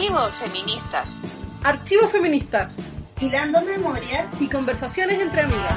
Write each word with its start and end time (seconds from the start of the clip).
Archivos 0.00 0.32
feministas. 0.32 1.18
Archivos 1.62 2.10
feministas. 2.10 2.76
Hilando 3.20 3.60
memorias 3.60 4.30
y 4.40 4.48
conversaciones 4.48 5.20
entre 5.20 5.42
amigas. 5.42 5.76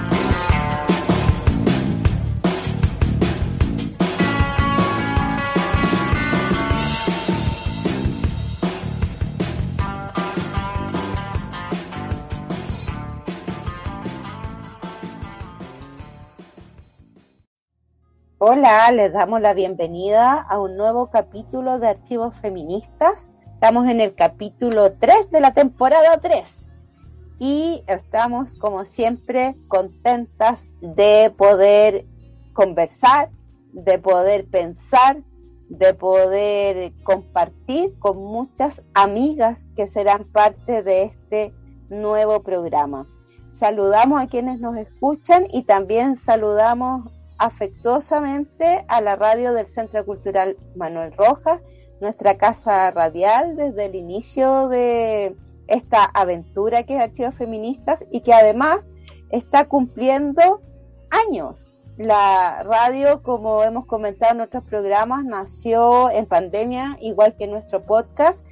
Hola, 18.37 18.89
les 18.91 19.11
damos 19.11 19.41
la 19.41 19.53
bienvenida 19.53 20.41
a 20.41 20.61
un 20.61 20.77
nuevo 20.77 21.09
capítulo 21.09 21.77
de 21.79 21.89
Archivos 21.89 22.33
Feministas. 22.41 23.32
Estamos 23.63 23.87
en 23.87 24.01
el 24.01 24.13
capítulo 24.13 24.91
3 24.91 25.31
de 25.31 25.39
la 25.39 25.53
temporada 25.53 26.17
3 26.17 26.65
y 27.39 27.81
estamos 27.87 28.51
como 28.55 28.83
siempre 28.83 29.55
contentas 29.69 30.67
de 30.81 31.33
poder 31.37 32.05
conversar, 32.51 33.29
de 33.71 33.99
poder 33.99 34.47
pensar, 34.47 35.23
de 35.69 35.93
poder 35.93 36.91
compartir 37.03 37.97
con 37.99 38.17
muchas 38.17 38.83
amigas 38.93 39.61
que 39.77 39.87
serán 39.87 40.25
parte 40.25 40.83
de 40.83 41.03
este 41.03 41.53
nuevo 41.87 42.43
programa. 42.43 43.07
Saludamos 43.53 44.21
a 44.21 44.27
quienes 44.27 44.59
nos 44.59 44.75
escuchan 44.75 45.45
y 45.53 45.63
también 45.63 46.17
saludamos 46.17 47.09
afectuosamente 47.37 48.83
a 48.89 48.99
la 48.99 49.15
radio 49.15 49.53
del 49.53 49.67
Centro 49.67 50.05
Cultural 50.05 50.57
Manuel 50.75 51.13
Rojas, 51.15 51.61
nuestra 52.03 52.37
casa 52.37 52.91
radial 52.91 53.55
desde 53.55 53.85
el 53.85 53.95
inicio 53.95 54.67
de 54.67 55.35
esta 55.67 56.03
aventura 56.03 56.83
que 56.83 56.95
es 56.95 57.01
Archivos 57.01 57.33
Feministas 57.35 58.05
y 58.11 58.21
que 58.21 58.33
además 58.33 58.85
está 59.29 59.65
cumpliendo 59.65 60.61
años. 61.09 61.73
La 61.97 62.63
radio, 62.63 63.23
como 63.23 63.63
hemos 63.63 63.85
comentado 63.85 64.33
en 64.33 64.41
otros 64.41 64.63
programas, 64.65 65.23
nació 65.23 66.11
en 66.11 66.25
pandemia, 66.25 66.97
igual 66.99 67.35
que 67.37 67.47
nuestro 67.47 67.83
podcast, 67.83 68.45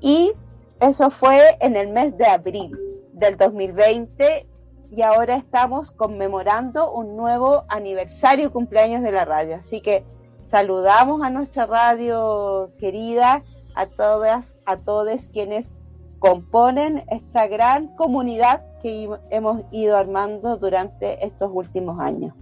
y 0.00 0.32
eso 0.80 1.10
fue 1.10 1.58
en 1.60 1.76
el 1.76 1.88
mes 1.88 2.16
de 2.16 2.26
abril 2.26 2.76
del 3.12 3.36
2020 3.36 4.46
y 4.90 5.02
ahora 5.02 5.36
estamos 5.36 5.90
conmemorando 5.90 6.92
un 6.92 7.16
nuevo 7.16 7.64
aniversario 7.68 8.52
cumpleaños 8.52 9.02
de 9.02 9.12
la 9.12 9.24
radio. 9.24 9.56
Así 9.56 9.80
que 9.80 10.04
saludamos 10.46 11.22
a 11.22 11.30
nuestra 11.30 11.66
radio 11.66 12.72
querida, 12.78 13.42
a 13.74 13.86
todas, 13.86 14.58
a 14.66 14.76
todos 14.76 15.28
quienes 15.32 15.72
componen 16.18 17.04
esta 17.10 17.46
gran 17.46 17.88
comunidad 17.96 18.62
que 18.82 19.08
hemos 19.30 19.62
ido 19.72 19.96
armando 19.96 20.56
durante 20.56 21.24
estos 21.24 21.50
últimos 21.52 21.98
años. 22.00 22.34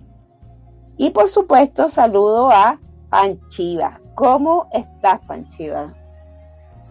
Y 0.97 1.11
por 1.11 1.29
supuesto, 1.29 1.89
saludo 1.89 2.51
a 2.51 2.79
Panchiva. 3.11 4.01
¿Cómo 4.15 4.69
estás, 4.73 5.21
Panchiva? 5.27 5.93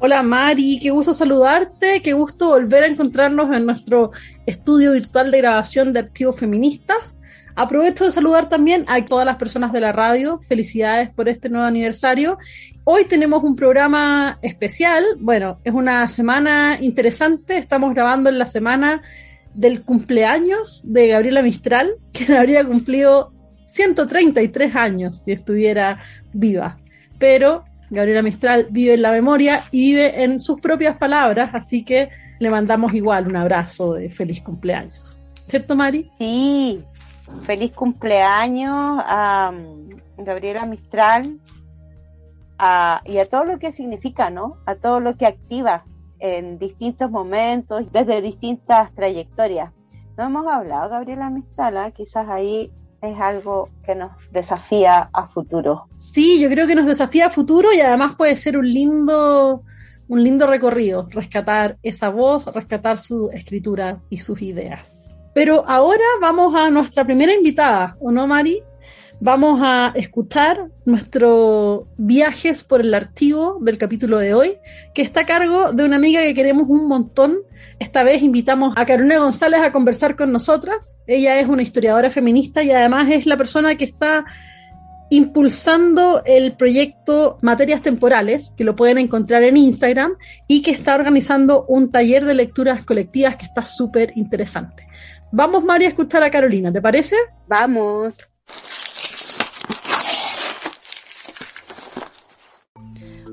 Hola 0.03 0.23
Mari, 0.23 0.79
qué 0.81 0.89
gusto 0.89 1.13
saludarte, 1.13 2.01
qué 2.01 2.13
gusto 2.13 2.49
volver 2.49 2.83
a 2.83 2.87
encontrarnos 2.87 3.55
en 3.55 3.67
nuestro 3.67 4.09
estudio 4.47 4.93
virtual 4.93 5.29
de 5.29 5.37
grabación 5.37 5.93
de 5.93 5.99
archivos 5.99 6.37
feministas. 6.37 7.20
Aprovecho 7.55 8.05
de 8.05 8.11
saludar 8.11 8.49
también 8.49 8.85
a 8.87 9.03
todas 9.05 9.25
las 9.25 9.35
personas 9.37 9.71
de 9.71 9.81
la 9.81 9.91
radio. 9.91 10.39
Felicidades 10.47 11.09
por 11.09 11.29
este 11.29 11.49
nuevo 11.49 11.65
aniversario. 11.65 12.37
Hoy 12.83 13.05
tenemos 13.05 13.43
un 13.43 13.55
programa 13.55 14.39
especial. 14.41 15.03
Bueno, 15.19 15.59
es 15.63 15.73
una 15.73 16.07
semana 16.07 16.77
interesante. 16.81 17.57
Estamos 17.57 17.93
grabando 17.93 18.29
en 18.29 18.37
la 18.37 18.45
semana 18.45 19.01
del 19.53 19.83
cumpleaños 19.83 20.81
de 20.85 21.07
Gabriela 21.07 21.41
Mistral, 21.41 21.95
que 22.13 22.33
habría 22.33 22.65
cumplido 22.65 23.33
133 23.67 24.75
años 24.75 25.21
si 25.23 25.31
estuviera 25.31 25.99
viva. 26.33 26.77
Pero 27.19 27.65
Gabriela 27.89 28.21
Mistral 28.21 28.67
vive 28.69 28.93
en 28.93 29.01
la 29.01 29.11
memoria 29.11 29.63
y 29.71 29.91
vive 29.91 30.23
en 30.23 30.39
sus 30.39 30.59
propias 30.59 30.97
palabras, 30.97 31.51
así 31.53 31.83
que 31.83 32.09
le 32.39 32.49
mandamos 32.49 32.93
igual 32.93 33.27
un 33.27 33.35
abrazo 33.35 33.93
de 33.93 34.09
feliz 34.09 34.41
cumpleaños. 34.41 35.19
¿Cierto, 35.47 35.75
Mari? 35.75 36.09
Sí, 36.17 36.81
feliz 37.43 37.71
cumpleaños 37.73 38.73
a 38.75 39.51
mm, 39.51 40.23
Gabriela 40.23 40.65
Mistral 40.65 41.39
y 43.05 43.17
a 43.17 43.25
todo 43.27 43.45
lo 43.45 43.57
que 43.57 43.71
significa, 43.71 44.29
¿no? 44.29 44.57
A 44.65 44.75
todo 44.75 44.99
lo 44.99 45.17
que 45.17 45.25
activa 45.25 45.83
en 46.19 46.59
distintos 46.59 47.09
momentos, 47.09 47.91
desde 47.91 48.21
distintas 48.21 48.93
trayectorias. 48.93 49.71
No 50.17 50.25
hemos 50.25 50.45
hablado, 50.45 50.89
Gabriela 50.89 51.29
Mistral, 51.31 51.77
¿eh? 51.77 51.93
quizás 51.95 52.29
ahí 52.29 52.71
es 53.01 53.19
algo 53.19 53.69
que 53.83 53.95
nos 53.95 54.11
desafía 54.31 55.09
a 55.11 55.27
futuro. 55.27 55.87
Sí, 55.97 56.39
yo 56.39 56.49
creo 56.49 56.67
que 56.67 56.75
nos 56.75 56.85
desafía 56.85 57.27
a 57.27 57.29
futuro 57.31 57.73
y 57.73 57.81
además 57.81 58.15
puede 58.15 58.35
ser 58.35 58.57
un 58.57 58.71
lindo, 58.71 59.63
un 60.07 60.23
lindo 60.23 60.45
recorrido, 60.45 61.07
rescatar 61.09 61.79
esa 61.81 62.09
voz, 62.09 62.45
rescatar 62.53 62.99
su 62.99 63.31
escritura 63.31 64.03
y 64.11 64.17
sus 64.17 64.39
ideas. 64.43 65.00
Pero 65.33 65.63
ahora 65.67 66.03
vamos 66.21 66.55
a 66.55 66.69
nuestra 66.69 67.05
primera 67.05 67.33
invitada, 67.33 67.95
¿o 67.99 68.11
no, 68.11 68.27
Mari? 68.27 68.61
Vamos 69.23 69.61
a 69.63 69.93
escuchar 69.95 70.69
nuestros 70.83 71.83
viajes 71.95 72.63
por 72.63 72.81
el 72.81 72.93
archivo 72.93 73.59
del 73.61 73.77
capítulo 73.77 74.17
de 74.17 74.33
hoy, 74.33 74.57
que 74.95 75.03
está 75.03 75.21
a 75.21 75.25
cargo 75.25 75.73
de 75.73 75.85
una 75.85 75.97
amiga 75.97 76.21
que 76.21 76.33
queremos 76.33 76.65
un 76.67 76.87
montón. 76.87 77.37
Esta 77.77 78.03
vez 78.03 78.23
invitamos 78.23 78.73
a 78.75 78.85
Carolina 78.85 79.19
González 79.19 79.59
a 79.61 79.71
conversar 79.71 80.15
con 80.15 80.31
nosotras. 80.31 80.97
Ella 81.05 81.39
es 81.39 81.47
una 81.47 81.61
historiadora 81.61 82.09
feminista 82.09 82.63
y 82.63 82.71
además 82.71 83.09
es 83.11 83.27
la 83.27 83.37
persona 83.37 83.75
que 83.75 83.85
está 83.85 84.25
impulsando 85.11 86.23
el 86.25 86.55
proyecto 86.55 87.37
Materias 87.41 87.81
Temporales, 87.81 88.53
que 88.57 88.63
lo 88.63 88.75
pueden 88.75 88.97
encontrar 88.97 89.43
en 89.43 89.57
Instagram, 89.57 90.13
y 90.47 90.61
que 90.61 90.71
está 90.71 90.95
organizando 90.95 91.65
un 91.67 91.91
taller 91.91 92.25
de 92.25 92.33
lecturas 92.33 92.83
colectivas 92.85 93.35
que 93.35 93.45
está 93.45 93.65
súper 93.65 94.13
interesante. 94.15 94.87
Vamos, 95.31 95.63
María, 95.63 95.87
a 95.87 95.91
escuchar 95.91 96.23
a 96.23 96.29
Carolina, 96.29 96.73
¿te 96.73 96.81
parece? 96.81 97.15
Vamos. 97.47 98.17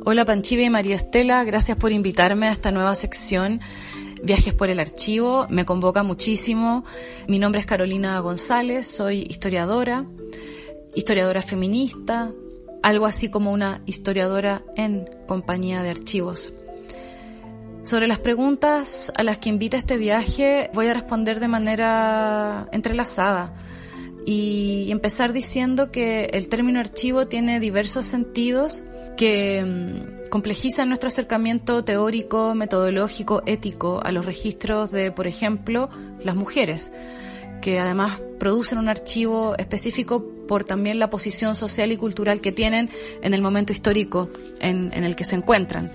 Hola 0.04 0.25
Panchiva 0.25 0.62
y 0.62 0.70
María 0.70 0.94
Estela, 0.94 1.44
gracias 1.44 1.76
por 1.76 1.92
invitarme 1.92 2.48
a 2.48 2.53
esta 2.53 2.70
nueva 2.70 2.94
sección. 2.94 3.60
Viajes 4.22 4.54
por 4.54 4.70
el 4.70 4.81
archivo, 4.81 5.47
me 5.50 5.64
convoca 5.64 6.03
muchísimo. 6.03 6.84
Mi 7.26 7.38
nombre 7.38 7.60
es 7.60 7.66
Carolina 7.66 8.19
González, 8.20 8.87
soy 8.87 9.26
historiadora, 9.28 10.06
historiadora 10.94 11.42
feminista, 11.42 12.31
algo 12.82 13.06
así 13.06 13.28
como 13.28 13.53
una 13.53 13.82
historiadora 13.87 14.62
en 14.76 15.10
compañía 15.26 15.82
de 15.82 15.91
archivos. 15.91 16.53
Sobre 17.84 18.06
las 18.06 18.18
preguntas 18.18 19.12
a 19.16 19.22
las 19.22 19.38
que 19.38 19.48
invita 19.48 19.76
este 19.76 19.96
viaje 19.96 20.70
voy 20.74 20.88
a 20.88 20.94
responder 20.94 21.40
de 21.40 21.48
manera 21.48 22.68
entrelazada 22.72 23.54
y 24.26 24.90
empezar 24.90 25.32
diciendo 25.32 25.90
que 25.90 26.26
el 26.34 26.48
término 26.48 26.80
archivo 26.80 27.28
tiene 27.28 27.60
diversos 27.60 28.04
sentidos 28.04 28.84
que 29.16 29.64
mm, 29.64 30.28
complejizan 30.28 30.88
nuestro 30.88 31.08
acercamiento 31.08 31.82
teórico, 31.82 32.54
metodológico, 32.54 33.42
ético 33.46 34.00
a 34.04 34.12
los 34.12 34.26
registros 34.26 34.90
de, 34.90 35.10
por 35.12 35.26
ejemplo, 35.26 35.88
las 36.22 36.36
mujeres, 36.36 36.92
que 37.62 37.80
además 37.80 38.20
producen 38.38 38.78
un 38.78 38.88
archivo 38.88 39.54
específico 39.56 40.24
por 40.46 40.64
también 40.64 40.98
la 40.98 41.10
posición 41.10 41.54
social 41.54 41.90
y 41.90 41.96
cultural 41.96 42.40
que 42.40 42.52
tienen 42.52 42.90
en 43.22 43.32
el 43.32 43.40
momento 43.40 43.72
histórico 43.72 44.31
en, 44.60 44.92
el 44.92 45.16
que 45.16 45.24
se 45.24 45.36
encuentran. 45.36 45.90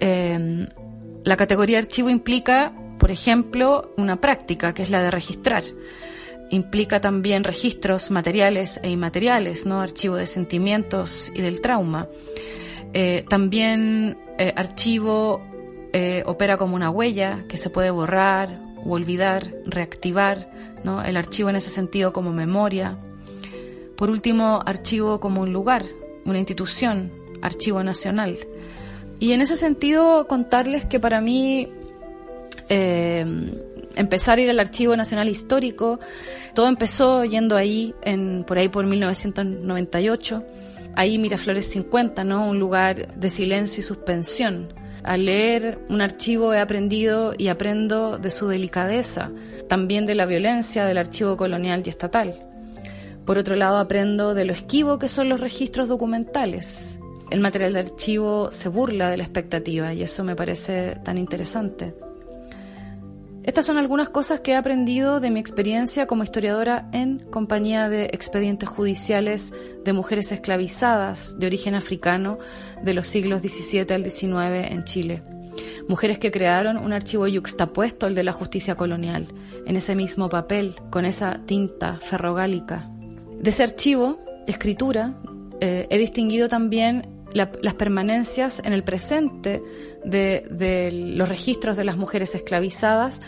Em, 0.00 0.66
la 1.24 1.36
categoría 1.36 1.78
archivo 1.78 2.10
implica, 2.10 2.72
por 2.98 3.10
ejemplo, 3.10 3.92
una 3.96 4.20
práctica, 4.20 4.74
que 4.74 4.82
es 4.82 4.90
la 4.90 5.02
de 5.02 5.10
registrar 5.10 5.64
implica 6.52 7.00
también 7.00 7.44
registros 7.44 8.10
materiales 8.10 8.78
e 8.82 8.90
inmateriales, 8.90 9.64
¿no? 9.64 9.80
Archivo 9.80 10.16
de 10.16 10.26
sentimientos 10.26 11.32
y 11.34 11.40
del 11.40 11.62
trauma. 11.62 12.08
Eh, 12.92 13.24
también 13.28 14.18
eh, 14.38 14.52
archivo 14.54 15.42
eh, 15.94 16.22
opera 16.26 16.58
como 16.58 16.76
una 16.76 16.90
huella 16.90 17.44
que 17.48 17.56
se 17.56 17.70
puede 17.70 17.90
borrar 17.90 18.60
o 18.84 18.92
olvidar, 18.92 19.50
reactivar, 19.64 20.50
¿no? 20.84 21.02
El 21.02 21.16
archivo 21.16 21.48
en 21.48 21.56
ese 21.56 21.70
sentido 21.70 22.12
como 22.12 22.32
memoria. 22.32 22.98
Por 23.96 24.10
último, 24.10 24.60
archivo 24.66 25.20
como 25.20 25.40
un 25.40 25.54
lugar, 25.54 25.84
una 26.26 26.38
institución, 26.38 27.12
archivo 27.40 27.82
nacional. 27.82 28.36
Y 29.22 29.30
en 29.30 29.40
ese 29.40 29.54
sentido, 29.54 30.26
contarles 30.26 30.84
que 30.84 30.98
para 30.98 31.20
mí 31.20 31.68
empezar 33.94 34.36
a 34.36 34.40
ir 34.40 34.50
al 34.50 34.58
Archivo 34.58 34.96
Nacional 34.96 35.28
Histórico. 35.28 36.00
Todo 36.54 36.66
empezó 36.66 37.24
yendo 37.24 37.56
ahí, 37.56 37.94
en, 38.02 38.42
por 38.42 38.58
ahí 38.58 38.68
por 38.68 38.84
1998. 38.84 40.44
Ahí 40.96 41.18
Miraflores 41.18 41.70
50, 41.70 42.24
¿no? 42.24 42.48
Un 42.48 42.58
lugar 42.58 43.14
de 43.14 43.30
silencio 43.30 43.78
y 43.78 43.84
suspensión. 43.84 44.74
Al 45.04 45.26
leer 45.26 45.78
un 45.88 46.00
archivo 46.00 46.52
he 46.52 46.58
aprendido 46.58 47.32
y 47.38 47.46
aprendo 47.46 48.18
de 48.18 48.30
su 48.32 48.48
delicadeza, 48.48 49.30
también 49.68 50.04
de 50.04 50.16
la 50.16 50.26
violencia 50.26 50.84
del 50.84 50.98
archivo 50.98 51.36
colonial 51.36 51.84
y 51.86 51.90
estatal. 51.90 52.34
Por 53.24 53.38
otro 53.38 53.54
lado, 53.54 53.78
aprendo 53.78 54.34
de 54.34 54.46
lo 54.46 54.52
esquivo 54.52 54.98
que 54.98 55.06
son 55.06 55.28
los 55.28 55.38
registros 55.38 55.86
documentales. 55.86 56.98
El 57.32 57.40
material 57.40 57.72
de 57.72 57.78
archivo 57.78 58.52
se 58.52 58.68
burla 58.68 59.08
de 59.08 59.16
la 59.16 59.22
expectativa 59.22 59.94
y 59.94 60.02
eso 60.02 60.22
me 60.22 60.36
parece 60.36 60.98
tan 61.02 61.16
interesante. 61.16 61.94
Estas 63.42 63.64
son 63.64 63.78
algunas 63.78 64.10
cosas 64.10 64.40
que 64.40 64.50
he 64.50 64.54
aprendido 64.54 65.18
de 65.18 65.30
mi 65.30 65.40
experiencia 65.40 66.06
como 66.06 66.24
historiadora 66.24 66.90
en 66.92 67.20
compañía 67.30 67.88
de 67.88 68.04
expedientes 68.12 68.68
judiciales 68.68 69.54
de 69.82 69.94
mujeres 69.94 70.30
esclavizadas 70.30 71.38
de 71.38 71.46
origen 71.46 71.74
africano 71.74 72.36
de 72.82 72.92
los 72.92 73.06
siglos 73.06 73.40
XVII 73.40 73.94
al 73.94 74.04
XIX 74.04 74.70
en 74.70 74.84
Chile. 74.84 75.22
Mujeres 75.88 76.18
que 76.18 76.30
crearon 76.30 76.76
un 76.76 76.92
archivo 76.92 77.26
yuxtapuesto 77.26 78.04
al 78.04 78.14
de 78.14 78.24
la 78.24 78.34
justicia 78.34 78.74
colonial, 78.74 79.26
en 79.64 79.76
ese 79.76 79.96
mismo 79.96 80.28
papel, 80.28 80.74
con 80.90 81.06
esa 81.06 81.40
tinta 81.46 81.98
ferrogálica. 81.98 82.90
De 83.40 83.48
ese 83.48 83.62
archivo, 83.62 84.20
escritura, 84.46 85.14
eh, 85.64 85.86
he 85.88 85.96
distinguido 85.96 86.48
también 86.48 87.11
las 87.34 87.74
permanencias 87.74 88.60
en 88.64 88.72
el 88.72 88.84
presente 88.84 89.62
de, 90.04 90.90
los 91.16 91.28
registros 91.28 91.76
de 91.76 91.84
las 91.84 91.96
mujeres 91.96 92.34
esclavizadas, 92.34 93.22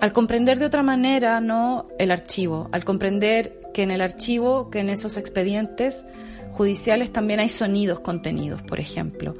al 0.00 0.12
comprender 0.12 0.58
de 0.58 0.66
otra 0.66 0.82
manera 0.82 1.40
no 1.40 1.88
el 1.98 2.10
archivo, 2.10 2.68
al 2.72 2.84
comprender 2.84 3.60
que 3.72 3.82
en 3.82 3.90
el 3.90 4.00
archivo, 4.00 4.70
que 4.70 4.80
en 4.80 4.90
esos 4.90 5.16
expedientes 5.16 6.06
judiciales 6.52 7.12
también 7.12 7.40
hay 7.40 7.48
sonidos 7.48 8.00
contenidos, 8.00 8.62
por 8.62 8.80
ejemplo. 8.80 9.34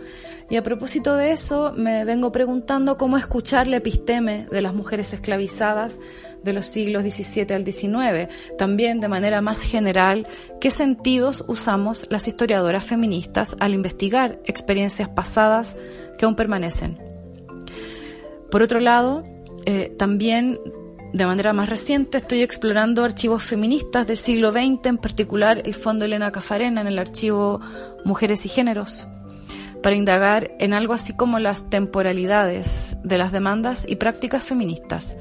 Y 0.51 0.57
a 0.57 0.63
propósito 0.63 1.17
de 1.17 1.33
eso, 1.33 1.73
me 1.75 2.05
vengo 2.05 2.31
preguntando 2.31 2.99
cómo 2.99 3.17
escuchar 3.17 3.67
la 3.67 3.77
episteme 3.77 4.47
de 4.51 4.61
las 4.61 4.75
mujeres 4.75 5.15
esclavizadas 5.15 6.01
de 6.43 6.53
los 6.53 6.67
siglos 6.67 7.03
XVII 7.03 7.55
al 7.55 7.65
XIX. 7.65 8.29
También, 8.59 9.01
de 9.01 9.09
manera 9.09 9.41
más 9.41 9.63
general, 9.63 10.27
qué 10.61 10.71
sentidos 10.71 11.45
usamos 11.49 12.07
las 12.11 12.29
historiadoras 12.29 12.85
feministas 12.85 13.57
al 13.59 13.73
investigar 13.73 14.39
experiencias 14.45 15.09
pasadas 15.09 15.79
que 16.19 16.27
aún 16.27 16.37
permanecen. 16.37 16.99
Por 18.51 18.63
otro 18.63 18.81
lado, 18.81 19.25
eh, 19.65 19.95
también 19.99 20.61
de 21.15 21.27
manera 21.27 21.53
más 21.53 21.71
reciente 21.71 22.19
estoy 22.19 22.43
explorando 22.43 23.03
archivos 23.03 23.45
feministas 23.45 24.07
del 24.07 24.19
siglo 24.19 24.53
XX, 24.53 24.87
en 24.87 24.99
particular 24.99 25.63
el 25.65 25.73
Fondo 25.73 26.05
Elena 26.05 26.33
Cafarena 26.33 26.83
en 26.83 26.89
el 26.89 26.99
archivo 26.99 27.61
Mujeres 28.05 28.45
y 28.45 28.49
Géneros 28.51 29.09
para 29.85 29.97
indagar 29.97 30.51
en 30.61 30.73
algo 30.73 30.95
así 30.95 31.13
como 31.13 31.39
las 31.39 31.69
temporalidades 31.69 32.97
de 33.05 33.19
las 33.19 33.33
demandas 33.33 33.85
y 33.87 33.97
prácticas 33.97 34.43
feministas. 34.43 35.19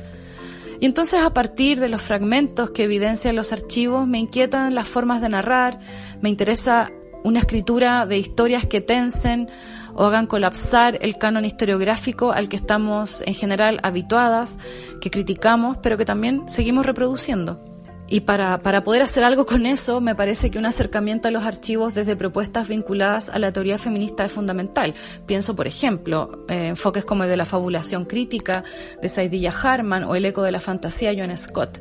Y 0.80 0.86
entonces 0.86 1.21
a 1.21 1.33
partir 1.33 1.81
de 1.81 1.89
los 1.89 2.01
fragmentos 2.01 2.71
que 2.71 2.86
evidencian 2.86 3.36
los 3.36 3.51
archivos 3.51 4.07
me 4.07 4.19
inquietan 4.19 4.74
las 4.74 4.88
formas 4.88 5.21
de 5.21 5.27
narrar, 5.27 5.81
me 6.21 6.30
interesa 6.30 6.92
una 7.25 7.39
escritura 7.39 8.06
de 8.06 8.18
historias 8.18 8.65
que 8.65 8.80
tensen 8.80 9.50
o 9.95 10.06
hagan 10.06 10.27
colapsar 10.27 10.98
el 11.01 11.18
canon 11.18 11.44
historiográfico 11.44 12.31
al 12.31 12.48
que 12.48 12.56
estamos 12.56 13.21
en 13.27 13.33
general 13.33 13.81
habituadas, 13.83 14.59
que 15.01 15.12
criticamos, 15.12 15.77
pero 15.83 15.98
que 15.98 16.06
también 16.06 16.48
seguimos 16.48 16.86
reproduciendo. 16.86 17.73
Y 18.08 18.22
para, 18.22 18.62
para, 18.62 18.84
poder 18.84 19.02
hacer 19.02 19.24
algo 19.24 19.46
con 19.46 19.66
eso, 19.66 20.02
me 20.02 20.14
parece 20.14 20.52
que 20.52 20.60
un 20.60 20.66
acercamiento 20.66 21.30
a 21.30 21.32
los 21.32 21.46
archivos 21.46 21.94
desde 21.94 22.16
propuestas 22.16 22.68
vinculadas 22.68 23.30
a 23.30 23.40
la 23.40 23.52
teoría 23.52 23.78
feminista 23.78 24.26
es 24.26 24.32
fundamental. 24.32 24.94
Pienso, 25.26 25.56
por 25.56 25.68
ejemplo, 25.68 26.46
eh, 26.50 26.68
enfoques 26.68 27.06
como 27.06 27.24
el 27.24 27.30
de 27.30 27.38
la 27.38 27.46
fabulación 27.46 28.06
crítica 28.06 28.64
de 29.02 29.10
Saidilla 29.10 29.52
Harman 29.52 30.04
o 30.04 30.16
el 30.16 30.26
eco 30.26 30.44
de 30.44 30.52
la 30.52 30.60
fantasía 30.60 31.14
John 31.18 31.36
Scott. 31.38 31.80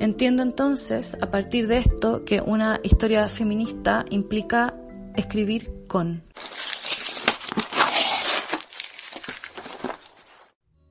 Entiendo 0.00 0.42
entonces, 0.42 1.16
a 1.20 1.30
partir 1.30 1.68
de 1.68 1.78
esto, 1.78 2.24
que 2.24 2.40
una 2.40 2.80
historia 2.82 3.28
feminista 3.28 4.04
implica 4.10 4.74
escribir 5.16 5.70
con. 5.86 6.22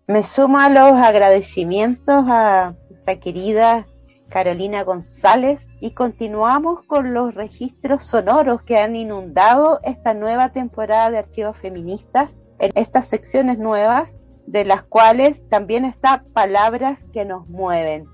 Me 0.08 0.24
sumo 0.24 0.58
a 0.58 0.70
los 0.70 0.94
agradecimientos 0.94 2.26
a 2.28 2.74
nuestra 2.90 3.20
querida 3.20 3.86
Carolina 4.30 4.84
González 4.84 5.68
y 5.80 5.92
continuamos 5.92 6.86
con 6.86 7.14
los 7.14 7.34
registros 7.34 8.04
sonoros 8.04 8.62
que 8.62 8.78
han 8.78 8.96
inundado 8.96 9.80
esta 9.84 10.14
nueva 10.14 10.50
temporada 10.50 11.10
de 11.10 11.18
archivos 11.18 11.58
feministas 11.58 12.30
en 12.60 12.72
estas 12.76 13.08
secciones 13.08 13.58
nuevas 13.58 14.16
de 14.46 14.66
las 14.66 14.84
cuales 14.84 15.48
también 15.50 15.86
está 15.86 16.24
palabras 16.34 17.04
que 17.12 17.26
nos 17.26 17.48
mueven. 17.50 18.08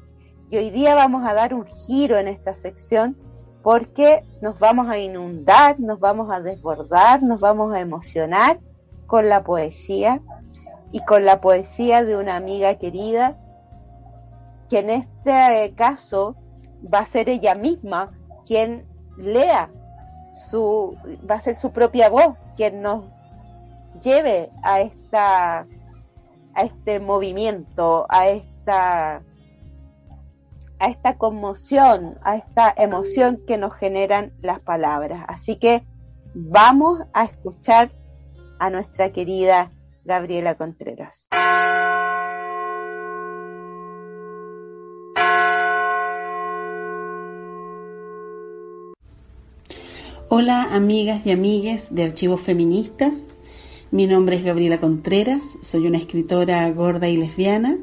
Y 0.50 0.58
hoy 0.58 0.70
día 0.70 0.96
vamos 0.96 1.28
a 1.28 1.34
dar 1.34 1.54
un 1.54 1.66
giro 1.66 2.18
en 2.18 2.28
esta 2.28 2.54
sección 2.54 3.18
porque 3.62 4.24
nos 4.42 4.60
vamos 4.60 4.88
a 4.88 4.98
inundar, 4.98 5.80
nos 5.80 6.00
vamos 6.00 6.32
a 6.32 6.40
desbordar, 6.40 7.24
nos 7.24 7.40
vamos 7.40 7.74
a 7.74 7.80
emocionar 7.80 8.60
con 9.08 9.28
la 9.28 9.44
poesía 9.44 10.22
y 10.92 11.04
con 11.04 11.26
la 11.26 11.42
poesía 11.42 12.04
de 12.04 12.16
una 12.16 12.36
amiga 12.36 12.76
querida 12.76 13.38
que 14.70 14.80
en 14.80 14.90
este 14.90 15.74
caso 15.76 16.36
va 16.94 17.00
a 17.00 17.06
ser 17.06 17.30
ella 17.30 17.56
misma 17.56 18.12
quien 18.46 18.86
lea 19.18 19.72
su, 20.50 20.98
va 21.30 21.36
a 21.36 21.40
ser 21.40 21.56
su 21.56 21.72
propia 21.72 22.10
voz 22.10 22.36
quien 22.56 22.82
nos 22.82 23.06
lleve 24.02 24.50
a 24.64 24.82
esta, 24.82 25.68
a 26.54 26.62
este 26.62 27.00
movimiento, 27.00 28.06
a 28.10 28.28
esta, 28.28 29.24
a 30.80 30.88
esta 30.88 31.18
conmoción, 31.18 32.18
a 32.24 32.36
esta 32.36 32.74
emoción 32.78 33.42
que 33.48 33.58
nos 33.58 33.74
generan 33.74 34.34
las 34.42 34.60
palabras. 34.60 35.24
Así 35.28 35.58
que 35.58 35.86
vamos 36.34 37.04
a 37.14 37.26
escuchar 37.26 37.92
a 38.60 38.70
nuestra 38.70 39.12
querida 39.12 39.72
Gabriela 40.04 40.56
Contreras. 40.56 41.28
Hola 50.28 50.74
amigas 50.74 51.24
y 51.28 51.30
amigues 51.30 51.94
de 51.94 52.02
Archivos 52.02 52.42
Feministas. 52.42 53.28
Mi 53.92 54.08
nombre 54.08 54.38
es 54.38 54.44
Gabriela 54.44 54.80
Contreras, 54.80 55.60
soy 55.62 55.86
una 55.86 56.00
escritora 56.00 56.68
gorda 56.72 57.08
y 57.08 57.16
lesbiana 57.16 57.78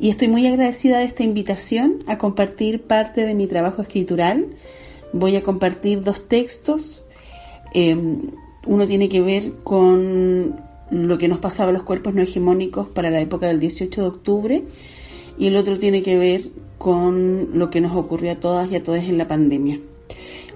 y 0.00 0.08
estoy 0.08 0.28
muy 0.28 0.46
agradecida 0.46 1.00
de 1.00 1.04
esta 1.04 1.24
invitación 1.24 1.98
a 2.06 2.16
compartir 2.16 2.84
parte 2.84 3.26
de 3.26 3.34
mi 3.34 3.48
trabajo 3.48 3.82
escritural. 3.82 4.46
Voy 5.12 5.36
a 5.36 5.42
compartir 5.42 6.02
dos 6.02 6.26
textos. 6.26 7.04
Em, 7.74 8.30
uno 8.66 8.86
tiene 8.86 9.10
que 9.10 9.20
ver 9.20 9.52
con 9.62 10.56
lo 10.90 11.18
que 11.18 11.28
nos 11.28 11.38
pasaba 11.38 11.68
a 11.68 11.74
los 11.74 11.82
cuerpos 11.82 12.14
no 12.14 12.22
hegemónicos 12.22 12.88
para 12.88 13.10
la 13.10 13.20
época 13.20 13.46
del 13.46 13.60
18 13.60 14.00
de 14.00 14.06
octubre 14.06 14.64
y 15.36 15.48
el 15.48 15.56
otro 15.56 15.78
tiene 15.78 16.02
que 16.02 16.16
ver 16.16 16.48
con 16.78 17.50
lo 17.58 17.68
que 17.68 17.82
nos 17.82 17.94
ocurrió 17.94 18.32
a 18.32 18.36
todas 18.36 18.72
y 18.72 18.76
a 18.76 18.82
todos 18.82 19.00
en 19.00 19.18
la 19.18 19.28
pandemia. 19.28 19.80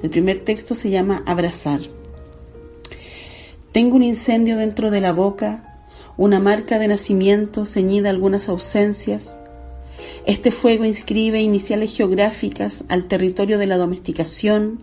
El 0.03 0.11
primer 0.11 0.39
texto 0.39 0.75
se 0.75 0.91
llama 0.91 1.23
Abrazar. 1.27 1.81
Tengo 3.73 3.97
un 3.97 4.03
incendio 4.03 4.57
dentro 4.57 4.91
de 4.91 5.01
la 5.01 5.13
boca, 5.13 5.85
una 6.17 6.39
marca 6.39 6.79
de 6.79 6.89
nacimiento 6.89 7.67
ceñida 7.67 8.09
a 8.09 8.13
algunas 8.13 8.49
ausencias. 8.49 9.35
Este 10.27 10.51
fuego 10.51 10.85
inscribe 10.85 11.41
iniciales 11.41 11.97
geográficas 11.97 12.85
al 12.89 13.09
territorio 13.09 13.59
de 13.59 13.67
la 13.67 13.77
domesticación, 13.77 14.81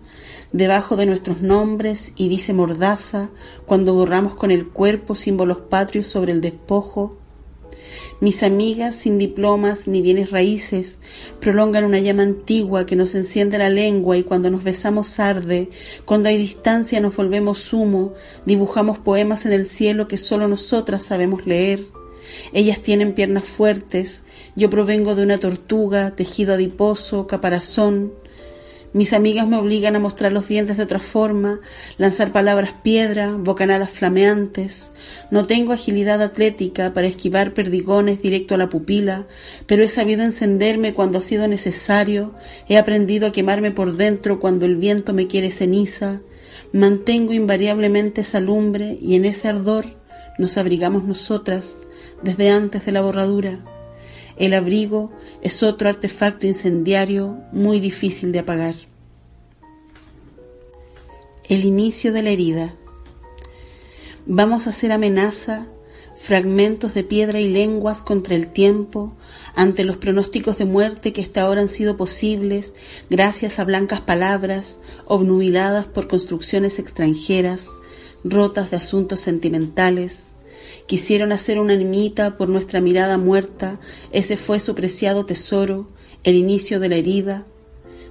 debajo 0.52 0.96
de 0.96 1.06
nuestros 1.06 1.42
nombres 1.42 2.14
y 2.16 2.30
dice 2.30 2.54
mordaza 2.54 3.30
cuando 3.66 3.94
borramos 3.94 4.36
con 4.36 4.52
el 4.52 4.70
cuerpo 4.70 5.16
símbolos 5.16 5.58
patrios 5.70 6.08
sobre 6.08 6.32
el 6.32 6.42
despojo 6.42 7.18
mis 8.20 8.44
amigas 8.44 8.96
sin 8.96 9.18
diplomas 9.18 9.88
ni 9.88 10.02
bienes 10.02 10.32
raíces 10.32 11.00
prolongan 11.40 11.84
una 11.84 12.00
llama 12.00 12.24
antigua 12.24 12.86
que 12.86 12.96
nos 12.96 13.16
enciende 13.16 13.58
la 13.58 13.70
lengua 13.70 14.18
y 14.18 14.24
cuando 14.24 14.50
nos 14.50 14.64
besamos 14.64 15.20
arde, 15.20 15.70
cuando 16.06 16.30
hay 16.30 16.38
distancia 16.38 17.00
nos 17.00 17.16
volvemos 17.16 17.74
humo, 17.74 18.14
dibujamos 18.46 19.00
poemas 19.00 19.46
en 19.46 19.54
el 19.54 19.68
cielo 19.68 20.08
que 20.08 20.18
solo 20.18 20.48
nosotras 20.48 21.04
sabemos 21.04 21.46
leer. 21.46 21.88
Ellas 22.54 22.82
tienen 22.82 23.14
piernas 23.14 23.46
fuertes, 23.46 24.24
yo 24.56 24.70
provengo 24.70 25.16
de 25.16 25.24
una 25.24 25.40
tortuga, 25.40 26.16
tejido 26.16 26.54
adiposo, 26.54 27.28
caparazón, 27.28 28.14
mis 28.94 29.12
amigas 29.14 29.48
me 29.48 29.58
obligan 29.58 29.96
a 29.96 30.00
mostrar 30.00 30.32
los 30.32 30.48
dientes 30.48 30.78
de 30.78 30.84
otra 30.84 31.00
forma, 31.00 31.60
lanzar 31.98 32.32
palabras 32.32 32.76
piedra, 32.84 33.36
bocanadas 33.36 33.90
flameantes. 33.90 34.92
No 35.32 35.48
tengo 35.48 35.74
agilidad 35.74 36.22
atlética 36.22 36.94
para 36.94 37.08
esquivar 37.08 37.56
perdigones 37.56 38.22
directo 38.22 38.54
a 38.54 38.60
la 38.60 38.70
pupila, 38.70 39.28
pero 39.66 39.84
he 39.84 39.88
sabido 39.88 40.24
encenderme 40.24 40.94
cuando 40.94 41.18
ha 41.18 41.22
sido 41.22 41.48
necesario, 41.48 42.36
he 42.70 42.78
aprendido 42.78 43.28
a 43.28 43.32
quemarme 43.32 43.72
por 43.72 43.98
dentro 43.98 44.40
cuando 44.40 44.66
el 44.66 44.76
viento 44.76 45.12
me 45.12 45.26
quiere 45.26 45.50
ceniza. 45.50 46.22
Mantengo 46.72 47.34
invariablemente 47.34 48.22
esa 48.22 48.40
lumbre 48.40 48.98
y 49.02 49.16
en 49.16 49.26
ese 49.26 49.48
ardor 49.48 49.86
nos 50.38 50.58
abrigamos 50.58 51.04
nosotras 51.04 51.78
desde 52.22 52.52
antes 52.52 52.86
de 52.86 52.92
la 52.92 53.02
borradura. 53.02 53.73
El 54.38 54.54
abrigo 54.54 55.12
es 55.42 55.64
otro 55.64 55.90
artefacto 55.90 56.48
incendiario 56.48 57.40
muy 57.52 57.80
difícil 57.80 58.32
de 58.32 58.40
apagar. 58.40 58.76
El 61.48 61.66
inicio 61.66 62.14
de 62.14 62.24
la 62.24 62.30
herida. 62.30 62.76
Vamos 64.26 64.66
a 64.66 64.70
hacer 64.72 64.92
amenaza, 64.92 65.68
fragmentos 66.16 66.94
de 66.94 67.04
piedra 67.04 67.40
y 67.40 67.50
lenguas 67.50 68.02
contra 68.02 68.36
el 68.36 68.48
tiempo, 68.48 69.16
ante 69.56 69.84
los 69.84 69.98
pronósticos 69.98 70.58
de 70.58 70.66
muerte 70.66 71.14
que 71.14 71.22
hasta 71.22 71.42
ahora 71.42 71.62
han 71.62 71.70
sido 71.70 71.98
posibles 71.98 72.76
gracias 73.10 73.60
a 73.60 73.66
blancas 73.66 74.02
palabras, 74.02 74.78
obnubiladas 75.06 75.86
por 75.86 76.08
construcciones 76.08 76.80
extranjeras, 76.80 77.70
rotas 78.24 78.72
de 78.72 78.78
asuntos 78.78 79.20
sentimentales, 79.20 80.33
Quisieron 80.86 81.32
hacer 81.32 81.60
una 81.60 81.76
nimita 81.76 82.38
por 82.38 82.50
nuestra 82.50 82.82
mirada 82.82 83.18
muerta, 83.18 83.80
ese 84.12 84.38
fue 84.38 84.60
su 84.60 84.76
preciado 84.76 85.26
tesoro, 85.26 85.88
el 86.24 86.36
inicio 86.36 86.80
de 86.80 86.90
la 86.90 86.96
herida. 86.96 87.46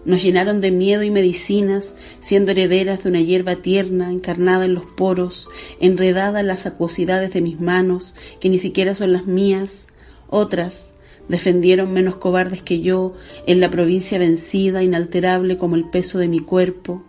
Nos 0.05 0.23
llenaron 0.23 0.61
de 0.61 0.73
miedo 0.73 1.03
y 1.03 1.11
medicinas, 1.11 1.95
siendo 2.21 2.51
herederas 2.51 3.05
de 3.05 3.11
una 3.11 3.21
hierba 3.21 3.57
tierna, 3.57 4.11
encarnada 4.11 4.65
en 4.65 4.75
los 4.75 4.87
poros, 4.87 5.49
enredada 5.81 6.41
en 6.41 6.49
las 6.49 6.67
acuosidades 6.67 7.33
de 7.33 7.41
mis 7.41 7.61
manos, 7.61 8.15
que 8.41 8.49
ni 8.49 8.59
siquiera 8.59 8.95
son 8.95 9.13
las 9.13 9.27
mías. 9.27 9.87
Otras 10.29 10.93
defendieron 11.29 11.93
menos 11.93 12.17
cobardes 12.17 12.63
que 12.63 12.81
yo, 12.81 13.15
en 13.47 13.61
la 13.61 13.71
provincia 13.71 14.19
vencida, 14.19 14.83
inalterable 14.83 15.57
como 15.57 15.77
el 15.77 15.89
peso 15.89 16.19
de 16.19 16.29
mi 16.29 16.41
cuerpo. 16.41 17.05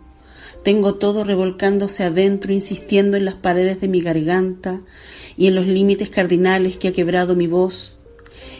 Tengo 0.64 0.94
todo 0.94 1.24
revolcándose 1.24 2.04
adentro, 2.04 2.52
insistiendo 2.52 3.18
en 3.18 3.26
las 3.26 3.34
paredes 3.34 3.80
de 3.82 3.88
mi 3.88 4.00
garganta, 4.00 4.80
y 5.36 5.46
en 5.46 5.54
los 5.54 5.66
límites 5.66 6.08
cardinales 6.08 6.78
que 6.78 6.88
ha 6.88 6.92
quebrado 6.92 7.36
mi 7.36 7.46
voz. 7.46 7.98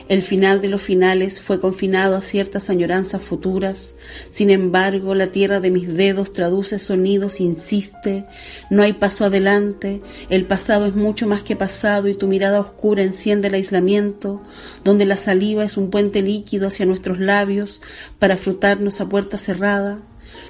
El 0.06 0.20
final 0.20 0.60
de 0.60 0.68
los 0.68 0.82
finales 0.82 1.40
fue 1.40 1.60
confinado 1.60 2.16
a 2.16 2.20
ciertas 2.20 2.68
añoranzas 2.68 3.22
futuras. 3.22 3.92
Sin 4.28 4.50
embargo, 4.50 5.14
la 5.14 5.28
tierra 5.28 5.60
de 5.60 5.70
mis 5.70 5.88
dedos 5.88 6.34
traduce 6.34 6.78
sonidos, 6.78 7.40
insiste. 7.40 8.26
No 8.68 8.82
hay 8.82 8.92
paso 8.92 9.24
adelante. 9.24 10.02
El 10.28 10.46
pasado 10.46 10.84
es 10.84 10.94
mucho 10.94 11.26
más 11.26 11.42
que 11.42 11.56
pasado 11.56 12.08
y 12.08 12.14
tu 12.14 12.26
mirada 12.26 12.60
oscura 12.60 13.02
enciende 13.02 13.48
el 13.48 13.54
aislamiento, 13.54 14.42
donde 14.84 15.06
la 15.06 15.16
saliva 15.16 15.64
es 15.64 15.78
un 15.78 15.88
puente 15.88 16.20
líquido 16.20 16.68
hacia 16.68 16.84
nuestros 16.84 17.18
labios 17.18 17.80
para 18.18 18.36
frutarnos 18.36 19.00
a 19.00 19.08
puerta 19.08 19.38
cerrada. 19.38 20.02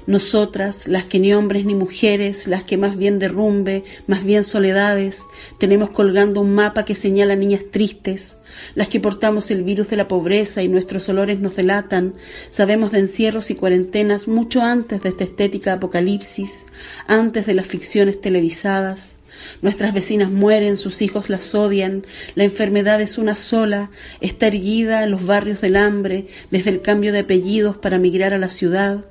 Nosotras, 0.06 0.86
las 0.86 1.04
que 1.04 1.18
ni 1.18 1.32
hombres 1.32 1.64
ni 1.64 1.74
mujeres, 1.74 2.46
las 2.46 2.62
que 2.62 2.76
más 2.76 2.98
bien 2.98 3.18
derrumbe, 3.18 3.84
más 4.06 4.22
bien 4.22 4.44
soledades, 4.44 5.22
tenemos 5.58 5.90
colgando 5.90 6.42
un 6.42 6.54
mapa 6.54 6.84
que 6.84 6.94
señala 6.94 7.36
niñas 7.36 7.62
tristes, 7.70 8.36
las 8.74 8.88
que 8.88 9.00
portamos 9.00 9.50
el 9.50 9.64
virus 9.64 9.88
de 9.88 9.96
la 9.96 10.06
pobreza 10.06 10.62
y 10.62 10.68
nuestros 10.68 11.08
olores 11.08 11.40
nos 11.40 11.56
delatan, 11.56 12.14
sabemos 12.50 12.92
de 12.92 12.98
encierros 12.98 13.50
y 13.50 13.54
cuarentenas 13.54 14.28
mucho 14.28 14.60
antes 14.60 15.02
de 15.02 15.08
esta 15.08 15.24
estética 15.24 15.72
apocalipsis, 15.72 16.66
antes 17.06 17.46
de 17.46 17.54
las 17.54 17.66
ficciones 17.66 18.20
televisadas. 18.20 19.16
Nuestras 19.62 19.94
vecinas 19.94 20.30
mueren, 20.30 20.76
sus 20.76 21.00
hijos 21.02 21.30
las 21.30 21.54
odian, 21.54 22.04
la 22.34 22.44
enfermedad 22.44 23.00
es 23.00 23.16
una 23.16 23.36
sola, 23.36 23.90
está 24.20 24.48
erguida 24.48 25.02
en 25.02 25.10
los 25.10 25.24
barrios 25.24 25.60
del 25.62 25.76
hambre, 25.76 26.26
desde 26.50 26.70
el 26.70 26.82
cambio 26.82 27.10
de 27.12 27.20
apellidos 27.20 27.76
para 27.76 27.98
migrar 27.98 28.34
a 28.34 28.38
la 28.38 28.50
ciudad. 28.50 29.04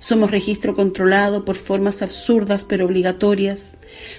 Somos 0.00 0.30
registro 0.30 0.74
controlado 0.74 1.44
por 1.44 1.56
formas 1.56 2.02
absurdas 2.02 2.64
pero 2.64 2.86
obligatorias. 2.86 3.74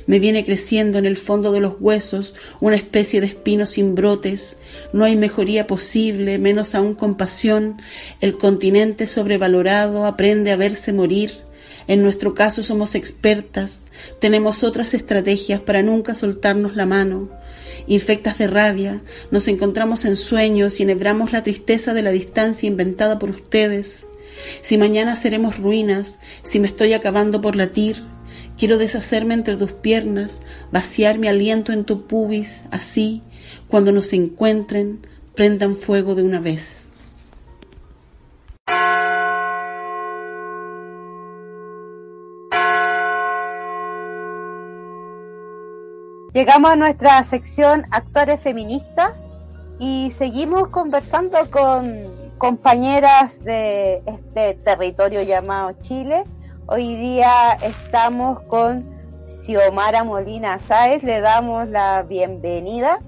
Me 0.08 0.20
viene 0.20 0.46
creciendo 0.46 0.98
en 0.98 1.06
el 1.06 1.18
fondo 1.18 1.52
de 1.52 1.60
los 1.60 1.76
huesos 1.80 2.36
una 2.60 2.76
especie 2.76 3.22
de 3.22 3.28
espino 3.28 3.66
sin 3.66 3.96
brotes. 3.96 4.58
No 4.94 5.06
hay 5.06 5.16
mejoría 5.16 5.68
posible, 5.68 6.38
menos 6.38 6.76
aún 6.76 6.96
compasión. 6.96 7.78
El 8.22 8.38
continente 8.38 9.08
sobrevalorado 9.08 10.06
aprende 10.06 10.52
a 10.52 10.56
verse 10.56 10.94
morir. 10.94 11.32
En 11.88 12.04
nuestro 12.04 12.36
caso 12.36 12.62
somos 12.62 12.94
expertas, 12.94 13.88
tenemos 14.20 14.64
otras 14.64 14.94
estrategias 14.94 15.60
para 15.60 15.82
nunca 15.82 16.14
soltarnos 16.14 16.76
la 16.76 16.86
mano. 16.86 17.30
Infectas 17.88 18.38
de 18.38 18.46
rabia, 18.46 19.02
nos 19.32 19.48
encontramos 19.48 20.06
en 20.06 20.16
sueños 20.16 20.80
y 20.80 20.84
enhebramos 20.84 21.32
la 21.32 21.42
tristeza 21.42 21.96
de 21.96 22.04
la 22.04 22.12
distancia 22.12 22.68
inventada 22.68 23.18
por 23.18 23.32
ustedes. 23.32 24.06
Si 24.62 24.78
mañana 24.78 25.16
seremos 25.16 25.58
ruinas, 25.58 26.20
si 26.44 26.60
me 26.60 26.68
estoy 26.68 26.94
acabando 26.94 27.42
por 27.42 27.56
latir, 27.56 28.04
quiero 28.58 28.78
deshacerme 28.78 29.34
entre 29.34 29.58
tus 29.58 29.74
piernas, 29.74 30.42
vaciar 30.72 31.18
mi 31.18 31.28
aliento 31.28 31.72
en 31.72 31.86
tu 31.86 32.08
pubis, 32.08 32.62
así, 32.72 33.22
cuando 33.68 33.92
nos 33.92 34.14
encuentren, 34.14 35.06
prendan 35.36 35.76
fuego 35.78 36.16
de 36.16 36.24
una 36.24 36.40
vez. 36.40 36.90
Llegamos 46.34 46.72
a 46.72 46.76
nuestra 46.76 47.24
sección 47.24 47.86
Actores 47.92 48.40
Feministas 48.42 49.20
y 49.80 50.12
seguimos 50.18 50.68
conversando 50.68 51.38
con 51.50 52.32
compañeras 52.38 53.42
de 53.44 54.04
este 54.06 54.56
territorio 54.56 55.22
llamado 55.22 55.72
Chile. 55.82 56.26
Hoy 56.68 56.98
día 56.98 57.58
estamos 57.62 58.42
con 58.42 58.86
Xiomara 59.26 60.04
Molina 60.04 60.60
Sáez, 60.60 61.02
le 61.02 61.22
damos 61.22 61.70
la 61.70 62.04
bienvenida 62.04 63.00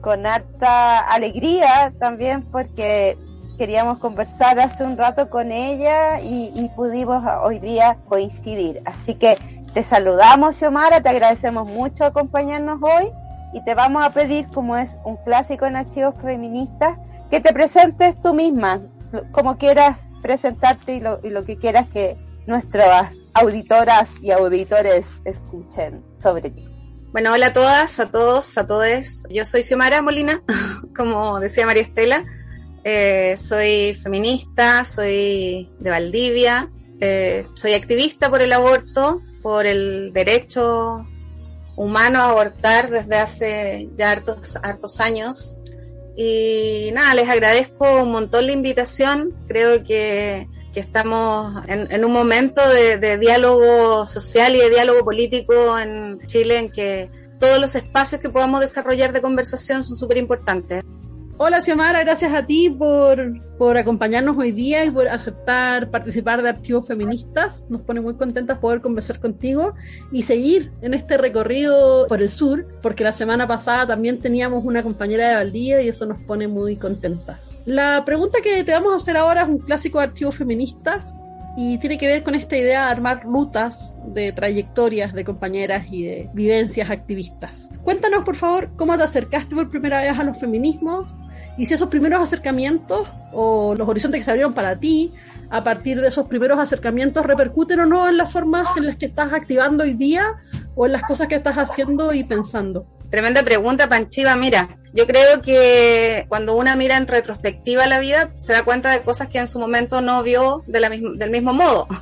con 0.00 0.24
harta 0.24 1.00
alegría 1.00 1.92
también 1.98 2.42
porque 2.42 3.18
queríamos 3.58 3.98
conversar 3.98 4.60
hace 4.60 4.84
un 4.84 4.96
rato 4.96 5.28
con 5.28 5.50
ella 5.50 6.20
y, 6.20 6.52
y, 6.54 6.68
pudimos 6.76 7.24
hoy 7.42 7.58
día 7.58 7.98
coincidir. 8.08 8.82
Así 8.84 9.14
que 9.14 9.36
te 9.72 9.82
saludamos, 9.82 10.56
Xiomara, 10.56 11.00
te 11.00 11.08
agradecemos 11.08 11.68
mucho 11.70 12.04
acompañarnos 12.04 12.80
hoy 12.82 13.10
y 13.54 13.64
te 13.64 13.74
vamos 13.74 14.04
a 14.04 14.10
pedir, 14.10 14.48
como 14.48 14.76
es 14.76 14.98
un 15.04 15.16
clásico 15.18 15.64
en 15.64 15.76
archivos 15.76 16.14
feministas, 16.20 16.98
que 17.30 17.40
te 17.40 17.52
presentes 17.52 18.20
tú 18.20 18.34
misma, 18.34 18.82
como 19.30 19.56
quieras 19.56 19.96
presentarte 20.22 20.96
y 20.96 21.00
lo, 21.00 21.44
que 21.44 21.56
quieras 21.56 21.86
que 21.88 22.16
nuestras 22.46 23.14
auditoras 23.32 24.14
y 24.20 24.32
auditores 24.32 25.18
escuchen 25.24 26.04
sobre 26.18 26.50
ti. 26.50 26.68
Bueno, 27.12 27.32
hola 27.32 27.46
a 27.46 27.52
todas, 27.52 28.00
a 28.00 28.10
todos, 28.10 28.58
a 28.58 28.66
todos. 28.66 29.24
Yo 29.30 29.44
soy 29.44 29.62
Xiomara 29.62 30.02
Molina, 30.02 30.42
como 30.96 31.38
decía 31.38 31.64
María 31.64 31.82
Estela. 31.82 32.24
Eh, 32.82 33.36
soy 33.36 33.94
feminista, 33.94 34.84
soy 34.84 35.70
de 35.78 35.90
Valdivia, 35.90 36.70
eh, 37.00 37.46
soy 37.54 37.74
activista 37.74 38.28
por 38.30 38.42
el 38.42 38.52
aborto, 38.52 39.22
por 39.42 39.64
el 39.64 40.12
derecho 40.12 41.06
humano 41.76 42.20
abortar 42.20 42.90
desde 42.90 43.16
hace 43.16 43.88
ya 43.96 44.12
hartos, 44.12 44.56
hartos 44.62 45.00
años. 45.00 45.60
Y 46.16 46.90
nada, 46.94 47.14
les 47.14 47.28
agradezco 47.28 48.02
un 48.02 48.12
montón 48.12 48.46
la 48.46 48.52
invitación. 48.52 49.34
Creo 49.48 49.82
que, 49.82 50.48
que 50.72 50.80
estamos 50.80 51.64
en, 51.66 51.90
en, 51.90 52.04
un 52.04 52.12
momento 52.12 52.66
de, 52.68 52.98
de, 52.98 53.18
diálogo 53.18 54.06
social 54.06 54.54
y 54.54 54.60
de 54.60 54.70
diálogo 54.70 55.04
político 55.04 55.78
en 55.78 56.20
Chile 56.26 56.58
en 56.58 56.70
que 56.70 57.10
todos 57.40 57.60
los 57.60 57.74
espacios 57.74 58.20
que 58.20 58.28
podamos 58.28 58.60
desarrollar 58.60 59.12
de 59.12 59.20
conversación 59.20 59.82
son 59.82 59.96
súper 59.96 60.18
importantes. 60.18 60.84
Hola 61.36 61.60
Xiomara, 61.62 62.04
gracias 62.04 62.32
a 62.32 62.46
ti 62.46 62.70
por, 62.70 63.40
por 63.58 63.76
acompañarnos 63.76 64.38
hoy 64.38 64.52
día 64.52 64.84
y 64.84 64.90
por 64.92 65.08
aceptar 65.08 65.90
participar 65.90 66.40
de 66.42 66.50
Archivos 66.50 66.86
Feministas. 66.86 67.64
Nos 67.68 67.80
pone 67.80 68.00
muy 68.00 68.14
contentas 68.14 68.58
poder 68.58 68.80
conversar 68.80 69.18
contigo 69.18 69.74
y 70.12 70.22
seguir 70.22 70.70
en 70.80 70.94
este 70.94 71.18
recorrido 71.18 72.06
por 72.06 72.22
el 72.22 72.30
sur, 72.30 72.68
porque 72.80 73.02
la 73.02 73.12
semana 73.12 73.48
pasada 73.48 73.84
también 73.84 74.20
teníamos 74.20 74.64
una 74.64 74.84
compañera 74.84 75.28
de 75.30 75.34
Valdía 75.34 75.82
y 75.82 75.88
eso 75.88 76.06
nos 76.06 76.18
pone 76.18 76.46
muy 76.46 76.76
contentas. 76.76 77.58
La 77.66 78.04
pregunta 78.04 78.38
que 78.40 78.62
te 78.62 78.70
vamos 78.70 78.92
a 78.92 78.96
hacer 78.96 79.16
ahora 79.16 79.42
es 79.42 79.48
un 79.48 79.58
clásico 79.58 79.98
de 79.98 80.04
Archivos 80.04 80.36
Feministas 80.36 81.16
y 81.56 81.78
tiene 81.78 81.98
que 81.98 82.06
ver 82.06 82.22
con 82.22 82.36
esta 82.36 82.56
idea 82.56 82.84
de 82.84 82.92
armar 82.92 83.24
rutas 83.24 83.96
de 84.06 84.30
trayectorias 84.30 85.12
de 85.12 85.24
compañeras 85.24 85.86
y 85.90 86.04
de 86.04 86.30
vivencias 86.32 86.90
activistas. 86.90 87.70
Cuéntanos, 87.82 88.24
por 88.24 88.36
favor, 88.36 88.70
cómo 88.76 88.96
te 88.96 89.02
acercaste 89.02 89.56
por 89.56 89.68
primera 89.68 90.00
vez 90.00 90.16
a 90.16 90.22
los 90.22 90.38
feminismos 90.38 91.08
y 91.56 91.66
si 91.66 91.74
esos 91.74 91.88
primeros 91.88 92.20
acercamientos 92.20 93.08
o 93.32 93.74
los 93.76 93.88
horizontes 93.88 94.20
que 94.20 94.24
se 94.24 94.30
abrieron 94.30 94.54
para 94.54 94.78
ti 94.78 95.12
a 95.50 95.62
partir 95.62 96.00
de 96.00 96.08
esos 96.08 96.26
primeros 96.26 96.58
acercamientos 96.58 97.24
repercuten 97.24 97.80
o 97.80 97.86
no 97.86 98.08
en 98.08 98.16
las 98.16 98.32
formas 98.32 98.66
en 98.76 98.86
las 98.86 98.96
que 98.96 99.06
estás 99.06 99.32
activando 99.32 99.84
hoy 99.84 99.94
día 99.94 100.34
o 100.74 100.86
en 100.86 100.92
las 100.92 101.02
cosas 101.02 101.28
que 101.28 101.36
estás 101.36 101.56
haciendo 101.56 102.12
y 102.12 102.24
pensando. 102.24 102.86
Tremenda 103.10 103.44
pregunta, 103.44 103.88
Panchiva. 103.88 104.34
Mira, 104.34 104.76
yo 104.92 105.06
creo 105.06 105.40
que 105.40 106.26
cuando 106.28 106.56
una 106.56 106.74
mira 106.74 106.96
en 106.96 107.06
retrospectiva 107.06 107.86
la 107.86 108.00
vida, 108.00 108.30
se 108.38 108.52
da 108.52 108.64
cuenta 108.64 108.90
de 108.90 109.02
cosas 109.02 109.28
que 109.28 109.38
en 109.38 109.46
su 109.46 109.60
momento 109.60 110.00
no 110.00 110.22
vio 110.24 110.64
de 110.66 110.80
la 110.80 110.88
del 110.88 111.30
mismo 111.30 111.52
modo. 111.52 111.86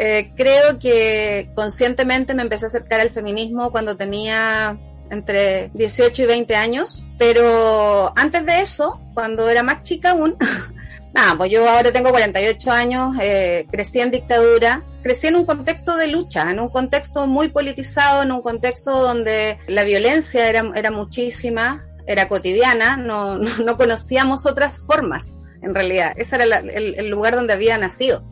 Eh, 0.00 0.30
creo 0.36 0.78
que 0.78 1.50
conscientemente 1.56 2.32
me 2.32 2.42
empecé 2.42 2.66
a 2.66 2.68
acercar 2.68 3.00
al 3.00 3.10
feminismo 3.10 3.72
cuando 3.72 3.96
tenía 3.96 4.78
entre 5.10 5.70
18 5.74 6.22
y 6.22 6.26
20 6.26 6.56
años, 6.56 7.06
pero 7.18 8.12
antes 8.16 8.44
de 8.46 8.60
eso, 8.60 9.00
cuando 9.14 9.48
era 9.48 9.62
más 9.62 9.82
chica 9.82 10.10
aún, 10.10 10.36
nada, 11.14 11.36
pues 11.36 11.50
yo 11.50 11.68
ahora 11.68 11.92
tengo 11.92 12.10
48 12.10 12.70
años, 12.70 13.16
eh, 13.20 13.66
crecí 13.70 14.00
en 14.00 14.10
dictadura, 14.10 14.82
crecí 15.02 15.26
en 15.26 15.36
un 15.36 15.46
contexto 15.46 15.96
de 15.96 16.08
lucha, 16.08 16.50
en 16.50 16.60
un 16.60 16.68
contexto 16.68 17.26
muy 17.26 17.48
politizado, 17.48 18.22
en 18.22 18.32
un 18.32 18.42
contexto 18.42 18.90
donde 18.90 19.58
la 19.66 19.84
violencia 19.84 20.48
era, 20.48 20.70
era 20.74 20.90
muchísima, 20.90 21.84
era 22.06 22.28
cotidiana, 22.28 22.96
no, 22.96 23.38
no, 23.64 23.76
conocíamos 23.76 24.46
otras 24.46 24.82
formas, 24.86 25.34
en 25.62 25.74
realidad. 25.74 26.12
Ese 26.16 26.36
era 26.36 26.58
el, 26.58 26.94
el, 26.96 27.08
lugar 27.10 27.34
donde 27.34 27.52
había 27.52 27.78
nacido. 27.78 28.24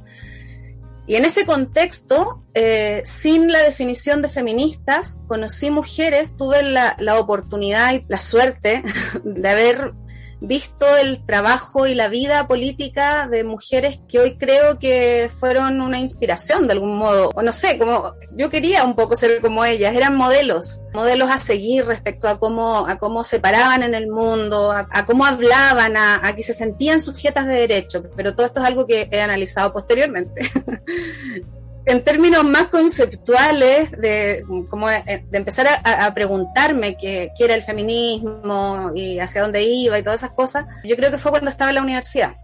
Y 1.09 1.15
en 1.15 1.25
ese 1.25 1.47
contexto, 1.47 2.43
eh, 2.55 3.03
sin 3.05 3.53
la 3.53 3.61
definición 3.61 4.23
de 4.23 4.29
feministas, 4.29 5.19
conocí 5.29 5.71
mujeres, 5.71 6.37
tuve 6.37 6.63
la, 6.63 6.97
la 6.99 7.21
oportunidad 7.21 7.95
y 7.95 8.05
la 8.09 8.19
suerte 8.19 8.83
de 9.25 9.49
haber 9.49 9.93
visto 10.41 10.97
el 10.97 11.25
trabajo 11.25 11.87
y 11.87 11.95
la 11.95 12.09
vida 12.09 12.47
política 12.47 13.27
de 13.27 13.45
mujeres 13.45 14.01
que 14.09 14.19
hoy 14.19 14.37
creo 14.37 14.79
que 14.79 15.31
fueron 15.41 15.81
una 15.81 15.99
inspiración 15.99 16.67
de 16.67 16.75
algún 16.75 16.97
modo, 16.97 17.31
o 17.35 17.43
no 17.43 17.53
sé, 17.53 17.79
como 17.79 18.15
yo 18.33 18.51
quería 18.51 18.85
un 18.85 18.95
poco 18.95 19.17
ser 19.17 19.41
como 19.41 19.65
ellas, 19.65 19.95
eran 19.95 20.17
modelos, 20.17 20.83
modelos 20.95 21.31
a 21.31 21.41
seguir 21.41 21.87
respecto 21.87 22.29
a 22.29 22.39
cómo, 22.39 22.87
a 22.87 22.99
cómo 22.99 23.25
se 23.25 23.41
paraban 23.41 23.83
en 23.83 23.95
el 23.95 24.09
mundo, 24.09 24.73
a, 24.73 25.07
cómo 25.07 25.25
hablaban, 25.25 25.97
a, 25.97 26.27
a, 26.27 26.35
que 26.35 26.43
se 26.43 26.53
sentían 26.53 27.01
sujetas 27.01 27.47
de 27.47 27.55
derecho, 27.55 28.03
pero 28.17 28.35
todo 28.35 28.47
esto 28.47 28.61
es 28.61 28.67
algo 28.67 28.87
que 28.87 29.09
he 29.11 29.21
analizado 29.21 29.73
posteriormente. 29.73 30.43
en 31.87 32.03
términos 32.03 32.45
más 32.45 32.69
conceptuales, 32.69 33.93
de, 33.93 34.45
como 34.69 34.89
de, 34.89 35.23
empezar 35.33 35.67
a, 35.85 36.13
preguntarme 36.15 36.97
qué, 36.97 37.31
qué, 37.39 37.45
era 37.45 37.55
el 37.55 37.63
feminismo 37.63 38.91
y 38.95 39.21
hacia 39.21 39.43
dónde 39.43 39.63
iba 39.63 39.99
y 39.99 40.03
todas 40.03 40.21
esas 40.21 40.33
cosas, 40.33 40.67
yo 40.85 40.97
creo 40.97 41.11
que 41.11 41.19
fue 41.19 41.31
cuando 41.31 41.51
estaba 41.51 41.71
en 41.71 41.77
la 41.77 41.83
universidad. 41.83 42.37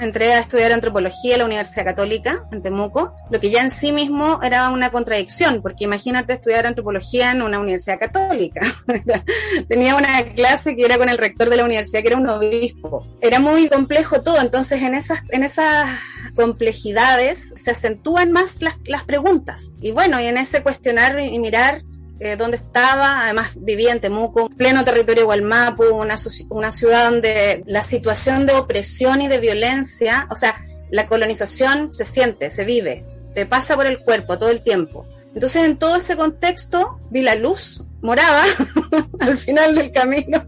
Entré 0.00 0.34
a 0.34 0.38
estudiar 0.38 0.72
antropología 0.72 1.32
en 1.32 1.38
la 1.40 1.44
Universidad 1.46 1.84
Católica, 1.84 2.46
en 2.52 2.62
Temuco, 2.62 3.14
lo 3.28 3.40
que 3.40 3.50
ya 3.50 3.60
en 3.60 3.70
sí 3.70 3.90
mismo 3.90 4.40
era 4.42 4.70
una 4.70 4.90
contradicción, 4.90 5.62
porque 5.62 5.84
imagínate 5.84 6.32
estudiar 6.32 6.66
antropología 6.66 7.32
en 7.32 7.42
una 7.42 7.58
universidad 7.58 7.98
católica. 7.98 8.60
Tenía 9.68 9.96
una 9.96 10.22
clase 10.34 10.76
que 10.76 10.84
era 10.84 10.96
con 10.96 11.08
el 11.08 11.18
rector 11.18 11.50
de 11.50 11.56
la 11.56 11.64
universidad, 11.64 12.02
que 12.02 12.08
era 12.08 12.16
un 12.18 12.28
obispo. 12.28 13.04
Era 13.20 13.40
muy 13.40 13.68
complejo 13.68 14.22
todo, 14.22 14.40
entonces 14.40 14.82
en 14.82 14.94
esas, 14.94 15.22
en 15.30 15.42
esas 15.42 15.88
complejidades 16.36 17.52
se 17.56 17.72
acentúan 17.72 18.30
más 18.30 18.62
las, 18.62 18.76
las 18.84 19.04
preguntas. 19.04 19.72
Y 19.80 19.90
bueno, 19.90 20.20
y 20.20 20.26
en 20.26 20.38
ese 20.38 20.62
cuestionar 20.62 21.18
y 21.20 21.38
mirar 21.40 21.82
eh, 22.20 22.36
dónde 22.36 22.58
estaba, 22.58 23.22
además 23.24 23.50
vivía 23.56 23.92
en 23.92 24.00
Temuco, 24.00 24.50
pleno 24.50 24.84
territorio 24.84 25.24
Gualmapu, 25.24 25.84
una, 25.84 26.16
una 26.50 26.70
ciudad 26.70 27.10
donde 27.10 27.64
la 27.66 27.82
situación 27.82 28.46
de 28.46 28.52
opresión 28.52 29.22
y 29.22 29.28
de 29.28 29.38
violencia, 29.38 30.28
o 30.30 30.36
sea, 30.36 30.54
la 30.90 31.06
colonización 31.06 31.92
se 31.92 32.04
siente, 32.04 32.50
se 32.50 32.64
vive, 32.64 33.04
te 33.34 33.46
pasa 33.46 33.74
por 33.74 33.86
el 33.86 34.00
cuerpo 34.00 34.38
todo 34.38 34.50
el 34.50 34.62
tiempo. 34.62 35.06
Entonces, 35.34 35.64
en 35.64 35.78
todo 35.78 35.96
ese 35.96 36.16
contexto, 36.16 37.00
vi 37.10 37.22
la 37.22 37.36
luz 37.36 37.84
morada 38.02 38.44
al 39.20 39.38
final 39.38 39.74
del 39.74 39.90
camino. 39.90 40.44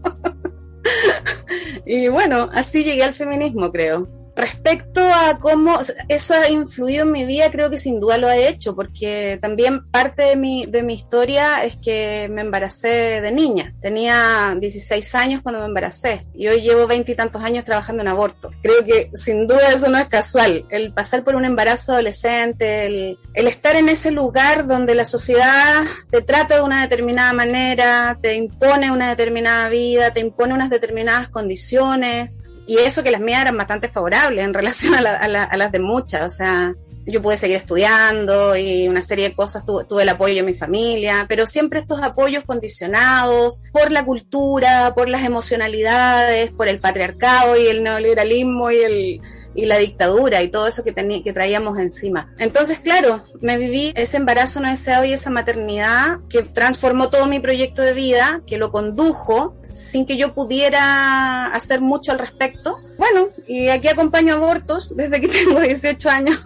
y 1.85 2.07
bueno, 2.09 2.49
así 2.53 2.83
llegué 2.83 3.03
al 3.03 3.15
feminismo, 3.15 3.71
creo. 3.71 4.07
Respecto 4.35 5.01
a 5.01 5.37
cómo 5.39 5.79
eso 6.09 6.33
ha 6.33 6.49
influido 6.49 7.03
en 7.03 7.11
mi 7.11 7.25
vida, 7.25 7.51
creo 7.51 7.69
que 7.69 7.77
sin 7.77 7.99
duda 7.99 8.17
lo 8.17 8.27
ha 8.27 8.37
hecho, 8.37 8.75
porque 8.75 9.37
también 9.41 9.89
parte 9.91 10.23
de 10.23 10.35
mi, 10.35 10.65
de 10.65 10.81
mi 10.83 10.95
historia 10.95 11.63
es 11.63 11.77
que 11.77 12.29
me 12.31 12.41
embaracé 12.41 13.21
de 13.21 13.31
niña. 13.31 13.73
Tenía 13.81 14.55
16 14.59 15.15
años 15.15 15.41
cuando 15.41 15.61
me 15.61 15.67
embaracé 15.67 16.25
y 16.33 16.47
hoy 16.47 16.61
llevo 16.61 16.87
veintitantos 16.87 17.43
años 17.43 17.63
trabajando 17.63 18.01
en 18.01 18.07
aborto. 18.07 18.51
Creo 18.63 18.83
que 18.85 19.11
sin 19.13 19.45
duda 19.45 19.71
eso 19.71 19.89
no 19.89 19.99
es 19.99 20.07
casual. 20.07 20.65
El 20.69 20.93
pasar 20.93 21.23
por 21.23 21.35
un 21.35 21.45
embarazo 21.45 21.93
adolescente, 21.93 22.87
el, 22.87 23.19
el 23.35 23.47
estar 23.47 23.75
en 23.75 23.87
ese 23.89 24.11
lugar 24.11 24.65
donde 24.65 24.95
la 24.95 25.05
sociedad 25.05 25.83
te 26.09 26.21
trata 26.21 26.55
de 26.55 26.63
una 26.63 26.81
determinada 26.81 27.33
manera, 27.33 28.17
te 28.21 28.35
impone 28.35 28.91
una 28.91 29.09
determinada 29.09 29.69
vida, 29.69 30.11
te 30.11 30.21
impone 30.21 30.53
unas 30.53 30.69
determinadas 30.69 31.29
condiciones, 31.29 32.39
y 32.65 32.77
eso 32.77 33.03
que 33.03 33.11
las 33.11 33.21
mías 33.21 33.41
eran 33.41 33.57
bastante 33.57 33.89
favorables 33.89 34.43
en 34.45 34.53
relación 34.53 34.95
a, 34.95 35.27
las 35.27 35.71
de 35.71 35.79
muchas, 35.79 36.33
o 36.33 36.35
sea, 36.35 36.73
yo 37.05 37.21
pude 37.21 37.35
seguir 37.35 37.57
estudiando 37.57 38.55
y 38.55 38.87
una 38.87 39.01
serie 39.01 39.29
de 39.29 39.35
cosas, 39.35 39.65
tuve, 39.65 40.03
el 40.03 40.09
apoyo 40.09 40.35
de 40.35 40.43
mi 40.43 40.53
familia, 40.53 41.25
pero 41.27 41.45
siempre 41.45 41.79
estos 41.79 42.01
apoyos 42.01 42.43
condicionados 42.45 43.63
por 43.73 43.91
la 43.91 44.05
cultura, 44.05 44.93
por 44.95 45.09
las 45.09 45.23
emocionalidades, 45.23 46.51
por 46.51 46.69
el 46.69 46.79
patriarcado 46.79 47.57
y 47.57 47.67
el 47.67 47.83
neoliberalismo 47.83 48.71
y 48.71 48.77
el, 48.77 49.21
y 49.55 49.65
la 49.65 49.77
dictadura 49.77 50.41
y 50.41 50.49
todo 50.49 50.67
eso 50.67 50.83
que, 50.83 50.93
que 50.93 51.33
traíamos 51.33 51.79
encima. 51.79 52.33
Entonces, 52.37 52.79
claro, 52.79 53.23
me 53.41 53.57
viví 53.57 53.93
ese 53.95 54.17
embarazo 54.17 54.59
no 54.59 54.69
deseado 54.69 55.05
y 55.05 55.13
esa 55.13 55.29
maternidad 55.29 56.19
que 56.29 56.43
transformó 56.43 57.09
todo 57.09 57.27
mi 57.27 57.39
proyecto 57.39 57.81
de 57.81 57.93
vida, 57.93 58.41
que 58.47 58.57
lo 58.57 58.71
condujo 58.71 59.57
sin 59.63 60.05
que 60.05 60.17
yo 60.17 60.33
pudiera 60.33 61.47
hacer 61.47 61.81
mucho 61.81 62.11
al 62.11 62.19
respecto. 62.19 62.77
Bueno, 62.97 63.27
y 63.47 63.69
aquí 63.69 63.87
acompaño 63.87 64.35
abortos 64.35 64.95
desde 64.95 65.21
que 65.21 65.27
tengo 65.45 65.59
18 65.59 66.09
años. 66.09 66.39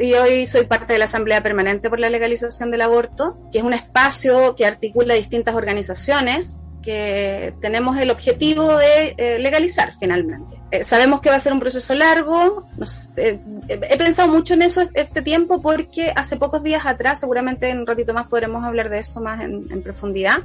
y 0.00 0.12
hoy 0.14 0.46
soy 0.46 0.66
parte 0.66 0.92
de 0.92 0.98
la 0.98 1.06
Asamblea 1.06 1.42
Permanente 1.42 1.88
por 1.88 1.98
la 1.98 2.10
Legalización 2.10 2.70
del 2.70 2.82
Aborto, 2.82 3.38
que 3.52 3.58
es 3.58 3.64
un 3.64 3.74
espacio 3.74 4.54
que 4.56 4.66
articula 4.66 5.14
distintas 5.14 5.54
organizaciones 5.54 6.65
que 6.86 7.52
tenemos 7.60 7.98
el 7.98 8.12
objetivo 8.12 8.76
de 8.78 9.16
eh, 9.18 9.38
legalizar 9.40 9.92
finalmente. 9.98 10.62
Eh, 10.70 10.84
sabemos 10.84 11.20
que 11.20 11.30
va 11.30 11.34
a 11.34 11.40
ser 11.40 11.52
un 11.52 11.58
proceso 11.58 11.94
largo. 11.94 12.68
Eh, 13.16 13.40
he 13.66 13.98
pensado 13.98 14.28
mucho 14.28 14.54
en 14.54 14.62
eso 14.62 14.82
este 14.94 15.20
tiempo 15.20 15.60
porque 15.60 16.12
hace 16.14 16.36
pocos 16.36 16.62
días 16.62 16.86
atrás, 16.86 17.18
seguramente 17.18 17.70
en 17.70 17.80
un 17.80 17.88
ratito 17.88 18.14
más 18.14 18.28
podremos 18.28 18.64
hablar 18.64 18.88
de 18.88 19.00
eso 19.00 19.20
más 19.20 19.40
en, 19.40 19.82
profundidad, 19.82 20.44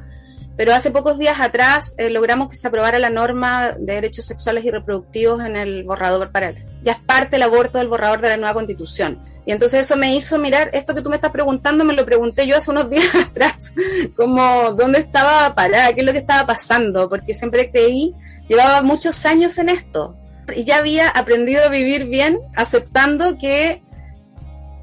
pero 0.58 0.74
hace 0.74 0.90
pocos 0.90 1.20
días 1.20 1.40
atrás 1.40 1.96
logramos 2.10 2.50
que 2.50 2.56
se 2.56 2.68
aprobara 2.68 2.98
la 2.98 3.12
norma 3.12 3.74
de 3.78 3.94
derechos 3.94 4.26
sexuales 4.26 4.66
y 4.66 4.72
reproductivos 4.72 5.46
en 5.46 5.56
el 5.56 5.84
borrador 5.84 6.32
para 6.32 6.54
ya 6.84 6.94
es 6.94 7.00
parte 7.00 7.36
el 7.36 7.44
aborto 7.44 7.78
del 7.78 7.88
borrador 7.88 8.20
de 8.22 8.30
la 8.30 8.38
nueva 8.38 8.56
constitución. 8.56 9.20
Y 9.46 9.52
entonces 9.52 9.82
eso 9.82 9.96
me 9.96 10.16
hizo 10.16 10.38
mirar, 10.38 10.70
esto 10.74 10.94
que 10.94 11.02
tú 11.02 11.10
me 11.10 11.16
estás 11.16 11.32
preguntando, 11.32 11.84
me 11.84 11.96
lo 11.96 12.06
pregunté 12.06 12.46
yo 12.46 12.58
hace 12.58 12.72
unos 12.72 12.90
días 12.92 13.16
atrás, 13.16 13.74
como 14.16 14.74
dónde 14.74 15.00
estaba 15.00 15.54
parada, 15.56 15.94
qué 15.94 16.02
es 16.02 16.06
lo 16.06 16.14
que 16.14 16.20
estaba 16.20 16.46
pasando, 16.46 17.10
porque 17.10 17.34
siempre 17.34 17.72
creí, 17.72 18.14
llevaba 18.48 18.82
muchos 18.82 19.26
años 19.26 19.58
en 19.58 19.70
esto, 19.70 20.16
y 20.56 20.64
ya 20.64 20.78
había 20.78 21.10
aprendido 21.10 21.64
a 21.64 21.70
vivir 21.70 22.06
bien 22.06 22.40
aceptando 22.56 23.38
que 23.38 23.82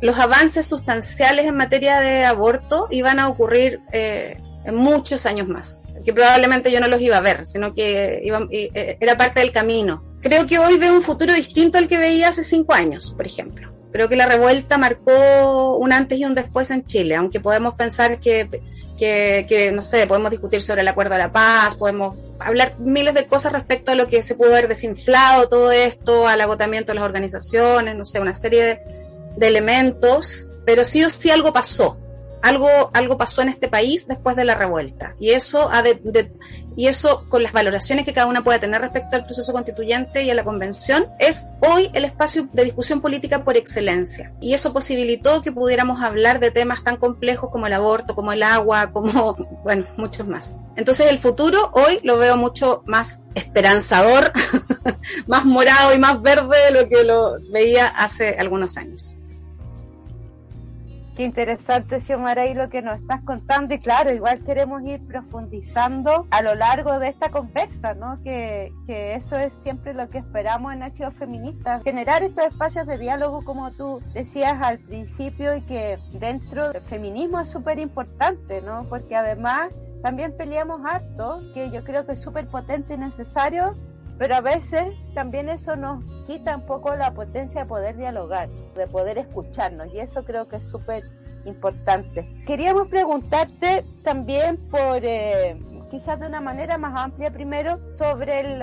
los 0.00 0.18
avances 0.18 0.66
sustanciales 0.66 1.46
en 1.46 1.56
materia 1.56 1.98
de 2.00 2.24
aborto 2.24 2.86
iban 2.90 3.18
a 3.18 3.28
ocurrir 3.28 3.80
eh, 3.92 4.40
en 4.64 4.74
muchos 4.74 5.26
años 5.26 5.48
más, 5.48 5.82
que 6.04 6.12
probablemente 6.12 6.70
yo 6.70 6.80
no 6.80 6.88
los 6.88 7.00
iba 7.00 7.16
a 7.16 7.20
ver, 7.20 7.46
sino 7.46 7.74
que 7.74 8.22
eh, 8.50 8.96
era 9.00 9.16
parte 9.16 9.40
del 9.40 9.52
camino. 9.52 10.04
Creo 10.20 10.46
que 10.46 10.58
hoy 10.58 10.78
veo 10.78 10.94
un 10.94 11.02
futuro 11.02 11.32
distinto 11.32 11.78
al 11.78 11.88
que 11.88 11.98
veía 11.98 12.28
hace 12.28 12.44
cinco 12.44 12.74
años, 12.74 13.14
por 13.16 13.26
ejemplo. 13.26 13.77
Creo 13.92 14.08
que 14.08 14.16
la 14.16 14.26
revuelta 14.26 14.78
marcó 14.78 15.76
un 15.76 15.92
antes 15.92 16.18
y 16.18 16.24
un 16.24 16.34
después 16.34 16.70
en 16.70 16.84
Chile, 16.84 17.16
aunque 17.16 17.40
podemos 17.40 17.74
pensar 17.74 18.20
que, 18.20 18.48
que, 18.98 19.46
que, 19.48 19.72
no 19.72 19.82
sé, 19.82 20.06
podemos 20.06 20.30
discutir 20.30 20.60
sobre 20.60 20.82
el 20.82 20.88
acuerdo 20.88 21.14
de 21.14 21.18
la 21.18 21.32
paz, 21.32 21.76
podemos 21.76 22.16
hablar 22.38 22.78
miles 22.78 23.14
de 23.14 23.26
cosas 23.26 23.52
respecto 23.52 23.92
a 23.92 23.94
lo 23.94 24.06
que 24.08 24.22
se 24.22 24.34
pudo 24.34 24.50
haber 24.50 24.68
desinflado 24.68 25.48
todo 25.48 25.72
esto, 25.72 26.28
al 26.28 26.40
agotamiento 26.40 26.92
de 26.92 26.96
las 26.96 27.04
organizaciones, 27.04 27.96
no 27.96 28.04
sé, 28.04 28.20
una 28.20 28.34
serie 28.34 28.64
de, 28.64 28.80
de 29.36 29.46
elementos, 29.46 30.50
pero 30.66 30.84
sí 30.84 31.02
o 31.02 31.10
sí 31.10 31.30
algo 31.30 31.52
pasó 31.52 31.98
algo, 32.42 32.68
algo 32.92 33.16
pasó 33.16 33.42
en 33.42 33.48
este 33.48 33.68
país 33.68 34.06
después 34.06 34.36
de 34.36 34.44
la 34.44 34.54
revuelta. 34.54 35.14
Y 35.18 35.30
eso, 35.30 35.68
ha 35.70 35.82
de, 35.82 36.32
y 36.76 36.86
eso, 36.86 37.24
con 37.28 37.42
las 37.42 37.52
valoraciones 37.52 38.04
que 38.04 38.12
cada 38.12 38.26
una 38.26 38.44
puede 38.44 38.58
tener 38.58 38.80
respecto 38.80 39.16
al 39.16 39.24
proceso 39.24 39.52
constituyente 39.52 40.22
y 40.22 40.30
a 40.30 40.34
la 40.34 40.44
convención, 40.44 41.06
es 41.18 41.48
hoy 41.60 41.90
el 41.92 42.04
espacio 42.04 42.48
de 42.52 42.64
discusión 42.64 43.00
política 43.00 43.44
por 43.44 43.56
excelencia. 43.56 44.32
Y 44.40 44.54
eso 44.54 44.72
posibilitó 44.72 45.42
que 45.42 45.52
pudiéramos 45.52 46.02
hablar 46.02 46.40
de 46.40 46.50
temas 46.50 46.84
tan 46.84 46.96
complejos 46.96 47.50
como 47.50 47.66
el 47.66 47.72
aborto, 47.72 48.14
como 48.14 48.32
el 48.32 48.42
agua, 48.42 48.90
como, 48.92 49.34
bueno, 49.64 49.86
muchos 49.96 50.26
más. 50.26 50.56
Entonces 50.76 51.08
el 51.08 51.18
futuro 51.18 51.70
hoy 51.72 52.00
lo 52.04 52.18
veo 52.18 52.36
mucho 52.36 52.82
más 52.86 53.22
esperanzador, 53.34 54.32
más 55.26 55.44
morado 55.44 55.94
y 55.94 55.98
más 55.98 56.22
verde 56.22 56.56
de 56.66 56.70
lo 56.70 56.88
que 56.88 57.04
lo 57.04 57.40
veía 57.50 57.88
hace 57.88 58.36
algunos 58.38 58.76
años. 58.76 59.20
Qué 61.18 61.24
interesante, 61.24 62.00
Xiomara, 62.00 62.46
y 62.46 62.54
lo 62.54 62.68
que 62.68 62.80
nos 62.80 63.00
estás 63.00 63.22
contando. 63.22 63.74
Y 63.74 63.80
claro, 63.80 64.14
igual 64.14 64.44
queremos 64.44 64.82
ir 64.84 65.04
profundizando 65.04 66.28
a 66.30 66.42
lo 66.42 66.54
largo 66.54 67.00
de 67.00 67.08
esta 67.08 67.28
conversa, 67.28 67.94
¿no? 67.94 68.22
Que, 68.22 68.72
que 68.86 69.14
eso 69.14 69.36
es 69.36 69.52
siempre 69.52 69.94
lo 69.94 70.08
que 70.10 70.18
esperamos 70.18 70.72
en 70.72 70.84
Archivos 70.84 71.14
Feministas. 71.14 71.82
Generar 71.82 72.22
estos 72.22 72.44
espacios 72.44 72.86
de 72.86 72.98
diálogo, 72.98 73.42
como 73.42 73.72
tú 73.72 74.00
decías 74.14 74.62
al 74.62 74.78
principio, 74.78 75.56
y 75.56 75.62
que 75.62 75.98
dentro 76.12 76.70
del 76.72 76.82
feminismo 76.82 77.40
es 77.40 77.48
súper 77.48 77.80
importante, 77.80 78.62
¿no? 78.62 78.86
Porque 78.88 79.16
además 79.16 79.70
también 80.04 80.36
peleamos 80.36 80.82
harto, 80.84 81.42
que 81.52 81.72
yo 81.72 81.82
creo 81.82 82.06
que 82.06 82.12
es 82.12 82.22
súper 82.22 82.46
potente 82.46 82.94
y 82.94 82.96
necesario, 82.96 83.74
pero 84.18 84.34
a 84.36 84.40
veces 84.40 84.94
también 85.14 85.48
eso 85.48 85.76
nos 85.76 86.04
quita 86.26 86.56
un 86.56 86.66
poco 86.66 86.94
la 86.96 87.14
potencia 87.14 87.62
de 87.62 87.66
poder 87.66 87.96
dialogar, 87.96 88.48
de 88.76 88.86
poder 88.86 89.18
escucharnos, 89.18 89.92
y 89.94 90.00
eso 90.00 90.24
creo 90.24 90.48
que 90.48 90.56
es 90.56 90.64
súper 90.64 91.04
importante. 91.44 92.28
Queríamos 92.46 92.88
preguntarte 92.88 93.84
también 94.02 94.56
por, 94.70 95.00
eh, 95.02 95.56
quizás 95.88 96.20
de 96.20 96.26
una 96.26 96.40
manera 96.40 96.78
más 96.78 96.94
amplia 96.96 97.30
primero, 97.30 97.80
sobre 97.90 98.40
el 98.40 98.62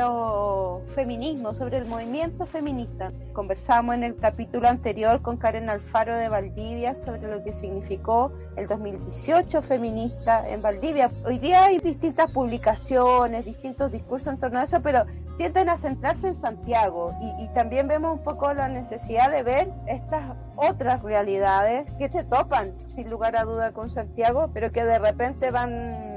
feminismo, 0.93 1.53
sobre 1.53 1.77
el 1.77 1.85
movimiento 1.85 2.45
feminista. 2.45 3.11
Conversamos 3.33 3.95
en 3.95 4.03
el 4.03 4.15
capítulo 4.15 4.69
anterior 4.69 5.21
con 5.21 5.37
Karen 5.37 5.69
Alfaro 5.69 6.15
de 6.15 6.29
Valdivia 6.29 6.95
sobre 6.95 7.27
lo 7.27 7.43
que 7.43 7.53
significó 7.53 8.31
el 8.55 8.67
2018 8.67 9.61
feminista 9.61 10.47
en 10.47 10.61
Valdivia. 10.61 11.09
Hoy 11.25 11.39
día 11.39 11.65
hay 11.65 11.79
distintas 11.79 12.31
publicaciones, 12.31 13.45
distintos 13.45 13.91
discursos 13.91 14.33
en 14.33 14.39
torno 14.39 14.59
a 14.59 14.63
eso, 14.63 14.81
pero 14.81 15.05
tienden 15.37 15.69
a 15.69 15.77
centrarse 15.77 16.29
en 16.29 16.39
Santiago 16.39 17.13
y, 17.39 17.47
también 17.49 17.87
vemos 17.87 18.17
un 18.17 18.23
poco 18.23 18.53
la 18.53 18.67
necesidad 18.67 19.31
de 19.31 19.43
ver 19.43 19.73
estas 19.87 20.35
otras 20.55 21.01
realidades 21.03 21.85
que 21.97 22.09
se 22.09 22.23
topan 22.23 22.73
sin 22.85 23.09
lugar 23.09 23.35
a 23.35 23.43
duda 23.43 23.71
con 23.71 23.89
Santiago, 23.89 24.49
pero 24.53 24.71
que 24.71 24.83
de 24.83 24.99
repente 24.99 25.51
van 25.51 26.14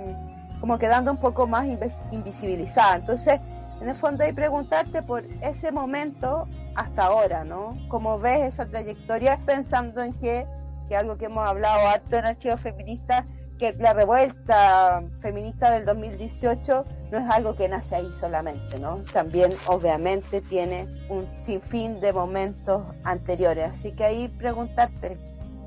como 0.61 0.79
quedando 0.79 1.11
un 1.11 1.19
poco 1.19 1.47
más 1.47 1.67
invisibilizadas. 2.11 3.01
Entonces, 3.01 3.41
en 3.81 3.89
el 3.89 3.95
fondo 3.95 4.25
hay 4.25 4.33
preguntarte 4.33 5.03
por 5.03 5.25
ese 5.41 5.71
momento 5.71 6.49
hasta 6.75 7.05
ahora, 7.05 7.45
¿no? 7.45 7.77
¿Cómo 7.89 8.19
ves 8.19 8.55
esa 8.55 8.67
trayectoria 8.67 9.39
pensando 9.47 10.03
en 10.03 10.13
que, 10.15 10.47
que 10.89 10.97
algo 10.97 11.17
que 11.17 11.27
hemos 11.27 11.47
hablado 11.47 11.89
harto 11.89 12.17
en 12.17 12.25
Archivos 12.25 12.61
Feministas, 12.61 13.25
que 13.59 13.73
la 13.75 13.93
revuelta 13.93 15.03
feminista 15.21 15.71
del 15.71 15.85
2018 15.85 16.85
no 17.11 17.19
es 17.19 17.31
algo 17.31 17.57
que 17.57 17.69
nace 17.69 17.97
ahí 17.97 18.11
solamente, 18.19 18.79
¿no? 18.79 18.99
También 19.13 19.55
obviamente 19.67 20.41
tiene 20.43 20.87
un 21.09 21.27
sinfín 21.43 22.01
de 22.01 22.13
momentos 22.13 22.85
anteriores. 23.05 23.71
Así 23.71 23.93
que 23.93 24.05
ahí 24.05 24.29
preguntarte 24.29 25.19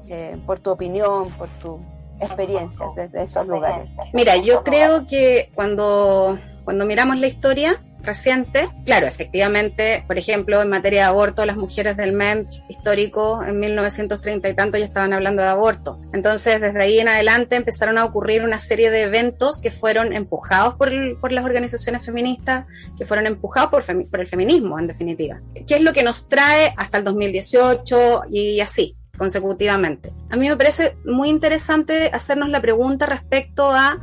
eh, 0.08 0.38
por 0.46 0.60
tu 0.60 0.72
opinión, 0.72 1.30
por 1.32 1.50
tu 1.60 1.80
experiencia 2.22 2.86
desde 2.96 3.24
esos 3.24 3.48
lugares. 3.48 3.90
Mira, 4.14 4.38
yo 4.38 4.64
creo 4.64 5.08
que 5.08 5.52
cuando, 5.56 6.40
cuando 6.64 6.86
miramos 6.86 7.20
la 7.20 7.28
historia, 7.28 7.82
reciente. 8.04 8.68
Claro, 8.86 9.08
efectivamente, 9.08 10.04
por 10.08 10.18
ejemplo, 10.18 10.62
en 10.62 10.70
materia 10.70 11.02
de 11.02 11.08
aborto, 11.08 11.46
las 11.46 11.58
mujeres 11.58 11.98
del 11.98 12.14
MEM 12.14 12.48
histórico 12.70 13.44
en 13.44 13.60
1930 13.60 14.50
y 14.50 14.54
tanto 14.54 14.78
ya 14.78 14.86
estaban 14.86 15.14
hablando 15.14 15.42
de 15.42 15.50
aborto. 15.50 16.00
Entonces, 16.14 16.62
desde 16.62 16.82
ahí 16.82 17.00
en 17.00 17.08
adelante 17.08 17.56
empezaron 17.56 17.98
a 17.98 18.06
ocurrir 18.06 18.44
una 18.44 18.60
serie 18.60 18.90
de 18.90 19.04
eventos 19.04 19.62
que 19.62 19.72
fueron 19.72 20.14
empujados 20.14 20.76
por, 20.76 20.90
el, 20.90 21.18
por 21.18 21.32
las 21.32 21.46
organizaciones 21.46 22.06
feministas, 22.06 22.66
que 22.98 23.06
fueron 23.06 23.28
empujados 23.28 23.70
por, 23.70 23.84
por 24.10 24.20
el 24.20 24.28
feminismo, 24.28 24.80
en 24.80 24.88
definitiva. 24.88 25.42
¿Qué 25.68 25.76
es 25.76 25.82
lo 25.82 25.94
que 25.94 26.04
nos 26.04 26.28
trae 26.28 26.74
hasta 26.78 26.98
el 26.98 27.04
2018 27.04 28.24
y 28.32 28.60
así? 28.62 28.96
Consecutivamente. 29.22 30.12
A 30.32 30.36
mí 30.36 30.50
me 30.50 30.58
parece 30.58 30.98
muy 31.06 31.30
interesante 31.30 32.10
hacernos 32.12 32.50
la 32.50 32.60
pregunta 32.60 33.06
respecto 33.06 33.70
a 33.70 34.00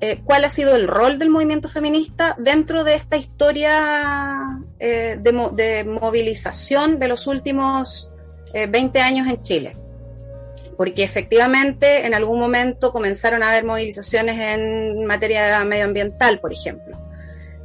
eh, 0.00 0.22
cuál 0.24 0.44
ha 0.44 0.50
sido 0.50 0.74
el 0.74 0.88
rol 0.88 1.20
del 1.20 1.30
movimiento 1.30 1.68
feminista 1.68 2.34
dentro 2.36 2.82
de 2.82 2.96
esta 2.96 3.16
historia 3.16 3.70
eh, 4.80 5.18
de, 5.20 5.32
mo 5.32 5.50
de, 5.50 5.84
movilización 5.84 6.98
de 6.98 7.06
los 7.06 7.28
últimos 7.28 8.12
eh, 8.52 8.66
20 8.66 9.00
años 9.00 9.28
en 9.28 9.40
Chile. 9.40 9.76
Porque 10.76 11.04
efectivamente 11.04 12.04
en 12.04 12.12
algún 12.14 12.40
momento 12.40 12.90
comenzaron 12.90 13.44
a 13.44 13.50
haber 13.50 13.64
movilizaciones 13.64 14.36
en 14.36 15.06
materia 15.06 15.64
medioambiental, 15.64 16.40
por 16.40 16.52
ejemplo. 16.52 16.99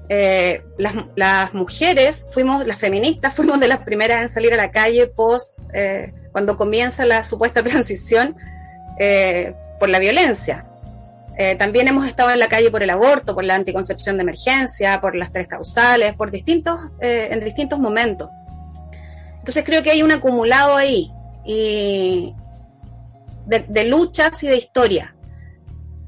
Eh, 0.07 0.63
las, 0.77 1.53
mujeres 1.53 2.27
fuimos, 2.31 2.65
las 2.67 2.77
feministas 2.77 3.33
fuimos 3.35 3.59
de 3.59 3.67
las 3.67 3.79
primeras 3.79 4.21
en 4.21 4.29
salir 4.29 4.53
a 4.53 4.57
la 4.57 4.71
calle 4.71 5.07
post, 5.07 5.57
eh, 5.73 6.13
cuando 6.31 6.57
comienza 6.57 7.05
la 7.05 7.23
supuesta 7.23 7.63
transición 7.63 8.35
por 9.77 9.89
la 9.89 9.99
violencia 9.99 10.65
eh, 11.37 11.55
también 11.55 11.87
hemos 11.87 12.07
estado 12.07 12.31
en 12.31 12.39
la 12.39 12.47
calle 12.47 12.71
por 12.71 12.81
el 12.81 12.89
aborto, 12.89 13.35
por 13.35 13.43
la 13.43 13.55
anticoncepción 13.55 14.15
de 14.17 14.23
emergencia, 14.23 15.01
por 15.01 15.15
las 15.15 15.33
tres 15.33 15.47
causales, 15.47 16.15
por 16.15 16.31
distintos, 16.31 16.79
eh, 17.01 17.27
en 17.31 17.43
distintos 17.43 17.79
momentos. 17.79 18.29
Entonces 19.39 19.63
creo 19.65 19.83
que 19.83 19.91
hay 19.91 20.01
un 20.01 20.11
acumulado 20.11 20.77
ahí 20.77 21.11
y 21.45 22.33
de, 23.45 23.65
de 23.67 23.83
luchas 23.83 24.41
y 24.43 24.47
de 24.47 24.57
historia, 24.57 25.15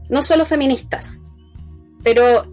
no 0.09 0.23
solo 0.23 0.45
feministas, 0.45 1.17
pero 2.03 2.45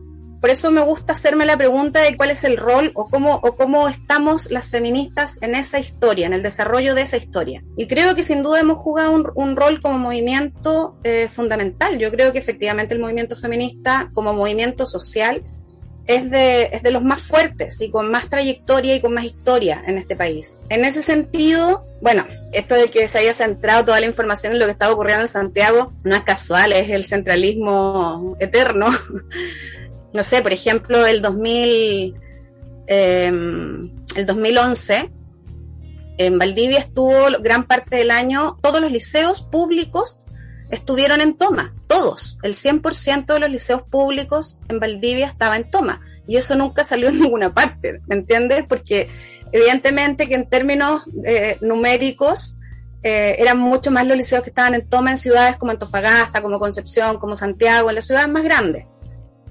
por 0.44 0.50
eso 0.50 0.70
me 0.70 0.82
gusta 0.82 1.14
hacerme 1.14 1.46
la 1.46 1.56
pregunta 1.56 2.02
de 2.02 2.18
cuál 2.18 2.30
es 2.30 2.44
el 2.44 2.58
rol 2.58 2.92
o 2.92 3.08
cómo, 3.08 3.36
o 3.36 3.56
cómo 3.56 3.88
estamos 3.88 4.50
las 4.50 4.68
feministas 4.68 5.38
en 5.40 5.54
esa 5.54 5.78
historia, 5.78 6.26
en 6.26 6.34
el 6.34 6.42
desarrollo 6.42 6.94
de 6.94 7.00
esa 7.00 7.16
historia. 7.16 7.64
Y 7.78 7.86
creo 7.86 8.14
que 8.14 8.22
sin 8.22 8.42
duda 8.42 8.60
hemos 8.60 8.76
jugado 8.76 9.12
un, 9.12 9.26
un 9.36 9.56
rol 9.56 9.80
como 9.80 9.96
movimiento 9.96 10.98
eh, 11.02 11.30
fundamental. 11.32 11.98
Yo 11.98 12.10
creo 12.10 12.34
que 12.34 12.40
efectivamente 12.40 12.92
el 12.92 13.00
movimiento 13.00 13.36
feminista 13.36 14.10
como 14.12 14.34
movimiento 14.34 14.86
social 14.86 15.42
es 16.06 16.30
de, 16.30 16.64
es 16.64 16.82
de 16.82 16.90
los 16.90 17.02
más 17.02 17.22
fuertes 17.22 17.80
y 17.80 17.90
con 17.90 18.10
más 18.10 18.28
trayectoria 18.28 18.96
y 18.96 19.00
con 19.00 19.14
más 19.14 19.24
historia 19.24 19.82
en 19.86 19.96
este 19.96 20.14
país. 20.14 20.58
En 20.68 20.84
ese 20.84 21.02
sentido, 21.02 21.84
bueno, 22.02 22.26
esto 22.52 22.74
de 22.74 22.90
que 22.90 23.08
se 23.08 23.16
haya 23.16 23.32
centrado 23.32 23.86
toda 23.86 23.98
la 23.98 24.04
información 24.04 24.52
en 24.52 24.58
lo 24.58 24.66
que 24.66 24.72
estaba 24.72 24.92
ocurriendo 24.92 25.22
en 25.22 25.28
Santiago 25.28 25.94
no 26.04 26.14
es 26.14 26.22
casual, 26.22 26.74
es 26.74 26.90
el 26.90 27.06
centralismo 27.06 28.36
eterno. 28.40 28.88
no 30.14 30.22
sé, 30.22 30.42
por 30.42 30.52
ejemplo, 30.52 31.04
el 31.06 31.20
2000, 31.20 32.14
eh, 32.86 33.26
el 33.26 34.26
2011, 34.26 35.10
en 36.18 36.38
Valdivia 36.38 36.78
estuvo 36.78 37.12
gran 37.40 37.64
parte 37.64 37.96
del 37.96 38.12
año, 38.12 38.56
todos 38.62 38.80
los 38.80 38.92
liceos 38.92 39.42
públicos 39.42 40.22
estuvieron 40.70 41.20
en 41.20 41.36
toma, 41.36 41.74
todos, 41.88 42.38
el 42.44 42.54
100% 42.54 43.26
de 43.26 43.40
los 43.40 43.50
liceos 43.50 43.82
públicos 43.82 44.60
en 44.68 44.78
Valdivia 44.78 45.26
estaba 45.26 45.56
en 45.56 45.68
toma. 45.68 46.00
Y 46.26 46.36
eso 46.36 46.54
nunca 46.54 46.84
salió 46.84 47.08
en 47.08 47.20
ninguna 47.20 47.52
parte, 47.52 48.00
¿me 48.06 48.14
entiendes? 48.14 48.64
Porque 48.68 49.08
evidentemente 49.50 50.28
que 50.28 50.36
en 50.36 50.48
términos 50.48 51.02
eh, 51.24 51.58
numéricos 51.60 52.58
eh, 53.02 53.34
eran 53.40 53.58
mucho 53.58 53.90
más 53.90 54.06
los 54.06 54.16
liceos 54.16 54.42
que 54.44 54.50
estaban 54.50 54.74
en 54.74 54.88
toma 54.88 55.10
en 55.10 55.18
ciudades 55.18 55.56
como 55.56 55.72
Antofagasta, 55.72 56.40
como 56.40 56.60
Concepción, 56.60 57.18
como 57.18 57.34
Santiago, 57.34 57.88
en 57.88 57.96
las 57.96 58.06
ciudades 58.06 58.28
más 58.28 58.44
grandes 58.44 58.86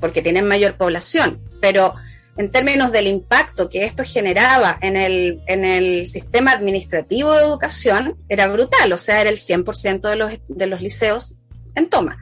porque 0.03 0.21
tienen 0.21 0.45
mayor 0.45 0.75
población, 0.75 1.41
pero 1.61 1.93
en 2.35 2.51
términos 2.51 2.91
del 2.91 3.07
impacto 3.07 3.69
que 3.69 3.85
esto 3.85 4.03
generaba 4.03 4.77
en 4.81 4.97
el, 4.97 5.41
en 5.47 5.63
el 5.63 6.07
sistema 6.07 6.51
administrativo 6.51 7.31
de 7.31 7.41
educación, 7.41 8.17
era 8.27 8.47
brutal, 8.47 8.91
o 8.91 8.97
sea, 8.97 9.21
era 9.21 9.29
el 9.29 9.37
100% 9.37 10.01
de 10.01 10.15
los, 10.17 10.31
de 10.49 10.67
los 10.67 10.81
liceos 10.81 11.35
en 11.75 11.89
toma. 11.89 12.17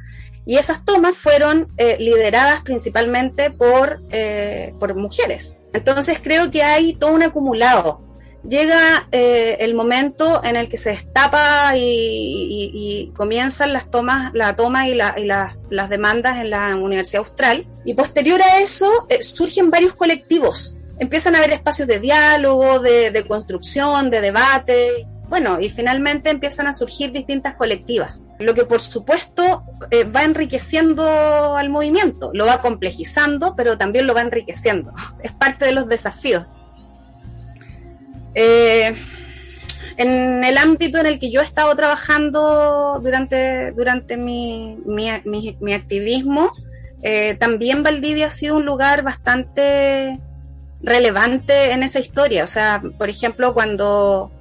Y 0.46 0.58
esas 0.58 0.86
tomas 0.86 1.18
fueron 1.18 1.74
eh, 1.78 1.98
lideradas 2.00 2.62
principalmente 2.62 3.50
por, 3.50 4.00
eh, 4.12 4.76
por 4.80 4.94
mujeres. 4.94 5.58
Entonces 5.74 6.20
creo 6.22 6.52
que 6.52 6.62
hay 6.62 6.94
todo 6.94 7.14
un 7.14 7.24
acumulado 7.24 8.11
llega 8.48 9.08
eh, 9.12 9.58
el 9.60 9.76
momento 9.76 10.44
en 10.44 10.56
el 10.56 10.70
que 10.70 10.78
se 10.78 10.92
destapa 10.92 11.74
y, 11.76 13.12
comienzan 13.16 13.74
las 13.74 13.90
tomas, 13.90 14.32
la 14.34 14.56
toma 14.56 14.88
y, 14.88 14.96
la, 14.96 15.58
las 15.70 15.90
demandas 15.90 16.38
en 16.38 16.50
la 16.50 16.76
Universidad 16.76 17.20
Austral. 17.20 17.68
Y 17.86 17.94
posterior 17.94 18.42
a 18.42 18.62
eso 18.62 18.90
eh, 19.10 19.24
surgen 19.24 19.70
varios 19.70 19.94
colectivos. 19.96 20.76
Empiezan 21.00 21.36
a 21.36 21.40
haber 21.40 21.52
espacios 21.52 21.88
de 21.88 22.00
diálogo, 22.00 22.80
de, 22.80 23.12
de 23.12 23.26
construcción, 23.26 24.10
de 24.10 24.22
debate. 24.22 25.08
Bueno, 25.28 25.60
y 25.60 25.70
finalmente 25.70 26.30
empiezan 26.30 26.68
a 26.68 26.74
surgir 26.74 27.10
distintas 27.12 27.56
colectivas, 27.56 28.24
lo 28.40 28.54
que 28.54 28.66
por 28.66 28.82
supuesto 28.82 29.64
eh, 29.90 30.04
va 30.04 30.24
enriqueciendo 30.24 31.56
al 31.56 31.70
movimiento, 31.70 32.32
lo 32.34 32.46
va 32.46 32.62
complejizando, 32.62 33.56
pero 33.56 33.78
también 33.78 34.08
lo 34.08 34.14
va 34.14 34.22
enriqueciendo. 34.22 34.92
Es 35.24 35.32
parte 35.32 35.64
de 35.64 35.72
los 35.72 35.88
desafíos 35.88 36.50
eh, 38.36 38.96
en 39.98 40.44
el 40.44 40.58
ámbito 40.58 41.00
en 41.00 41.06
el 41.06 41.20
que 41.20 41.32
yo 41.32 41.42
he 41.42 41.44
estado 41.44 41.76
trabajando 41.76 43.00
durante, 43.02 43.72
durante 43.72 44.18
mi, 44.18 44.78
mi, 44.86 45.74
activismo, 45.74 46.52
eh, 47.04 47.36
también 47.40 47.84
Valdivia 47.84 48.28
ha 48.28 48.32
sido 48.32 48.58
un 48.58 48.66
lugar 48.66 49.04
bastante 49.04 50.20
relevante 50.82 51.72
en 51.72 51.84
esa 51.84 52.00
historia. 52.00 52.44
O 52.44 52.48
sea, 52.48 52.82
por 52.98 53.10
ejemplo, 53.10 53.54
cuando 53.54 54.32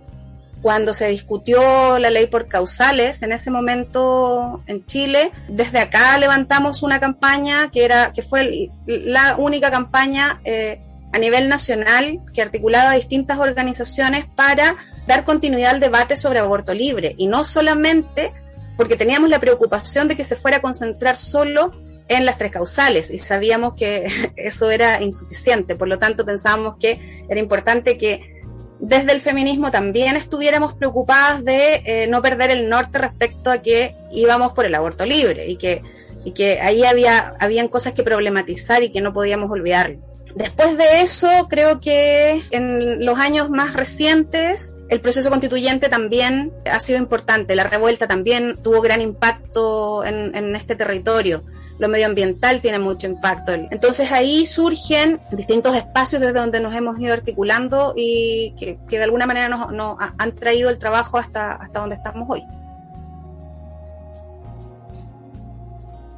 cuando 0.62 0.92
se 0.92 1.08
discutió 1.08 1.98
la 1.98 2.10
ley 2.10 2.26
por 2.26 2.46
causales 2.48 3.22
en 3.22 3.32
ese 3.32 3.50
momento 3.50 4.62
en 4.66 4.84
Chile. 4.84 5.32
Desde 5.48 5.78
acá 5.78 6.18
levantamos 6.18 6.82
una 6.82 7.00
campaña 7.00 7.70
que 7.70 7.84
era 7.84 8.12
que 8.12 8.22
fue 8.22 8.70
la 8.86 9.36
única 9.36 9.70
campaña 9.70 10.40
eh, 10.44 10.80
a 11.12 11.18
nivel 11.18 11.48
nacional 11.48 12.20
que 12.32 12.42
articulaba 12.42 12.94
distintas 12.94 13.38
organizaciones 13.38 14.26
para 14.34 14.76
dar 15.06 15.24
continuidad 15.24 15.74
al 15.74 15.80
debate 15.80 16.16
sobre 16.16 16.38
aborto 16.38 16.74
libre 16.74 17.14
y 17.18 17.26
no 17.26 17.44
solamente 17.44 18.32
porque 18.76 18.96
teníamos 18.96 19.28
la 19.28 19.40
preocupación 19.40 20.08
de 20.08 20.16
que 20.16 20.24
se 20.24 20.36
fuera 20.36 20.58
a 20.58 20.62
concentrar 20.62 21.16
solo 21.16 21.72
en 22.08 22.26
las 22.26 22.38
tres 22.38 22.50
causales 22.50 23.10
y 23.10 23.18
sabíamos 23.18 23.74
que 23.74 24.06
eso 24.36 24.70
era 24.70 25.02
insuficiente, 25.02 25.76
por 25.76 25.88
lo 25.88 25.98
tanto 25.98 26.24
pensábamos 26.24 26.76
que 26.78 27.24
era 27.28 27.40
importante 27.40 27.98
que 27.98 28.40
desde 28.80 29.12
el 29.12 29.20
feminismo 29.20 29.70
también 29.70 30.16
estuviéramos 30.16 30.74
preocupadas 30.74 31.44
de 31.44 31.82
eh, 31.84 32.06
no 32.08 32.22
perder 32.22 32.50
el 32.50 32.68
norte 32.68 32.98
respecto 32.98 33.50
a 33.50 33.58
que 33.58 33.94
íbamos 34.10 34.52
por 34.52 34.64
el 34.64 34.74
aborto 34.74 35.04
libre 35.04 35.46
y 35.48 35.56
que, 35.56 35.82
y 36.24 36.32
que 36.32 36.60
ahí 36.60 36.84
había 36.84 37.34
habían 37.38 37.68
cosas 37.68 37.92
que 37.92 38.02
problematizar 38.02 38.82
y 38.82 38.90
que 38.90 39.02
no 39.02 39.12
podíamos 39.12 39.50
olvidar. 39.50 39.98
Después 40.34 40.78
de 40.78 41.02
eso, 41.02 41.28
creo 41.48 41.80
que 41.80 42.42
en 42.50 43.04
los 43.04 43.18
años 43.18 43.50
más 43.50 43.74
recientes, 43.74 44.74
el 44.88 45.00
proceso 45.00 45.30
constituyente 45.30 45.88
también 45.88 46.52
ha 46.70 46.80
sido 46.80 46.98
importante. 46.98 47.54
La 47.54 47.64
revuelta 47.64 48.06
también 48.06 48.58
tuvo 48.62 48.80
gran 48.80 49.00
impacto 49.00 50.04
en, 50.04 50.54
este 50.54 50.76
territorio. 50.76 51.42
Lo 51.78 51.88
medioambiental 51.88 52.60
tiene 52.60 52.78
mucho 52.78 53.06
impacto. 53.06 53.52
Entonces 53.52 54.12
ahí 54.12 54.46
surgen 54.46 55.20
distintos 55.32 55.76
espacios 55.76 56.20
desde 56.20 56.38
donde 56.38 56.60
nos 56.60 56.74
hemos 56.74 56.98
ido 57.00 57.14
articulando 57.14 57.94
y 57.96 58.54
que, 58.58 58.78
que 58.88 58.98
de 58.98 59.04
alguna 59.04 59.26
manera 59.26 59.48
nos, 59.48 59.72
nos 59.72 59.96
han 60.18 60.34
traído 60.34 60.70
el 60.70 60.78
trabajo 60.78 61.18
hasta, 61.18 61.52
hasta 61.52 61.80
donde 61.80 61.96
estamos 61.96 62.26
hoy. 62.28 62.42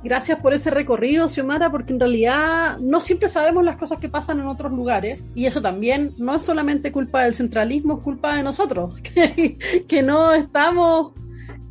Gracias 0.03 0.41
por 0.41 0.53
ese 0.53 0.71
recorrido, 0.71 1.29
Xiomara, 1.29 1.71
porque 1.71 1.93
en 1.93 2.01
realidad 2.01 2.77
no 2.79 3.01
siempre 3.01 3.29
sabemos 3.29 3.65
las 3.65 3.77
cosas 3.77 3.99
que 3.99 4.09
pasan 4.09 4.41
en 4.41 4.47
otros 4.47 4.73
lugares 4.73 5.21
y 5.37 5.47
eso 5.47 5.63
también 5.63 6.13
no 6.19 6.35
es 6.35 6.43
solamente 6.43 6.91
culpa 6.91 7.23
del 7.23 7.35
centralismo, 7.35 7.95
es 7.95 8.01
culpa 8.01 8.37
de 8.37 8.43
nosotros, 8.43 9.01
que, 9.89 10.03
no 10.03 10.33
estamos 10.35 11.13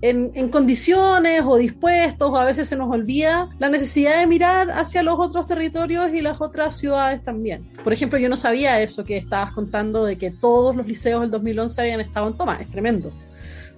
en, 0.01 0.31
en, 0.33 0.47
condiciones 0.47 1.41
o 1.45 1.57
dispuestos 1.57 2.31
o 2.31 2.37
a 2.37 2.45
veces 2.45 2.69
se 2.69 2.77
nos 2.77 2.89
olvida 2.89 3.49
la 3.59 3.67
necesidad 3.67 4.19
de 4.19 4.27
mirar 4.27 4.71
hacia 4.71 5.03
los 5.03 5.19
otros 5.19 5.45
territorios 5.45 6.13
y 6.13 6.21
las 6.21 6.39
otras 6.39 6.77
ciudades 6.77 7.21
también. 7.25 7.69
Por 7.83 7.91
ejemplo, 7.91 8.17
yo 8.17 8.29
no 8.29 8.37
sabía 8.37 8.79
eso 8.79 9.03
que 9.03 9.17
estabas 9.17 9.51
contando 9.51 10.05
de 10.05 10.17
que 10.17 10.31
todos 10.31 10.73
los 10.73 10.87
liceos 10.87 11.21
del 11.21 11.31
2011 11.31 11.81
habían 11.81 11.99
estado 11.99 12.29
en 12.29 12.37
toma, 12.37 12.59
es 12.61 12.69
tremendo. 12.69 13.11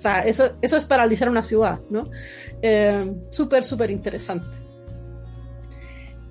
Sea, 0.04 0.20
eso, 0.20 0.52
eso 0.62 0.76
es 0.76 0.84
paralizar 0.84 1.30
una 1.30 1.44
ciudad, 1.44 1.80
¿no? 1.90 2.10
Eh, 2.62 3.14
súper, 3.30 3.64
súper 3.64 3.90
interesante. 3.90 4.58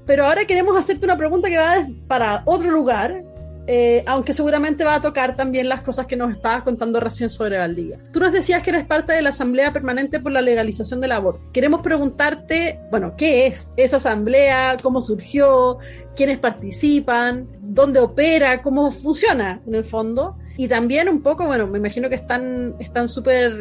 Pero 0.04 0.26
ahora 0.26 0.44
queremos 0.44 0.76
hacerte 0.76 1.06
una 1.06 1.16
pregunta 1.16 1.48
que 1.48 1.56
va 1.56 1.86
para 2.06 2.42
otro 2.44 2.70
lugar, 2.70 3.24
eh, 3.66 4.04
aunque 4.06 4.34
seguramente 4.34 4.84
va 4.84 4.96
a 4.96 5.00
tocar 5.00 5.36
también 5.36 5.70
las 5.70 5.80
cosas 5.80 6.04
que 6.04 6.16
nos 6.16 6.34
estabas 6.34 6.64
contando 6.64 7.00
recién 7.00 7.30
sobre 7.30 7.56
Valdivia. 7.56 7.96
Tú 8.12 8.20
nos 8.20 8.30
decías 8.30 8.62
que 8.62 8.68
eres 8.68 8.86
parte 8.86 9.14
de 9.14 9.22
la 9.22 9.30
Asamblea 9.30 9.72
Permanente 9.72 10.20
por 10.20 10.32
la 10.32 10.42
Legalización 10.42 11.00
del 11.00 11.12
Aborto. 11.12 11.50
Queremos 11.50 11.80
preguntarte, 11.80 12.78
bueno, 12.90 13.14
¿qué 13.16 13.46
es 13.46 13.72
esa 13.78 13.96
asamblea? 13.96 14.76
¿Cómo 14.82 15.00
surgió? 15.00 15.78
¿Quiénes 16.14 16.38
participan? 16.40 17.48
¿Dónde 17.62 18.00
opera? 18.00 18.60
¿Cómo 18.60 18.90
funciona 18.90 19.62
en 19.66 19.74
el 19.76 19.86
fondo? 19.86 20.36
Y 20.56 20.68
también 20.68 21.08
un 21.08 21.22
poco, 21.22 21.46
bueno, 21.46 21.66
me 21.66 21.78
imagino 21.78 22.08
que 22.08 22.14
están 22.14 22.74
están 22.78 23.08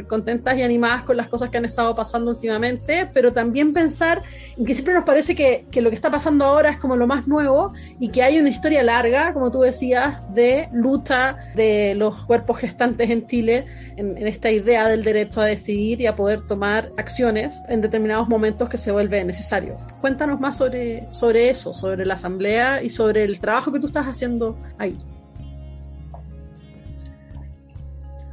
contentas 0.08 0.58
y 0.58 0.64
animadas 0.64 1.04
con 1.04 1.18
las 1.18 1.28
cosas 1.28 1.50
que 1.50 1.58
han 1.58 1.66
estado 1.66 1.96
pasando 1.96 2.32
últimamente, 2.32 3.08
pero 3.14 3.32
también 3.32 3.74
pensar 3.74 4.22
en 4.58 4.66
que 4.66 4.74
siempre 4.74 4.94
nos 4.94 5.04
parece 5.04 5.36
que, 5.36 5.66
que, 5.72 5.82
lo 5.82 5.90
que 5.90 5.96
está 5.96 6.12
pasando 6.12 6.46
ahora 6.46 6.70
es 6.70 6.78
como 6.78 6.96
lo 6.96 7.08
más 7.08 7.28
nuevo 7.28 7.74
y 8.00 8.10
que 8.10 8.24
hay 8.24 8.40
una 8.40 8.50
historia 8.50 8.84
larga, 8.84 9.34
como 9.34 9.52
tú 9.52 9.62
decías, 9.62 10.22
de 10.34 10.70
lucha 10.74 11.38
de 11.56 11.96
los 11.96 12.24
cuerpos 12.26 12.60
gestantes 12.60 13.10
en 13.10 13.28
Chile, 13.28 13.66
en, 13.98 14.18
en 14.18 14.28
esta 14.28 14.52
idea 14.52 14.88
del 14.88 15.04
derecho 15.04 15.42
a 15.42 15.46
decidir 15.46 16.02
y 16.02 16.08
a 16.08 16.16
poder 16.16 16.42
tomar 16.42 16.92
acciones 16.98 17.62
en 17.70 17.82
determinados 17.82 18.28
momentos 18.28 18.70
que 18.70 18.78
se 18.78 18.92
vuelve 18.92 19.24
necesario. 19.24 19.78
Cuéntanos 20.02 20.40
más 20.40 20.58
sobre, 20.58 21.08
sobre 21.12 21.50
eso, 21.50 21.74
sobre 21.74 22.06
la 22.06 22.16
asamblea 22.16 22.84
y 22.84 22.90
sobre 22.90 23.24
el 23.24 23.40
trabajo 23.40 23.72
que 23.72 23.80
tú 23.80 23.88
estás 23.88 24.08
haciendo 24.08 24.58
ahí. 24.78 24.98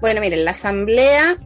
Bueno, 0.00 0.20
miren, 0.20 0.44
la 0.44 0.52
asamblea, 0.52 1.36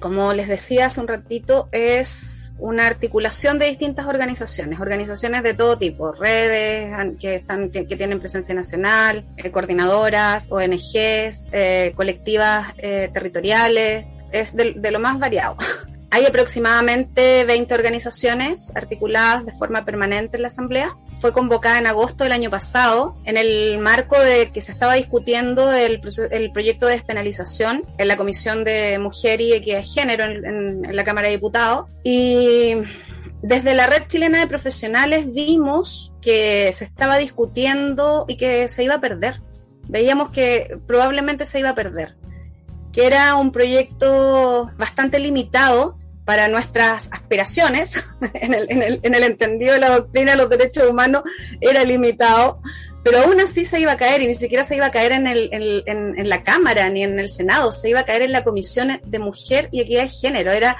como 0.00 0.34
les 0.34 0.48
decía 0.48 0.86
hace 0.86 1.00
un 1.00 1.08
ratito, 1.08 1.68
es 1.72 2.54
una 2.58 2.86
articulación 2.86 3.58
de 3.58 3.66
distintas 3.66 4.06
organizaciones, 4.06 4.80
organizaciones 4.80 5.42
de 5.42 5.54
todo 5.54 5.78
tipo, 5.78 6.12
redes 6.12 6.90
que, 7.18 7.36
están, 7.36 7.70
que, 7.70 7.84
tienen 7.84 8.20
presencia 8.20 8.54
nacional, 8.54 9.26
eh, 9.38 9.50
coordinadoras, 9.50 10.52
ONGs, 10.52 11.46
eh, 11.52 11.92
colectivas 11.96 12.74
eh, 12.78 13.10
territoriales, 13.12 14.06
es 14.30 14.54
de 14.54 14.90
lo 14.90 15.00
más 15.00 15.18
variado. 15.18 15.56
Hay 16.14 16.26
aproximadamente 16.26 17.44
20 17.44 17.74
organizaciones 17.74 18.70
articuladas 18.76 19.46
de 19.46 19.52
forma 19.52 19.84
permanente 19.84 20.36
en 20.36 20.42
la 20.42 20.48
Asamblea. 20.48 20.96
Fue 21.16 21.32
convocada 21.32 21.80
en 21.80 21.88
agosto 21.88 22.22
del 22.22 22.32
año 22.32 22.50
pasado 22.50 23.16
en 23.24 23.36
el 23.36 23.78
marco 23.78 24.16
de 24.20 24.52
que 24.52 24.60
se 24.60 24.70
estaba 24.70 24.94
discutiendo 24.94 25.72
el, 25.72 26.00
el 26.30 26.52
proyecto 26.52 26.86
de 26.86 26.92
despenalización 26.92 27.84
en 27.98 28.06
la 28.06 28.16
Comisión 28.16 28.62
de 28.62 28.96
Mujer 29.00 29.40
y 29.40 29.54
Equidad 29.54 29.78
de 29.78 29.82
Género 29.82 30.24
en, 30.26 30.44
en, 30.44 30.84
en 30.84 30.94
la 30.94 31.02
Cámara 31.02 31.26
de 31.26 31.34
Diputados. 31.34 31.88
Y 32.04 32.76
desde 33.42 33.74
la 33.74 33.88
red 33.88 34.06
chilena 34.06 34.38
de 34.38 34.46
profesionales 34.46 35.34
vimos 35.34 36.14
que 36.22 36.70
se 36.72 36.84
estaba 36.84 37.16
discutiendo 37.16 38.24
y 38.28 38.36
que 38.36 38.68
se 38.68 38.84
iba 38.84 38.94
a 38.94 39.00
perder. 39.00 39.42
Veíamos 39.88 40.30
que 40.30 40.78
probablemente 40.86 41.44
se 41.44 41.58
iba 41.58 41.70
a 41.70 41.74
perder 41.74 42.14
que 42.92 43.06
era 43.06 43.34
un 43.34 43.50
proyecto 43.50 44.70
bastante 44.78 45.18
limitado 45.18 45.98
para 46.24 46.48
nuestras 46.48 47.12
aspiraciones, 47.12 48.04
en 48.34 48.54
el, 48.54 48.66
en, 48.70 48.82
el, 48.82 49.00
en 49.02 49.14
el 49.14 49.24
entendido 49.24 49.74
de 49.74 49.80
la 49.80 49.90
doctrina 49.90 50.32
de 50.32 50.38
los 50.38 50.48
derechos 50.48 50.88
humanos 50.88 51.22
era 51.60 51.84
limitado, 51.84 52.60
pero 53.04 53.18
aún 53.18 53.38
así 53.40 53.66
se 53.66 53.80
iba 53.80 53.92
a 53.92 53.96
caer 53.98 54.22
y 54.22 54.26
ni 54.26 54.34
siquiera 54.34 54.64
se 54.64 54.76
iba 54.76 54.86
a 54.86 54.90
caer 54.90 55.12
en, 55.12 55.26
el, 55.26 55.50
en, 55.52 56.28
la 56.28 56.42
Cámara 56.42 56.88
ni 56.88 57.02
en 57.02 57.18
el 57.20 57.28
Senado, 57.28 57.70
se 57.70 57.90
iba 57.90 58.00
a 58.00 58.04
caer 58.04 58.22
en 58.22 58.32
la 58.32 58.44
Comisión 58.44 58.88
de 59.04 59.18
Mujer 59.18 59.68
y 59.70 59.82
Equidad 59.82 60.04
de 60.04 60.08
Género. 60.08 60.52
Era, 60.52 60.78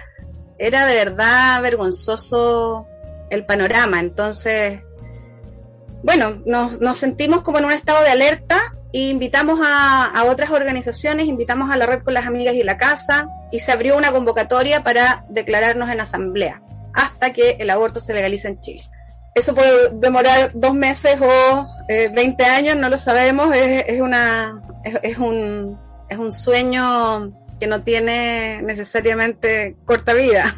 era 0.58 0.86
de 0.86 0.94
verdad 0.94 1.60
vergonzoso 1.60 2.86
el 3.28 3.44
panorama. 3.44 4.00
Entonces, 4.00 4.80
bueno, 6.02 6.42
nos, 6.46 6.80
nos 6.80 6.96
sentimos 6.96 7.42
como 7.42 7.58
en 7.58 7.66
un 7.66 7.72
estado 7.72 8.02
de 8.02 8.10
alerta 8.10 8.58
e 8.94 9.10
invitamos 9.10 9.60
a, 9.62 10.06
a, 10.06 10.24
otras 10.24 10.50
organizaciones, 10.50 11.26
invitamos 11.26 11.70
a 11.70 11.76
la 11.76 11.84
red 11.84 12.02
con 12.02 12.14
las 12.14 12.26
amigas 12.26 12.54
y 12.54 12.62
la 12.62 12.78
casa 12.78 13.28
y 13.54 13.60
se 13.60 13.70
abrió 13.70 13.96
una 13.96 14.10
convocatoria 14.10 14.82
para 14.82 15.24
declararnos 15.28 15.88
en 15.88 16.00
asamblea 16.00 16.60
hasta 16.92 17.32
que 17.32 17.56
el 17.60 17.70
aborto 17.70 18.00
se 18.00 18.12
legalice 18.12 18.48
en 18.48 18.60
Chile. 18.60 18.82
Eso 19.32 19.54
puede 19.54 19.90
demorar 19.94 20.50
dos 20.54 20.74
meses 20.74 21.20
o 21.20 21.68
eh, 21.88 22.10
20 22.12 22.44
años, 22.44 22.76
no 22.76 22.88
lo 22.88 22.96
sabemos, 22.96 23.54
es, 23.54 24.00
una, 24.00 24.60
es, 24.82 25.18
un, 25.18 25.78
es 26.08 26.18
un 26.18 26.32
sueño 26.32 27.32
que 27.60 27.68
no 27.68 27.82
tiene 27.82 28.60
necesariamente 28.62 29.76
corta 29.84 30.14
vida. 30.14 30.52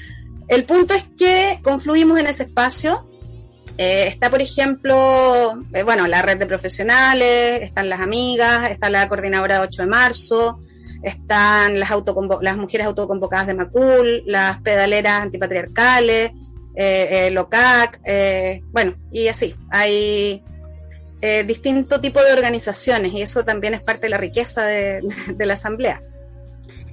El 0.48 0.66
punto 0.66 0.92
es 0.92 1.04
que 1.16 1.56
confluimos 1.62 2.18
en 2.18 2.26
ese 2.26 2.42
espacio, 2.42 3.08
eh, 3.78 4.08
está, 4.08 4.28
por 4.28 4.42
ejemplo, 4.42 5.54
eh, 5.72 5.84
bueno, 5.84 6.06
la 6.06 6.20
red 6.20 6.36
de 6.36 6.44
profesionales, 6.44 7.62
están 7.62 7.88
las 7.88 8.00
amigas, 8.00 8.70
está 8.70 8.90
la 8.90 9.08
coordinadora 9.08 9.62
8 9.62 9.82
de 9.82 9.88
marzo, 9.88 10.58
están 11.02 11.80
las, 11.80 11.90
las 12.40 12.56
mujeres 12.56 12.86
autoconvocadas 12.86 13.46
de 13.46 13.54
Macul, 13.54 14.22
las 14.26 14.60
pedaleras 14.62 15.22
antipatriarcales, 15.22 16.32
eh, 16.74 17.30
LOCAC, 17.32 18.00
bueno, 18.72 18.94
y 19.10 19.28
así. 19.28 19.54
Hay 19.70 20.42
distinto 21.46 22.00
tipo 22.00 22.20
de 22.20 22.32
organizaciones 22.32 23.12
y 23.12 23.22
eso 23.22 23.44
también 23.44 23.74
es 23.74 23.82
parte 23.82 24.06
de 24.06 24.10
la 24.10 24.18
riqueza 24.18 24.64
de, 24.66 25.02
la 25.38 25.54
asamblea. 25.54 26.02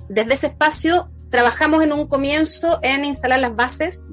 Desde 0.08 0.34
ese 0.34 0.48
espacio 0.48 1.10
trabajamos 1.30 1.84
en 1.84 1.94
un 1.94 2.08
comienzo 2.08 2.80
en 2.84 3.06
instalar 3.06 3.40
las 3.40 3.56
bases 3.56 4.04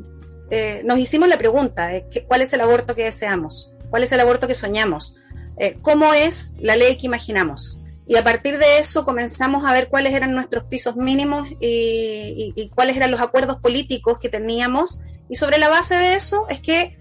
eh, 0.51 0.83
nos 0.85 0.99
hicimos 0.99 1.29
la 1.29 1.39
pregunta 1.39 1.91
cuál 2.29 2.43
es 2.43 2.53
el 2.53 2.61
aborto 2.61 2.95
que 2.95 3.05
deseamos, 3.05 3.73
cuál 3.91 4.05
es 4.05 4.13
el 4.13 4.21
aborto 4.21 4.47
que 4.47 4.55
soñamos, 4.55 5.17
eh, 5.59 5.77
cómo 5.83 6.15
es 6.15 6.55
la 6.61 6.77
ley 6.77 6.97
que 6.97 7.07
imaginamos. 7.07 7.81
Y 8.09 8.17
a 8.17 8.23
partir 8.23 8.59
de 8.59 8.79
eso 8.79 9.05
comenzamos 9.05 9.65
a 9.65 9.73
ver 9.73 9.89
cuáles 9.89 10.15
eran 10.15 10.33
nuestros 10.33 10.65
pisos 10.65 10.97
mínimos 10.97 11.49
y, 11.61 12.71
cuáles 12.75 12.97
eran 12.97 13.11
los 13.11 13.21
acuerdos 13.21 13.59
políticos 13.59 14.19
que 14.21 14.29
teníamos. 14.29 15.01
Y 15.29 15.35
sobre 15.35 15.59
la 15.59 15.69
base 15.69 15.97
de 15.97 16.15
eso 16.15 16.47
es 16.49 16.61
que 16.61 16.97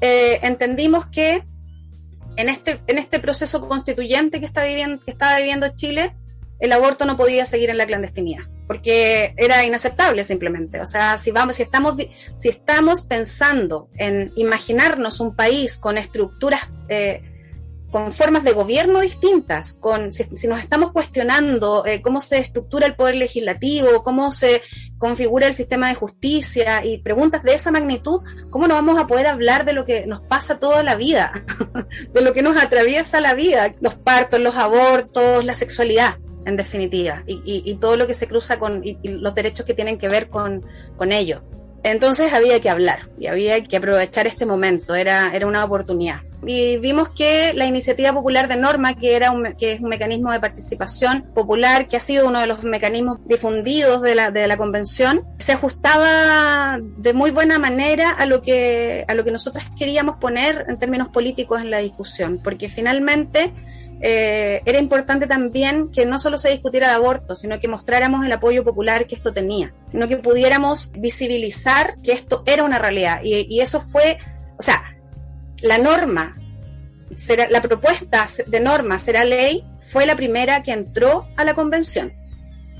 eh, 0.00 0.40
entendimos 0.42 1.06
que 1.06 1.44
en 2.36 2.48
este, 2.48 2.80
en 2.86 2.98
este 2.98 3.20
proceso 3.20 3.60
constituyente 3.68 4.40
que 4.40 4.46
está 4.46 4.64
viviendo, 4.64 5.04
que 5.04 5.10
estaba 5.10 5.36
viviendo 5.38 5.68
Chile, 5.76 6.16
el 6.60 6.72
aborto 6.72 7.04
no 7.04 7.16
podía 7.16 7.46
seguir 7.46 7.70
en 7.70 7.78
la 7.78 7.86
clandestinidad, 7.86 8.44
porque 8.66 9.34
era 9.36 9.64
inaceptable 9.64 10.24
simplemente. 10.24 10.80
O 10.80 10.86
sea, 10.86 11.18
si 11.18 11.30
vamos, 11.30 11.56
si 11.56 11.62
estamos, 11.62 11.94
si 12.36 12.48
estamos 12.48 13.02
pensando 13.02 13.88
en 13.96 14.32
imaginarnos 14.36 15.20
un 15.20 15.36
país 15.36 15.76
con 15.76 15.98
estructuras 15.98 16.62
eh, 16.88 17.22
con 17.90 18.12
formas 18.12 18.44
de 18.44 18.52
gobierno 18.52 19.00
distintas, 19.00 19.72
con, 19.72 20.12
si, 20.12 20.46
nos 20.46 20.60
estamos 20.60 20.92
cuestionando 20.92 21.86
eh, 21.86 22.02
cómo 22.02 22.20
se 22.20 22.38
estructura 22.38 22.86
el 22.86 22.94
poder 22.94 23.14
legislativo, 23.14 24.02
cómo 24.02 24.30
se 24.30 24.62
configura 24.98 25.46
el 25.46 25.54
sistema 25.54 25.88
de 25.88 25.94
justicia 25.94 26.84
y 26.84 26.98
preguntas 26.98 27.42
de 27.42 27.54
esa 27.54 27.70
magnitud, 27.70 28.20
¿cómo 28.50 28.68
no 28.68 28.74
vamos 28.74 28.98
a 28.98 29.06
poder 29.06 29.26
hablar 29.26 29.64
de 29.64 29.72
lo 29.72 29.86
que 29.86 30.06
nos 30.06 30.20
pasa 30.20 30.58
toda 30.58 30.82
la 30.82 30.96
vida, 30.96 31.32
de 32.12 32.20
lo 32.20 32.34
que 32.34 32.42
nos 32.42 32.62
atraviesa 32.62 33.20
la 33.20 33.34
vida, 33.34 33.74
los 33.80 33.94
partos, 33.94 34.40
los 34.40 34.56
abortos, 34.56 35.44
la 35.44 35.54
sexualidad, 35.54 36.18
en 36.44 36.56
definitiva, 36.56 37.24
y, 37.26 37.40
y, 37.44 37.74
todo 37.76 37.96
lo 37.96 38.06
que 38.06 38.14
se 38.14 38.26
cruza 38.26 38.58
con 38.58 38.82
y, 38.84 38.96
los 39.02 39.34
derechos 39.34 39.66
que 39.66 39.74
tienen 39.74 39.98
que 39.98 40.08
ver 40.08 40.28
con, 40.28 40.64
con 40.96 41.12
ello? 41.12 41.42
Entonces 41.82 42.32
había 42.32 42.60
que 42.60 42.70
hablar 42.70 43.00
y 43.18 43.26
había 43.26 43.62
que 43.62 43.76
aprovechar 43.76 44.26
este 44.26 44.46
momento, 44.46 44.94
era, 44.94 45.34
era 45.34 45.46
una 45.46 45.64
oportunidad. 45.64 46.20
Y 46.46 46.78
vimos 46.78 47.10
que 47.10 47.52
la 47.54 47.66
iniciativa 47.66 48.12
popular 48.12 48.46
de 48.48 48.56
norma, 48.56 48.94
que 48.94 49.16
era 49.16 49.32
un, 49.32 49.54
que 49.54 49.72
es 49.72 49.80
un 49.80 49.88
mecanismo 49.88 50.30
de 50.30 50.38
participación 50.38 51.22
popular, 51.34 51.88
que 51.88 51.96
ha 51.96 52.00
sido 52.00 52.28
uno 52.28 52.40
de 52.40 52.46
los 52.46 52.62
mecanismos 52.62 53.18
difundidos 53.26 54.02
de 54.02 54.14
la, 54.14 54.30
de 54.30 54.46
la 54.46 54.56
convención, 54.56 55.26
se 55.38 55.52
ajustaba 55.52 56.78
de 56.80 57.12
muy 57.12 57.32
buena 57.32 57.58
manera 57.58 58.12
a 58.12 58.26
lo 58.26 58.40
que 58.40 59.04
a 59.08 59.14
lo 59.14 59.24
que 59.24 59.32
nosotros 59.32 59.64
queríamos 59.76 60.16
poner 60.16 60.64
en 60.68 60.78
términos 60.78 61.08
políticos 61.08 61.60
en 61.60 61.70
la 61.70 61.80
discusión, 61.80 62.40
porque 62.42 62.68
finalmente 62.68 63.52
eh, 64.00 64.62
era 64.64 64.78
importante 64.78 65.26
también 65.26 65.90
que 65.90 66.06
no 66.06 66.18
solo 66.18 66.38
se 66.38 66.50
discutiera 66.50 66.88
el 66.88 66.94
aborto, 66.94 67.34
sino 67.34 67.58
que 67.58 67.68
mostráramos 67.68 68.24
el 68.24 68.32
apoyo 68.32 68.64
popular 68.64 69.06
que 69.06 69.14
esto 69.14 69.32
tenía, 69.32 69.74
sino 69.86 70.06
que 70.08 70.18
pudiéramos 70.18 70.92
visibilizar 70.92 71.96
que 72.02 72.12
esto 72.12 72.42
era 72.46 72.64
una 72.64 72.78
realidad. 72.78 73.20
Y, 73.24 73.60
eso 73.60 73.80
fue, 73.80 74.18
o 74.56 74.62
sea, 74.62 74.82
la 75.60 75.78
norma, 75.78 76.38
será, 77.16 77.48
la 77.50 77.60
propuesta 77.60 78.26
de 78.46 78.60
norma 78.60 78.98
será 78.98 79.24
ley, 79.24 79.64
fue 79.80 80.06
la 80.06 80.14
primera 80.14 80.62
que 80.62 80.72
entró 80.72 81.26
a 81.36 81.44
la 81.44 81.54
convención. 81.54 82.12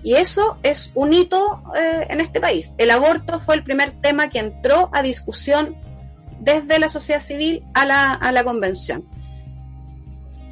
Y 0.04 0.14
eso 0.14 0.58
es 0.62 0.92
un 0.94 1.12
hito 1.12 1.64
eh, 1.76 2.06
en 2.10 2.20
este 2.20 2.40
país. 2.40 2.74
El 2.78 2.92
aborto 2.92 3.40
fue 3.40 3.56
el 3.56 3.64
primer 3.64 4.00
tema 4.00 4.30
que 4.30 4.38
entró 4.38 4.88
a 4.92 5.02
discusión 5.02 5.76
desde 6.38 6.78
la 6.78 6.88
sociedad 6.88 7.20
civil 7.20 7.64
a 7.74 7.84
la, 7.84 8.12
a 8.12 8.30
la 8.30 8.44
convención. 8.44 9.04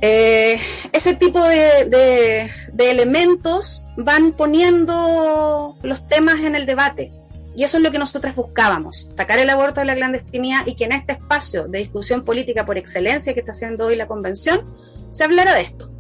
Eh, 0.00 0.60
ese 0.92 1.14
tipo 1.14 1.42
de, 1.42 2.50
elementos 2.78 3.86
van 3.96 4.32
poniendo 4.32 5.76
los 5.82 6.08
temas 6.08 6.40
en 6.40 6.54
el 6.54 6.66
debate. 6.66 7.12
Y 7.56 7.64
eso 7.64 7.78
es 7.78 7.82
lo 7.82 7.90
que 7.90 7.98
nosotras 7.98 8.36
buscábamos, 8.36 9.08
sacar 9.16 9.38
el 9.38 9.48
aborto 9.48 9.80
de 9.80 9.86
la 9.86 9.94
clandestinidad 9.94 10.66
y 10.66 10.76
que 10.76 10.84
en 10.84 10.92
este 10.92 11.14
espacio 11.14 11.68
de 11.68 11.78
discusión 11.78 12.22
política 12.22 12.66
por 12.66 12.76
excelencia 12.76 13.32
que 13.32 13.40
está 13.40 13.52
haciendo 13.52 13.86
hoy 13.86 13.96
la 13.96 14.06
convención, 14.06 14.62
se 15.10 15.24
hablara 15.24 15.54
de 15.54 15.62
esto. 15.62 15.90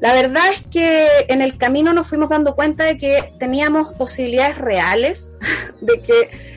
La 0.00 0.14
verdad 0.14 0.42
es 0.52 0.64
que 0.70 1.06
en 1.28 1.42
el 1.42 1.58
camino 1.58 1.92
nos 1.92 2.08
fuimos 2.08 2.30
dando 2.30 2.56
cuenta 2.56 2.84
de 2.84 2.96
que 2.96 3.34
teníamos 3.38 3.92
posibilidades 3.92 4.56
reales 4.56 5.32
de 5.82 6.00
que 6.00 6.51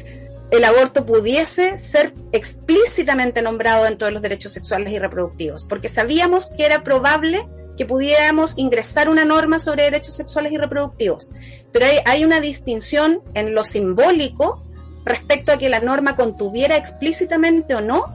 el 0.52 0.64
aborto 0.64 1.06
pudiese 1.06 1.78
ser 1.78 2.14
explícitamente 2.32 3.42
nombrado 3.42 3.84
dentro 3.86 4.06
de 4.06 4.12
los 4.12 4.22
derechos 4.22 4.54
sexuales 4.54 4.92
y 4.94 5.00
reproductivos, 5.00 5.66
porque 5.66 5.90
sabíamos 5.90 6.48
que 6.48 6.66
era 6.66 6.84
probable 6.84 7.48
que 7.78 7.86
pudiéramos 7.86 8.58
ingresar 8.58 9.10
una 9.10 9.26
norma 9.26 9.60
sobre 9.60 9.84
derechos 9.84 10.16
sexuales 10.16 10.54
y 10.54 10.58
reproductivos. 10.58 11.32
Pero 11.72 11.86
hay, 12.06 12.24
una 12.24 12.40
distinción 12.40 13.22
en 13.34 13.54
lo 13.54 13.64
simbólico 13.66 14.64
respecto 15.04 15.52
a 15.52 15.58
que 15.58 15.70
la 15.70 15.82
norma 15.82 16.16
contuviera 16.16 16.78
explícitamente 16.78 17.76
o 17.76 17.82
no 17.82 18.06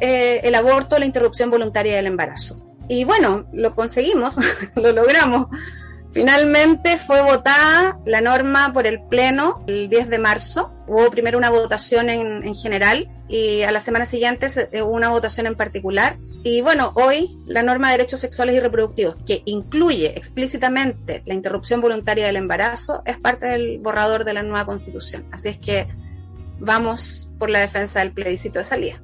eh, 0.00 0.40
el 0.44 0.54
aborto 0.54 0.96
o 0.96 0.98
la 0.98 1.04
interrupción 1.04 1.50
voluntaria 1.50 1.96
del 1.96 2.06
embarazo. 2.06 2.66
Y 2.88 3.04
bueno, 3.04 3.46
lo 3.52 3.74
conseguimos, 3.74 4.38
lo 4.74 4.92
logramos. 4.92 5.48
Finalmente 6.12 6.98
fue 6.98 7.22
votada 7.22 7.96
la 8.04 8.20
norma 8.20 8.72
por 8.72 8.86
el 8.86 9.00
Pleno 9.02 9.62
el 9.66 9.88
10 9.88 10.08
de 10.08 10.18
marzo. 10.18 10.72
Hubo 10.88 11.10
primero 11.10 11.38
una 11.38 11.50
votación 11.50 12.10
en, 12.10 12.44
en 12.44 12.54
general 12.54 13.08
y 13.28 13.62
a 13.62 13.70
la 13.70 13.80
semana 13.80 14.06
siguiente 14.06 14.48
hubo 14.82 14.90
una 14.90 15.10
votación 15.10 15.46
en 15.46 15.54
particular 15.54 16.16
y 16.42 16.62
bueno, 16.62 16.92
hoy 16.94 17.38
la 17.46 17.62
norma 17.62 17.90
de 17.90 17.98
derechos 17.98 18.20
sexuales 18.20 18.56
y 18.56 18.60
reproductivos, 18.60 19.16
que 19.26 19.42
incluye 19.44 20.16
explícitamente 20.16 21.22
la 21.26 21.34
interrupción 21.34 21.82
voluntaria 21.82 22.24
del 22.26 22.36
embarazo, 22.36 23.02
es 23.04 23.18
parte 23.18 23.46
del 23.46 23.78
borrador 23.78 24.24
de 24.24 24.32
la 24.32 24.42
nueva 24.42 24.64
constitución. 24.64 25.26
Así 25.32 25.50
es 25.50 25.58
que 25.58 25.86
vamos 26.58 27.30
por 27.38 27.50
la 27.50 27.60
defensa 27.60 28.00
del 28.00 28.12
plebiscito 28.12 28.58
de 28.58 28.64
salida. 28.64 29.02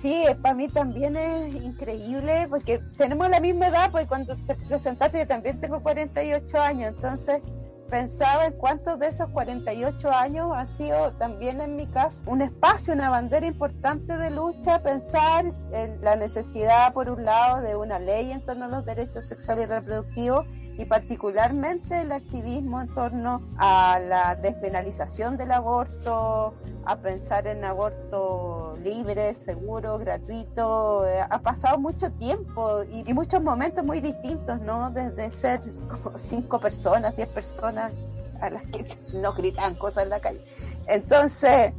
Sí, 0.00 0.24
para 0.42 0.54
mí 0.54 0.68
también 0.68 1.16
es 1.16 1.54
increíble 1.54 2.46
porque 2.48 2.78
tenemos 2.96 3.28
la 3.28 3.40
misma 3.40 3.66
edad, 3.66 3.90
pues 3.90 4.06
cuando 4.06 4.36
te 4.46 4.54
presentaste 4.54 5.18
yo 5.18 5.26
también 5.26 5.60
tengo 5.60 5.82
48 5.82 6.60
años, 6.60 6.94
entonces 6.94 7.42
pensaba 7.90 8.46
en 8.46 8.52
cuántos 8.52 9.00
de 9.00 9.08
esos 9.08 9.28
48 9.30 10.10
años 10.12 10.52
ha 10.54 10.66
sido 10.66 11.12
también 11.14 11.60
en 11.60 11.74
mi 11.74 11.86
caso 11.86 12.18
un 12.26 12.42
espacio, 12.42 12.94
una 12.94 13.10
bandera 13.10 13.46
importante 13.46 14.16
de 14.16 14.30
lucha, 14.30 14.80
pensar 14.82 15.46
en 15.72 16.00
la 16.00 16.14
necesidad, 16.14 16.92
por 16.92 17.10
un 17.10 17.24
lado, 17.24 17.62
de 17.62 17.74
una 17.74 17.98
ley 17.98 18.30
en 18.30 18.40
torno 18.42 18.66
a 18.66 18.68
los 18.68 18.84
derechos 18.84 19.26
sexuales 19.26 19.64
y 19.64 19.66
reproductivos 19.66 20.46
y 20.78 20.84
particularmente 20.84 22.02
el 22.02 22.12
activismo 22.12 22.80
en 22.80 22.86
torno 22.94 23.42
a 23.58 23.98
la 23.98 24.36
despenalización 24.36 25.36
del 25.36 25.50
aborto, 25.50 26.54
a 26.84 26.96
pensar 26.96 27.48
en 27.48 27.64
aborto 27.64 28.78
libre, 28.84 29.34
seguro, 29.34 29.98
gratuito. 29.98 31.04
Eh, 31.04 31.20
ha 31.20 31.40
pasado 31.40 31.78
mucho 31.78 32.12
tiempo 32.12 32.84
y, 32.84 33.12
muchos 33.12 33.42
momentos 33.42 33.84
muy 33.84 34.00
distintos, 34.00 34.60
¿no? 34.60 34.90
Desde 34.92 35.32
ser 35.32 35.60
como 35.88 36.16
cinco 36.16 36.60
personas, 36.60 37.16
diez 37.16 37.28
personas 37.28 37.92
a 38.40 38.48
las 38.48 38.62
que 38.68 38.86
no 39.14 39.32
gritan 39.32 39.74
cosas 39.74 40.04
en 40.04 40.10
la 40.10 40.20
calle. 40.20 40.44
Entonces, 40.86 41.72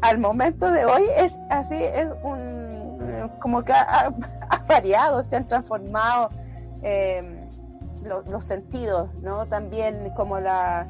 al, 0.00 0.18
momento 0.18 0.72
de 0.72 0.86
hoy 0.86 1.02
es 1.14 1.36
así, 1.50 1.76
es 1.76 2.08
un 2.22 3.28
como 3.38 3.62
que 3.62 3.72
ha, 3.74 4.14
variado, 4.66 5.22
se 5.24 5.36
han 5.36 5.46
transformado. 5.46 6.30
Eh, 6.82 7.39
los 8.02 8.44
sentidos, 8.44 9.10
¿no? 9.22 9.46
También 9.46 10.10
como 10.16 10.40
la, 10.40 10.86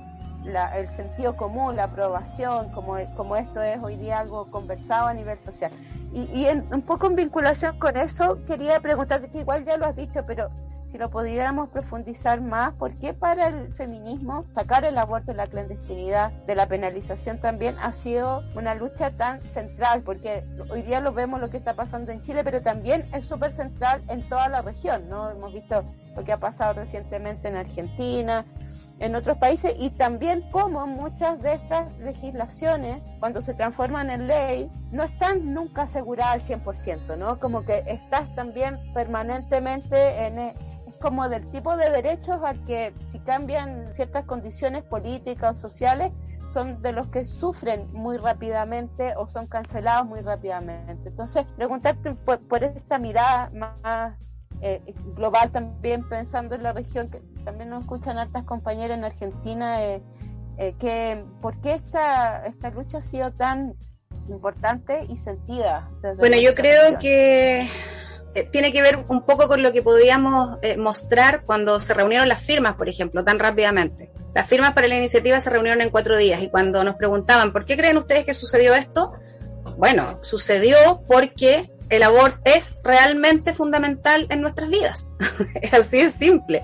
el 0.74 0.88
sentido 0.90 1.36
común, 1.36 1.76
la 1.76 1.84
aprobación, 1.84 2.70
como, 2.70 2.96
como 3.16 3.36
esto 3.36 3.62
es 3.62 3.82
hoy 3.82 3.96
día 3.96 4.20
algo 4.20 4.50
conversado 4.50 5.08
a 5.08 5.14
nivel 5.14 5.38
social. 5.38 5.70
Y, 6.12 6.22
y 6.32 6.48
un 6.48 6.82
poco 6.82 7.06
en 7.06 7.16
vinculación 7.16 7.78
con 7.78 7.96
eso, 7.96 8.38
quería 8.46 8.80
preguntarte, 8.80 9.30
que 9.30 9.40
igual 9.40 9.64
ya 9.64 9.76
lo 9.76 9.86
has 9.86 9.96
dicho, 9.96 10.24
pero 10.26 10.50
si 10.90 10.98
lo 10.98 11.11
pudiéramos 11.11 11.68
profundizar 11.68 12.40
más, 12.40 12.74
¿por 12.74 12.92
qué 12.96 13.14
para 13.14 13.48
el 13.48 13.72
feminismo 13.74 14.44
sacar 14.55 14.85
el 14.85 14.98
aborto 14.98 15.31
de 15.31 15.37
la 15.37 15.46
clandestinidad, 15.46 16.33
de 16.46 16.55
la 16.55 16.66
penalización 16.66 17.38
también 17.38 17.76
ha 17.79 17.92
sido 17.92 18.42
una 18.57 18.74
lucha 18.74 19.11
tan 19.12 19.42
central? 19.42 20.03
Porque 20.03 20.44
hoy 20.70 20.83
día 20.83 21.00
lo 21.00 21.12
vemos 21.12 21.40
lo 21.40 21.48
que 21.48 21.59
está 21.59 21.74
pasando 21.74 22.11
en 22.11 22.22
Chile, 22.22 22.42
pero 22.42 22.61
también 22.61 23.05
es 23.14 23.24
súper 23.24 23.53
central 23.53 24.03
en 24.09 24.29
toda 24.29 24.48
la 24.48 24.62
región, 24.62 25.09
¿no? 25.09 25.31
Hemos 25.31 25.53
visto 25.53 25.85
lo 26.16 26.24
que 26.24 26.33
ha 26.33 26.38
pasado 26.38 26.74
recientemente 26.74 27.48
en 27.48 27.57
Argentina, 27.57 28.44
en 28.98 29.14
otros 29.14 29.38
países 29.38 29.74
y 29.79 29.90
también 29.90 30.42
cómo 30.50 30.87
muchas 30.87 31.40
de 31.40 31.55
estas 31.55 31.96
legislaciones, 31.98 33.00
cuando 33.18 33.40
se 33.40 33.55
transforman 33.55 34.11
en 34.11 34.26
ley, 34.26 34.70
no 34.90 35.05
están 35.05 35.55
nunca 35.55 35.83
aseguradas 35.83 36.50
al 36.50 36.62
100%, 36.62 37.16
¿no? 37.16 37.38
Como 37.38 37.64
que 37.64 37.85
estás 37.87 38.33
también 38.35 38.79
permanentemente 38.92 40.26
en... 40.26 40.69
como 41.00 41.28
del 41.28 41.50
tipo 41.50 41.76
de 41.76 41.90
derechos 41.90 42.40
al 42.44 42.64
que 42.64 42.94
si 43.10 43.18
cambian 43.20 43.92
ciertas 43.94 44.24
condiciones 44.26 44.84
políticas 44.84 45.58
o 45.58 45.60
sociales, 45.60 46.12
son 46.52 46.82
de 46.82 46.92
los 46.92 47.06
que 47.08 47.24
sufren 47.24 47.92
muy 47.92 48.16
rápidamente 48.16 49.14
o 49.16 49.28
son 49.28 49.46
cancelados 49.46 50.06
muy 50.06 50.20
rápidamente. 50.20 51.08
Entonces, 51.08 51.46
preguntarte 51.56 52.12
por, 52.12 52.40
por 52.40 52.64
esta 52.64 52.98
mirada 52.98 53.51
más 53.51 54.14
eh, 54.61 54.82
global 55.14 55.51
también 55.53 56.07
pensando 56.09 56.55
en 56.55 56.62
la 56.62 56.72
región, 56.72 57.09
que 57.09 57.20
también 57.44 57.70
nos 57.70 57.82
escuchan 57.82 58.18
hartas 58.18 58.44
compañeras 58.44 58.98
en 58.98 59.05
Argentina, 59.05 59.82
eh, 59.82 60.03
eh, 60.59 60.74
que 60.78 61.24
¿por 61.40 61.59
qué 61.61 61.74
esta, 61.74 62.44
esta 62.46 62.70
lucha 62.70 62.98
ha 62.98 63.01
sido 63.01 63.30
tan 63.32 63.74
importante 64.28 65.07
y 65.09 65.16
sentida? 65.16 65.88
bueno, 66.18 66.36
yo 66.36 66.55
creo 66.55 66.98
que 66.98 67.66
tiene 68.53 68.72
que 68.72 68.83
ver 68.83 69.05
un 69.09 69.24
poco 69.24 69.49
con 69.49 69.62
lo 69.62 69.72
que 69.72 69.83
podíamos 69.83 70.59
mostrar 70.78 71.45
cuando 71.45 71.81
se 71.81 71.95
reunieron 71.95 72.28
las 72.28 72.43
firmas, 72.43 72.74
por 72.74 72.89
ejemplo, 72.89 73.24
tan 73.24 73.39
rápidamente. 73.39 74.11
Las 74.35 74.47
firmas 74.47 74.74
para 74.74 74.87
la 74.87 74.97
iniciativa 74.97 75.41
se 75.41 75.51
reunieron 75.51 75.81
en 75.81 75.91
cuatro 75.91 76.16
días 76.16 76.41
y 76.43 76.49
cuando 76.49 76.85
nos 76.85 76.97
preguntaban, 76.97 77.53
¿por 77.53 77.64
qué 77.64 77.76
creen 77.76 77.97
ustedes 77.97 78.24
que 78.24 78.35
sucedió 78.35 78.74
esto? 78.74 79.12
Bueno, 79.76 80.18
sucedió 80.22 81.03
porque 81.09 81.70
el 81.89 82.03
aborto 82.05 82.39
es 82.45 82.76
realmente 82.85 83.53
fundamental 83.53 84.26
en 84.31 84.41
nuestras 84.41 84.70
vidas. 84.70 85.11
Así 85.72 86.01
es 86.01 86.12
simple 86.12 86.62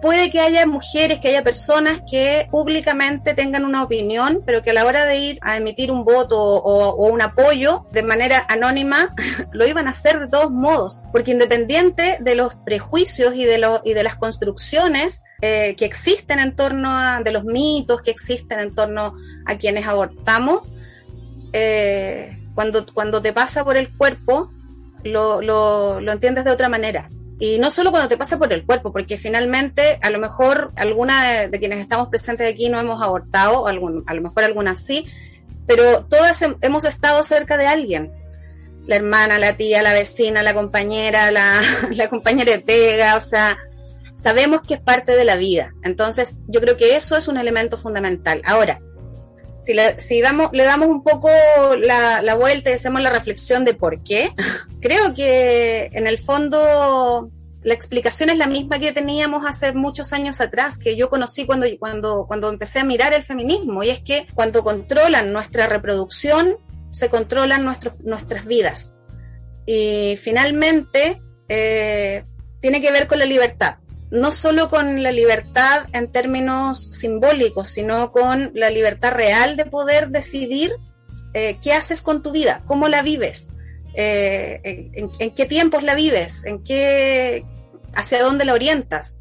puede 0.00 0.30
que 0.30 0.40
haya 0.40 0.66
mujeres, 0.66 1.20
que 1.20 1.28
haya 1.28 1.42
personas 1.42 2.02
que 2.10 2.48
públicamente 2.50 3.34
tengan 3.34 3.64
una 3.64 3.82
opinión, 3.82 4.42
pero 4.44 4.62
que 4.62 4.70
a 4.70 4.72
la 4.72 4.84
hora 4.84 5.04
de 5.04 5.18
ir 5.18 5.38
a 5.42 5.56
emitir 5.56 5.90
un 5.90 6.04
voto 6.04 6.38
o, 6.40 7.08
un 7.08 7.22
apoyo 7.22 7.86
de 7.92 8.02
manera 8.02 8.44
anónima, 8.48 9.14
lo 9.52 9.66
iban 9.66 9.86
a 9.86 9.90
hacer 9.90 10.20
de 10.20 10.28
todos 10.28 10.50
modos, 10.50 11.02
porque 11.12 11.32
independiente 11.32 12.18
de 12.20 12.34
los 12.34 12.54
prejuicios 12.56 13.34
y 13.34 13.44
de, 13.44 13.64
y 13.84 13.94
de 13.94 14.02
las 14.02 14.16
construcciones 14.16 15.22
eh, 15.42 15.74
que 15.76 15.84
existen 15.84 16.38
en 16.38 16.54
torno 16.54 16.90
a, 16.90 17.20
de 17.22 17.32
los 17.32 17.44
mitos 17.44 18.02
que 18.02 18.10
existen 18.10 18.60
en 18.60 18.74
torno 18.74 19.14
a 19.46 19.56
quienes 19.56 19.86
abortamos, 19.86 20.62
eh, 21.52 22.38
cuando, 22.54 22.84
cuando 22.92 23.22
te 23.22 23.32
pasa 23.32 23.64
por 23.64 23.76
el 23.76 23.96
cuerpo, 23.96 24.52
lo, 25.04 25.40
lo, 25.40 26.00
lo 26.00 26.12
entiendes 26.12 26.44
de 26.44 26.50
otra 26.50 26.68
manera. 26.68 27.08
Y 27.40 27.58
no 27.58 27.70
solo 27.70 27.90
cuando 27.90 28.08
te 28.08 28.16
pasa 28.16 28.38
por 28.38 28.52
el 28.52 28.66
cuerpo, 28.66 28.92
porque 28.92 29.16
finalmente 29.16 29.98
a 30.02 30.10
lo 30.10 30.18
mejor 30.18 30.72
alguna 30.76 31.46
de, 31.48 31.58
quienes 31.58 31.78
estamos 31.78 32.08
presentes 32.08 32.52
aquí 32.52 32.68
no 32.68 32.80
hemos 32.80 33.00
abortado, 33.02 33.62
o 33.62 33.66
a 33.68 33.72
lo 33.72 34.22
mejor 34.22 34.44
algunas 34.44 34.84
sí, 34.84 35.06
pero 35.66 36.04
todas 36.06 36.42
hemos 36.62 36.84
estado 36.84 37.22
cerca 37.22 37.56
de 37.56 37.66
alguien. 37.66 38.12
La 38.86 38.96
hermana, 38.96 39.38
la 39.38 39.52
tía, 39.56 39.82
la 39.82 39.92
vecina, 39.92 40.42
la 40.42 40.54
compañera, 40.54 41.30
la, 41.30 41.60
la 41.90 42.08
compañera 42.08 42.52
de 42.52 42.60
pega, 42.60 43.16
o 43.16 43.20
sea, 43.20 43.58
sabemos 44.14 44.62
que 44.62 44.74
es 44.74 44.80
parte 44.80 45.14
de 45.14 45.24
la 45.24 45.36
vida. 45.36 45.74
Entonces, 45.84 46.38
yo 46.48 46.60
creo 46.60 46.76
que 46.76 46.96
eso 46.96 47.16
es 47.16 47.28
un 47.28 47.36
elemento 47.36 47.76
fundamental. 47.76 48.42
Ahora, 48.44 48.80
si, 49.60 50.20
damos, 50.20 50.50
le 50.52 50.64
damos 50.64 50.88
un 50.88 51.02
poco 51.02 51.28
la, 51.76 52.22
la 52.22 52.34
vuelta 52.34 52.70
y 52.70 52.74
hacemos 52.74 53.02
la 53.02 53.10
reflexión 53.10 53.64
de 53.64 53.74
por 53.74 54.02
qué, 54.02 54.32
creo 54.80 55.14
que 55.14 55.90
en 55.92 56.06
el 56.06 56.18
fondo 56.18 57.30
la 57.62 57.74
explicación 57.74 58.30
es 58.30 58.38
la 58.38 58.46
misma 58.46 58.78
que 58.78 58.92
teníamos 58.92 59.44
hace 59.46 59.72
muchos 59.72 60.12
años 60.12 60.40
atrás, 60.40 60.78
que 60.78 60.96
yo 60.96 61.10
conocí 61.10 61.44
cuando, 61.44 61.66
cuando, 61.78 62.24
cuando 62.26 62.48
empecé 62.48 62.78
a 62.78 62.84
mirar 62.84 63.12
el 63.12 63.24
feminismo, 63.24 63.82
y 63.82 63.90
es 63.90 64.00
que 64.00 64.26
cuando 64.34 64.62
controlan 64.62 65.32
nuestra 65.32 65.66
reproducción, 65.66 66.56
se 66.90 67.08
controlan 67.08 67.64
nuestros, 67.64 67.94
nuestras 68.00 68.46
vidas. 68.46 68.94
Y 69.66 70.16
finalmente, 70.22 71.20
eh, 71.48 72.24
tiene 72.60 72.80
que 72.80 72.92
ver 72.92 73.06
con 73.06 73.18
la 73.18 73.24
libertad 73.24 73.76
no 74.10 74.32
solo 74.32 74.68
con 74.68 75.02
la 75.02 75.12
libertad 75.12 75.86
en 75.92 76.10
términos 76.10 76.82
simbólicos, 76.82 77.68
sino 77.68 78.10
con 78.12 78.52
la 78.54 78.70
libertad 78.70 79.12
real 79.12 79.56
de 79.56 79.66
poder 79.66 80.08
decidir 80.08 80.72
eh, 81.34 81.58
qué 81.62 81.74
haces 81.74 82.00
con 82.00 82.22
tu 82.22 82.32
vida, 82.32 82.62
cómo 82.66 82.88
la 82.88 83.02
vives, 83.02 83.50
eh, 83.94 84.90
en, 85.18 85.30
qué 85.32 85.44
tiempos 85.46 85.82
la 85.82 85.94
vives, 85.94 86.44
en 86.44 86.62
qué, 86.62 87.44
hacia 87.94 88.22
dónde 88.22 88.44
la 88.44 88.54
orientas. 88.54 89.18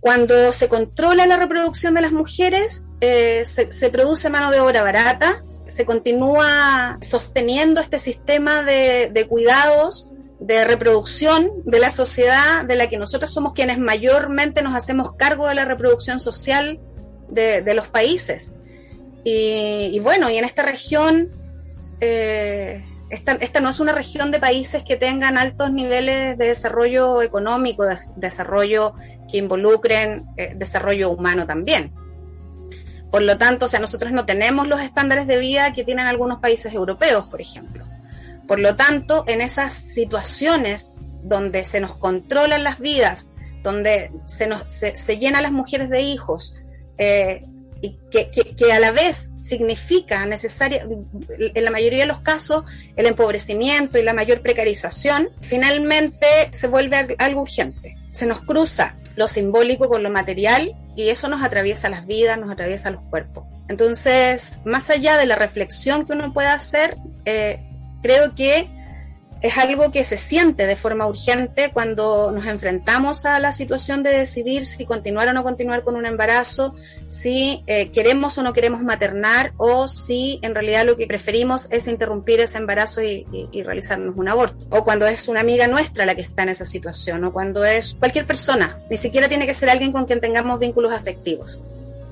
Cuando 0.00 0.52
se 0.52 0.68
controla 0.68 1.26
la 1.26 1.36
reproducción 1.36 1.94
de 1.94 2.02
las 2.02 2.12
mujeres, 2.12 2.84
eh, 3.00 3.44
se, 3.46 3.90
produce 3.90 4.28
mano 4.28 4.50
de 4.50 4.60
obra 4.60 4.82
barata, 4.82 5.44
se 5.66 5.84
continúa 5.86 6.98
sosteniendo 7.00 7.80
este 7.80 7.98
sistema 7.98 8.62
de, 8.62 9.10
de 9.10 9.26
cuidados 9.26 10.12
de 10.40 10.64
reproducción 10.64 11.50
de 11.64 11.78
la 11.78 11.90
sociedad 11.90 12.64
de 12.64 12.76
la 12.76 12.88
que 12.88 12.98
nosotros 12.98 13.32
somos 13.32 13.52
quienes 13.54 13.78
mayormente 13.78 14.62
nos 14.62 14.74
hacemos 14.74 15.12
cargo 15.12 15.48
de 15.48 15.54
la 15.54 15.64
reproducción 15.64 16.20
social 16.20 16.78
de, 17.28 17.74
los 17.74 17.88
países. 17.88 18.56
Y, 19.24 19.98
bueno, 20.00 20.30
y 20.30 20.36
en 20.36 20.44
esta 20.44 20.62
región, 20.62 21.30
eh, 22.00 22.84
esta, 23.10 23.60
no 23.60 23.70
es 23.70 23.80
una 23.80 23.92
región 23.92 24.30
de 24.30 24.38
países 24.38 24.84
que 24.84 24.96
tengan 24.96 25.38
altos 25.38 25.72
niveles 25.72 26.38
de 26.38 26.46
desarrollo 26.46 27.22
económico, 27.22 27.84
de, 27.84 27.96
desarrollo 28.16 28.94
que 29.30 29.38
involucren 29.38 30.26
eh, 30.36 30.52
desarrollo 30.54 31.10
humano 31.10 31.46
también. 31.46 31.92
Por 33.10 33.22
lo 33.22 33.38
tanto, 33.38 33.66
o 33.66 33.68
sea, 33.68 33.80
nosotros 33.80 34.12
no 34.12 34.26
tenemos 34.26 34.68
los 34.68 34.80
estándares 34.80 35.26
de 35.26 35.38
vida 35.38 35.72
que 35.72 35.84
tienen 35.84 36.06
algunos 36.06 36.38
países 36.38 36.74
europeos, 36.74 37.26
por 37.26 37.40
ejemplo. 37.40 37.84
Por 38.46 38.60
lo 38.60 38.76
tanto, 38.76 39.24
en 39.26 39.40
esas 39.40 39.74
situaciones 39.74 40.92
donde 41.22 41.64
se 41.64 41.80
nos 41.80 41.96
controlan 41.96 42.64
las 42.64 42.78
vidas, 42.78 43.30
donde 43.62 44.12
se, 44.26 44.46
nos, 44.46 44.62
se, 44.68 45.18
llenan 45.18 45.42
las 45.42 45.52
mujeres 45.52 45.90
de 45.90 46.00
hijos, 46.00 46.56
eh, 46.98 47.44
y 47.82 47.98
que, 48.10 48.72
a 48.72 48.80
la 48.80 48.90
vez 48.90 49.34
significa 49.40 50.24
necesaria, 50.26 50.86
en 51.38 51.64
la 51.64 51.70
mayoría 51.70 52.00
de 52.00 52.06
los 52.06 52.20
casos, 52.20 52.64
el 52.96 53.06
empobrecimiento 53.06 53.98
y 53.98 54.02
la 54.02 54.14
mayor 54.14 54.40
precarización, 54.40 55.28
finalmente 55.40 56.26
se 56.52 56.68
vuelve 56.68 57.16
algo 57.18 57.42
urgente. 57.42 57.96
Se 58.12 58.26
nos 58.26 58.40
cruza 58.40 58.96
lo 59.14 59.28
simbólico 59.28 59.88
con 59.88 60.02
lo 60.02 60.10
material 60.10 60.74
y 60.96 61.08
eso 61.08 61.28
nos 61.28 61.42
atraviesa 61.42 61.88
las 61.90 62.06
vidas, 62.06 62.38
nos 62.38 62.50
atraviesa 62.50 62.90
los 62.90 63.02
cuerpos. 63.10 63.44
Entonces, 63.68 64.60
más 64.64 64.88
allá 64.90 65.16
de 65.16 65.26
la 65.26 65.36
reflexión 65.36 66.06
que 66.06 66.12
uno 66.12 66.32
pueda 66.32 66.54
hacer, 66.54 66.96
eh, 67.24 67.60
creo 68.06 68.36
que 68.36 68.68
es 69.42 69.58
algo 69.58 69.90
que 69.90 70.04
se 70.04 70.16
siente 70.16 70.66
de 70.66 70.76
forma 70.76 71.06
urgente 71.06 71.70
cuando 71.72 72.30
nos 72.30 72.46
enfrentamos 72.46 73.26
a 73.26 73.38
la 73.38 73.52
situación 73.52 74.02
de 74.02 74.10
decidir 74.10 74.64
si 74.64 74.86
continuar 74.86 75.28
o 75.28 75.32
no 75.32 75.42
continuar 75.42 75.82
con 75.82 75.96
un 75.96 76.06
embarazo, 76.06 76.74
si 77.06 77.62
eh, 77.66 77.90
queremos 77.90 78.38
o 78.38 78.42
no 78.42 78.52
queremos 78.52 78.82
maternar 78.82 79.52
o 79.58 79.88
si 79.88 80.38
en 80.42 80.54
realidad 80.54 80.86
lo 80.86 80.96
que 80.96 81.06
preferimos 81.06 81.70
es 81.70 81.86
interrumpir 81.86 82.40
ese 82.40 82.58
embarazo 82.58 83.02
y, 83.02 83.26
realizarnos 83.64 84.16
un 84.16 84.28
aborto. 84.28 84.66
O 84.70 84.84
cuando 84.84 85.06
es 85.06 85.26
una 85.26 85.40
amiga 85.40 85.66
nuestra 85.66 86.06
la 86.06 86.14
que 86.14 86.22
está 86.22 86.44
en 86.44 86.50
esa 86.50 86.64
situación 86.64 87.24
o 87.24 87.32
cuando 87.32 87.64
es 87.64 87.96
cualquier 87.98 88.26
persona, 88.26 88.78
ni 88.88 88.96
siquiera 88.96 89.28
tiene 89.28 89.46
que 89.46 89.54
ser 89.54 89.68
alguien 89.68 89.92
con 89.92 90.04
quien 90.04 90.20
tengamos 90.20 90.60
vínculos 90.60 90.92
afectivos. 90.92 91.62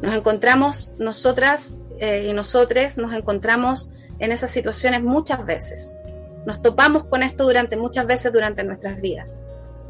Nos 0.03 0.15
encontramos 0.15 0.93
nosotras 0.99 1.77
eh, 2.01 2.27
y 2.29 2.33
nosotres, 2.33 2.99
nos 2.99 3.15
encontramos 3.15 3.91
en 4.19 4.33
esas 4.33 4.51
situaciones 4.51 5.03
muchas 5.03 5.45
veces. 5.45 5.99
Nos 6.47 6.63
topamos 6.63 7.05
con 7.05 7.23
esto 7.23 7.45
durante 7.45 7.77
muchas 7.77 8.07
veces 8.07 8.33
durante 8.33 8.65
nuestras 8.65 9.01
vidas. 9.01 9.39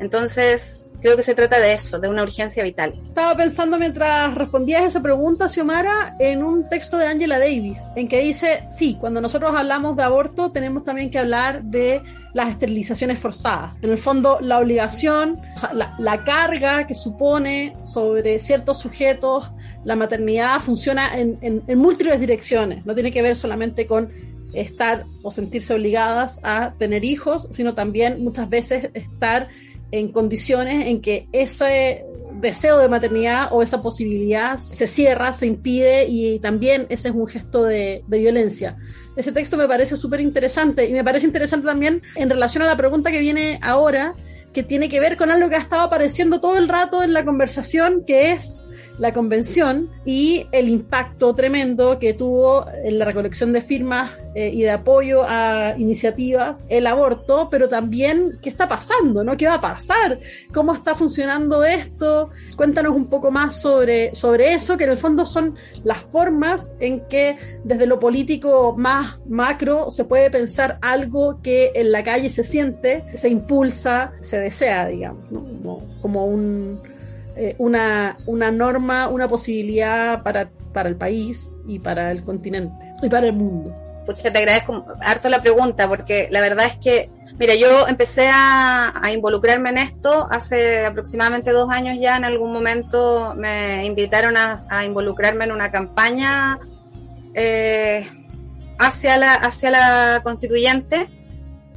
Entonces, 0.01 0.97
creo 1.01 1.17
que 1.17 1.23
se 1.23 1.35
trata 1.35 1.61
de 1.61 1.73
eso, 1.73 1.99
de 1.99 2.09
una 2.09 2.23
urgencia 2.23 2.65
vital. 2.65 3.01
Estaba 3.09 3.37
pensando 3.37 3.79
mientras 3.79 4.35
respondías 4.35 4.85
esa 4.85 5.01
pregunta, 5.01 5.49
Xiomara, 5.49 6.17
en 6.19 6.43
un 6.43 6.69
texto 6.69 6.97
de 6.99 7.07
Angela 7.07 7.39
Davis, 7.39 7.79
en 7.95 8.09
que 8.09 8.21
dice, 8.21 8.65
sí, 8.77 8.97
cuando 8.99 9.21
nosotros 9.21 9.53
hablamos 9.55 9.97
de 9.97 10.03
aborto, 10.03 10.51
tenemos 10.51 10.85
también 10.85 11.11
que 11.11 11.21
hablar 11.21 11.63
de 11.63 12.03
las 12.33 12.51
esterilizaciones 12.51 13.21
forzadas. 13.21 13.75
En 13.81 13.91
el 13.91 13.99
fondo, 13.99 14.39
la 14.41 14.59
obligación, 14.59 15.41
la, 15.73 16.25
carga 16.25 16.87
que 16.87 16.95
supone 16.95 17.77
sobre 17.83 18.41
ciertos 18.41 18.79
sujetos 18.81 19.51
la 19.85 19.97
maternidad 19.97 20.61
funciona 20.61 21.19
en, 21.19 21.63
múltiples 21.77 22.21
direcciones. 22.21 22.85
No 22.87 22.95
tiene 22.95 23.13
que 23.13 23.23
ver 23.23 23.37
solamente 23.37 23.87
con 23.87 24.09
estar 24.53 25.05
o 25.23 25.31
sentirse 25.31 25.75
obligadas 25.75 26.41
a 26.43 26.75
tener 26.79 27.05
hijos, 27.05 27.49
sino 27.51 27.75
también 27.75 28.23
muchas 28.23 28.49
veces 28.49 28.91
estar 28.95 29.49
en 29.91 30.09
condiciones 30.09 30.87
en 30.87 31.01
que 31.01 31.29
ese 31.33 32.05
deseo 32.41 32.79
de 32.79 32.89
maternidad 32.89 33.49
o 33.53 33.63
esa 33.63 33.83
posibilidad 33.83 34.59
se 34.59 34.87
cierra, 34.87 35.33
se 35.33 35.47
impide 35.47 36.07
y 36.09 36.39
también 36.41 36.87
ese 36.89 37.09
es 37.09 37.15
un 37.15 37.27
gesto 37.27 37.65
de, 37.65 38.03
de 38.07 38.19
violencia. 38.19 38.77
Ese 39.17 39.33
texto 39.33 39.57
me 39.57 39.69
parece 39.69 39.97
súper 39.97 40.21
interesante 40.21 40.89
y 40.89 40.93
me 40.93 41.05
parece 41.05 41.27
interesante 41.27 41.67
también 41.67 42.03
en 42.17 42.31
relación 42.31 42.63
a 42.65 42.67
la 42.67 42.77
pregunta 42.77 43.13
que 43.13 43.21
viene 43.21 43.59
ahora, 43.63 44.15
que 44.53 44.63
tiene 44.63 44.89
que 44.89 45.01
ver 45.01 45.17
con 45.17 45.31
algo 45.31 45.49
que 45.49 45.57
ha 45.57 45.61
estado 45.61 45.83
apareciendo 45.83 46.41
todo 46.41 46.59
el 46.59 46.69
rato 46.69 47.03
en 47.03 47.13
la 47.13 47.25
conversación, 47.25 48.05
que 48.05 48.33
es 48.33 48.59
la 48.99 49.13
convención 49.13 49.91
y 50.05 50.47
el 50.53 50.69
impacto 50.69 51.35
tremendo 51.35 51.99
que 51.99 52.15
tuvo 52.15 52.67
en 52.85 52.99
la 52.99 53.05
recolección 53.05 53.53
de 53.53 53.61
firmas 53.61 54.13
eh, 54.35 54.51
y 54.53 54.63
de 54.63 54.71
apoyo 54.71 55.25
a 55.27 55.75
iniciativas 55.77 56.65
el 56.69 56.87
aborto, 56.87 57.49
pero 57.51 57.69
también 57.69 58.39
qué 58.43 58.49
está 58.49 58.69
pasando, 58.69 59.25
¿no? 59.25 59.37
¿Qué 59.37 59.47
va 59.47 59.55
a 59.55 59.61
pasar? 59.61 60.19
¿Cómo 60.53 60.75
está 60.75 60.95
funcionando 60.95 61.65
esto? 61.65 62.31
Cuéntanos 62.57 62.95
un 62.95 63.07
poco 63.07 63.31
más 63.31 63.61
sobre, 63.61 64.15
sobre 64.15 64.55
eso, 64.55 64.77
que 64.77 64.85
en 64.85 64.91
el 64.91 64.99
fondo 64.99 65.27
son 65.27 65.57
las 65.83 65.99
formas 65.99 66.73
en 66.81 67.01
que 67.09 67.37
desde 67.65 67.87
lo 67.87 67.99
político 67.99 68.75
más 68.77 69.19
macro 69.29 69.91
se 69.91 70.05
puede 70.05 70.31
pensar 70.31 70.79
algo 70.83 71.41
que 71.43 71.73
en 71.75 71.93
la 71.93 72.05
calle 72.05 72.31
se 72.31 72.45
siente, 72.45 73.05
se 73.15 73.29
impulsa, 73.29 74.13
se 74.21 74.39
desea, 74.39 74.87
digamos, 74.87 75.25
como 76.01 76.27
un 76.27 76.81
eh, 77.37 77.55
una, 77.59 78.17
una 78.27 78.51
norma, 78.51 79.09
una 79.09 79.29
posibilidad 79.29 80.23
para, 80.23 80.51
para 80.73 80.89
el 80.89 80.97
país 80.97 81.41
y 81.67 81.79
para 81.79 82.11
el 82.11 82.25
continente 82.25 82.95
y 83.03 83.09
para 83.09 83.27
el 83.27 83.33
mundo. 83.33 83.75
Pucha, 84.07 84.31
te 84.31 84.39
agradezco 84.39 84.85
harto 85.01 85.29
la 85.31 85.41
pregunta, 85.41 85.89
porque 85.89 86.29
la 86.31 86.43
verdad 86.43 86.67
es 86.67 86.77
que, 86.77 87.11
mira, 87.39 87.55
yo 87.55 87.89
empecé 87.89 88.29
a, 88.31 88.93
involucrarme 89.13 89.71
en 89.71 89.79
esto 89.79 90.27
hace 90.31 90.85
aproximadamente 90.85 91.53
dos 91.53 91.71
años 91.71 91.97
ya. 91.99 92.17
En 92.17 92.25
algún 92.25 92.53
momento 92.53 93.35
me 93.35 93.87
invitaron 93.87 94.37
a, 94.37 94.85
involucrarme 94.85 95.45
en 95.45 95.53
una 95.53 95.71
campaña 95.71 96.59
eh, 97.35 98.07
hacia, 98.79 99.17
la, 99.17 99.35
hacia 99.35 99.71
la 99.71 100.21
constituyente 100.23 101.09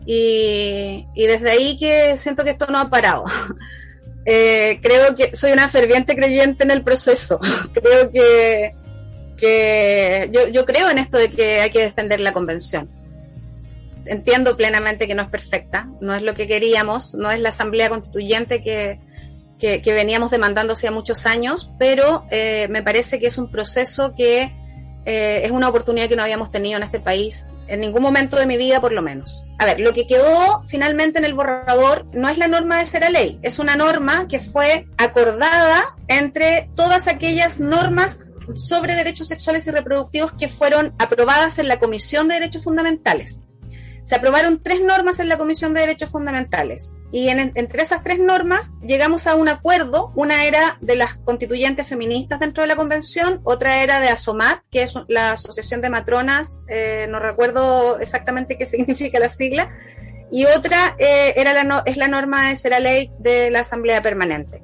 y, 0.05 1.05
desde 1.15 1.51
ahí 1.51 1.77
que 1.77 2.15
siento 2.17 2.43
que 2.43 2.51
esto 2.51 2.67
no 2.69 2.79
ha 2.79 2.89
parado. 2.89 3.25
Eh, 4.29 4.79
creo 4.81 5.15
que 5.15 5.33
soy 5.33 5.53
una 5.53 5.69
ferviente 5.69 6.13
creyente 6.13 6.65
en 6.65 6.71
el 6.71 6.83
proceso. 6.83 7.39
creo 7.73 8.11
que, 8.11 8.75
que 9.37 10.29
yo, 10.33 10.49
yo 10.49 10.65
creo 10.65 10.89
en 10.89 10.97
esto 10.97 11.17
de 11.17 11.29
que 11.29 11.61
hay 11.61 11.69
que 11.71 11.79
defender 11.79 12.19
la 12.19 12.33
convención. 12.33 12.89
Entiendo 14.05 14.57
plenamente 14.57 15.07
que 15.07 15.15
no 15.15 15.23
es 15.23 15.29
perfecta, 15.29 15.89
no 16.01 16.13
es 16.13 16.23
lo 16.23 16.33
que 16.33 16.45
queríamos, 16.45 17.15
no 17.15 17.31
es 17.31 17.39
la 17.39 17.49
asamblea 17.49 17.87
constituyente 17.87 18.61
que, 18.61 18.99
que, 19.59 19.93
veníamos 19.93 20.29
demandando 20.29 20.73
hacía 20.73 20.91
muchos 20.91 21.25
años, 21.25 21.71
pero 21.79 22.25
eh, 22.29 22.67
me 22.69 22.83
parece 22.83 23.19
que 23.19 23.27
es 23.27 23.37
un 23.37 23.49
proceso 23.49 24.13
que 24.13 24.51
eh, 25.05 25.41
es 25.43 25.51
una 25.51 25.69
oportunidad 25.69 26.09
que 26.09 26.17
no 26.17 26.23
habíamos 26.23 26.51
tenido 26.51 26.77
en 26.77 26.83
este 26.83 26.99
país 26.99 27.45
en 27.67 27.81
ningún 27.81 28.01
momento 28.01 28.37
de 28.37 28.45
mi 28.45 28.57
vida 28.57 28.81
por 28.81 28.91
lo 28.91 29.01
menos. 29.01 29.43
A 29.57 29.65
ver, 29.65 29.79
lo 29.79 29.93
que 29.93 30.07
quedó 30.07 30.63
finalmente 30.65 31.19
en 31.19 31.25
el 31.25 31.33
borrador 31.33 32.05
no 32.13 32.29
es 32.29 32.37
la 32.37 32.47
norma 32.47 32.79
de 32.79 32.85
ser 32.85 33.09
ley, 33.11 33.39
es 33.41 33.59
una 33.59 33.75
norma 33.75 34.27
que 34.27 34.39
fue 34.39 34.87
acordada 34.97 35.81
entre 36.07 36.69
todas 36.75 37.07
aquellas 37.07 37.59
normas 37.59 38.19
sobre 38.55 38.95
derechos 38.95 39.27
sexuales 39.27 39.67
y 39.67 39.71
reproductivos 39.71 40.33
que 40.33 40.47
fueron 40.47 40.93
aprobadas 40.99 41.59
en 41.59 41.67
la 41.67 41.79
Comisión 41.79 42.27
de 42.27 42.35
Derechos 42.35 42.63
Fundamentales 42.63 43.41
se 44.07 44.15
aprobaron 44.15 44.61
tres 44.63 44.81
normas 44.81 45.19
en 45.19 45.27
la 45.27 45.37
Comisión 45.37 45.73
de 45.73 45.81
Derechos 45.81 46.11
Fundamentales 46.11 46.93
y 47.11 47.27
entre 47.27 47.81
esas 47.81 48.05
tres 48.05 48.19
normas 48.19 48.71
llegamos 48.81 49.27
a 49.27 49.35
un 49.35 49.49
acuerdo. 49.49 50.13
Una 50.15 50.45
era 50.45 50.77
de 50.79 50.95
las 50.95 51.15
constituyentes 51.15 51.87
feministas 51.87 52.39
dentro 52.39 52.61
de 52.63 52.67
la 52.67 52.77
convención, 52.77 53.41
otra 53.43 53.83
era 53.83 53.99
de 53.99 54.07
ASOMAT, 54.07 54.61
que 54.71 54.83
es 54.83 54.93
la 55.09 55.33
Asociación 55.33 55.81
de 55.81 55.89
Matronas, 55.89 56.61
eh, 56.69 57.07
no 57.09 57.19
recuerdo 57.19 57.99
exactamente 57.99 58.57
qué 58.57 58.65
significa 58.65 59.19
la 59.19 59.27
sigla, 59.27 59.69
y 60.31 60.45
otra 60.45 60.95
eh, 60.99 61.33
era 61.35 61.51
la 61.51 61.83
es 61.85 61.97
la 61.97 62.07
norma 62.07 62.47
de 62.47 62.55
ser 62.55 62.81
ley 62.81 63.11
de 63.19 63.51
la 63.51 63.59
Asamblea 63.59 64.01
Permanente. 64.01 64.63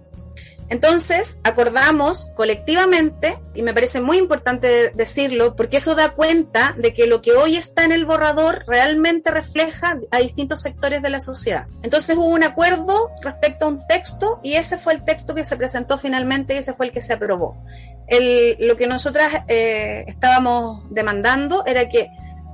Entonces, 0.70 1.40
acordamos 1.44 2.32
colectivamente, 2.36 3.38
y 3.54 3.64
me 3.64 3.74
parece 3.74 4.02
muy 4.02 4.18
importante 4.18 4.92
decirlo, 4.96 5.56
porque 5.56 5.78
eso 5.78 5.96
da 5.96 6.12
cuenta 6.12 6.76
de 6.78 6.94
que 6.94 7.08
lo 7.08 7.22
que 7.22 7.34
hoy 7.34 7.56
está 7.56 7.84
en 7.84 7.92
el 7.92 8.06
borrador 8.06 8.64
realmente 8.68 9.32
refleja 9.32 10.00
a 10.12 10.18
distintos 10.20 10.62
sectores 10.62 11.02
de 11.02 11.10
la 11.10 11.20
sociedad. 11.20 11.68
Entonces 11.84 12.16
hubo 12.16 12.26
un 12.26 12.44
acuerdo 12.44 13.12
respecto 13.22 13.66
a 13.66 13.70
un 13.70 13.86
texto 13.88 14.40
y 14.44 14.54
ese 14.54 14.78
fue 14.78 14.94
el 14.94 15.04
texto 15.04 15.36
que 15.36 15.44
se 15.44 15.58
presentó 15.58 15.98
finalmente 15.98 16.56
y 16.56 16.58
ese 16.58 16.74
fue 16.74 16.88
el 16.88 16.92
que 16.92 17.02
se 17.02 17.14
aprobó. 17.14 17.58
lo 18.60 18.78
que 18.78 18.88
nosotras 18.88 19.32
eh, 19.48 20.04
estábamos 20.08 20.84
demandando 20.90 21.66
era 21.66 21.90
que 21.90 22.10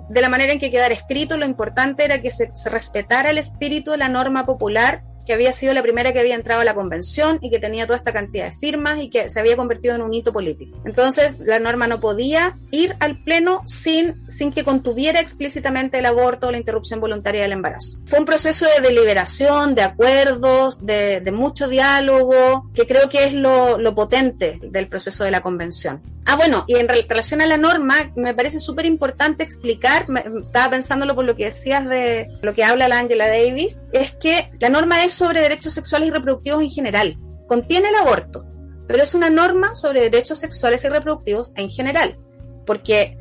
de 0.09 0.21
la 0.21 0.29
manera 0.29 0.53
en 0.53 0.59
que 0.59 0.71
quedara 0.71 0.93
escrito, 0.93 1.37
lo 1.37 1.45
importante 1.45 2.03
era 2.03 2.19
que 2.19 2.31
se 2.31 2.49
respetara 2.69 3.29
el 3.29 3.37
espíritu 3.37 3.91
de 3.91 3.97
la 3.97 4.09
norma 4.09 4.45
popular 4.45 5.03
que 5.29 5.35
había 5.35 5.53
sido 5.53 5.73
la 5.73 5.83
primera 5.83 6.11
que 6.11 6.19
había 6.19 6.33
entrado 6.33 6.61
a 6.61 6.63
la 6.63 6.73
convención 6.73 7.37
y 7.39 7.51
que 7.51 7.59
tenía 7.59 7.85
toda 7.85 7.99
esta 7.99 8.11
cantidad 8.11 8.49
de 8.49 8.57
firmas 8.57 8.97
y 8.97 9.11
que 9.11 9.29
se 9.29 9.39
había 9.39 9.55
convertido 9.55 9.93
en 9.93 10.01
un 10.01 10.11
hito 10.11 10.33
político. 10.33 10.81
Entonces, 10.85 11.39
la 11.41 11.59
norma 11.59 11.85
no 11.85 11.99
podía 11.99 12.57
ir 12.71 12.95
al 12.99 13.23
Pleno 13.23 13.61
sin, 13.67 14.27
sin 14.27 14.51
que 14.51 14.63
contuviera 14.63 15.19
explícitamente 15.19 15.99
el 15.99 16.07
aborto 16.07 16.47
o 16.47 16.51
la 16.51 16.57
interrupción 16.57 16.99
voluntaria 16.99 17.43
del 17.43 17.51
embarazo. 17.51 17.99
Fue 18.07 18.17
un 18.17 18.25
proceso 18.25 18.65
de 18.65 18.87
deliberación, 18.87 19.75
de 19.75 19.83
acuerdos, 19.83 20.83
de, 20.83 21.21
de 21.21 21.31
mucho 21.31 21.67
diálogo, 21.67 22.67
que 22.73 22.87
creo 22.87 23.07
que 23.07 23.25
es 23.25 23.33
lo, 23.33 23.77
lo 23.77 23.93
potente 23.93 24.59
del 24.63 24.87
proceso 24.87 25.25
de 25.25 25.29
la 25.29 25.41
convención. 25.41 26.01
Ah, 26.31 26.35
bueno, 26.35 26.63
y 26.67 26.75
en 26.75 26.87
relación 26.87 27.41
a 27.41 27.47
la 27.47 27.57
norma, 27.57 27.95
me 28.15 28.35
parece 28.35 28.59
súper 28.59 28.85
importante 28.85 29.41
explicar, 29.41 30.05
estaba 30.45 30.69
pensándolo 30.69 31.15
por 31.15 31.25
lo 31.25 31.35
que 31.35 31.45
decías 31.45 31.89
de 31.89 32.27
lo 32.43 32.53
que 32.53 32.63
habla 32.63 32.87
la 32.87 32.99
Angela 32.99 33.27
Davis, 33.27 33.81
es 33.93 34.11
que 34.11 34.51
la 34.59 34.69
norma 34.69 35.03
es 35.03 35.11
sobre 35.11 35.41
derechos 35.41 35.73
sexuales 35.73 36.09
y 36.09 36.11
reproductivos 36.11 36.61
en 36.61 36.69
general. 36.69 37.17
Contiene 37.47 37.89
el 37.89 37.95
aborto, 37.95 38.45
pero 38.87 39.01
es 39.01 39.15
una 39.15 39.31
norma 39.31 39.73
sobre 39.73 40.01
derechos 40.01 40.37
sexuales 40.37 40.83
y 40.83 40.89
reproductivos 40.89 41.51
en 41.57 41.71
general. 41.71 42.19
Porque 42.63 43.17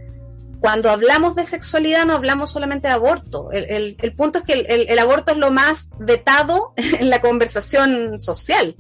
cuando 0.61 0.91
hablamos 0.91 1.35
de 1.35 1.47
sexualidad 1.47 2.05
no 2.05 2.13
hablamos 2.13 2.51
solamente 2.51 2.89
de 2.89 2.95
aborto. 2.95 3.49
El, 3.53 3.97
punto 4.19 4.41
es 4.41 4.45
que 4.45 4.53
el, 4.53 4.99
aborto 4.99 5.33
es 5.33 5.39
lo 5.39 5.51
más 5.51 5.89
vetado 5.99 6.75
en 6.77 7.09
la 7.09 7.23
conversación 7.23 8.21
social 8.21 8.77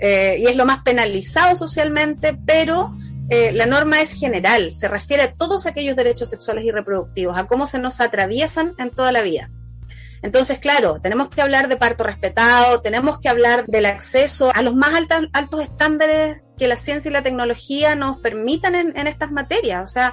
eh, 0.00 0.38
y 0.40 0.46
es 0.46 0.56
lo 0.56 0.66
más 0.66 0.82
penalizado 0.82 1.54
socialmente, 1.54 2.36
pero 2.44 2.92
eh, 3.32 3.50
la 3.52 3.64
norma 3.64 4.02
es 4.02 4.12
general, 4.12 4.74
se 4.74 4.88
refiere 4.88 5.22
a 5.22 5.32
todos 5.32 5.64
aquellos 5.64 5.96
derechos 5.96 6.28
sexuales 6.28 6.66
y 6.66 6.70
reproductivos, 6.70 7.38
a 7.38 7.46
cómo 7.46 7.66
se 7.66 7.78
nos 7.78 8.02
atraviesan 8.02 8.74
en 8.76 8.90
toda 8.90 9.10
la 9.10 9.22
vida. 9.22 9.50
Entonces, 10.20 10.58
claro, 10.58 11.00
tenemos 11.00 11.30
que 11.30 11.40
hablar 11.40 11.68
de 11.68 11.78
parto 11.78 12.04
respetado, 12.04 12.82
tenemos 12.82 13.18
que 13.18 13.30
hablar 13.30 13.64
del 13.66 13.86
acceso 13.86 14.52
a 14.54 14.60
los 14.60 14.74
más 14.74 14.92
altos 15.32 15.62
estándares 15.62 16.42
que 16.58 16.66
la 16.66 16.76
ciencia 16.76 17.08
y 17.08 17.12
la 17.12 17.22
tecnología 17.22 17.94
nos 17.94 18.18
permitan 18.18 18.74
en, 18.74 18.94
en 18.98 19.06
estas 19.06 19.32
materias. 19.32 19.82
O 19.82 19.86
sea, 19.86 20.12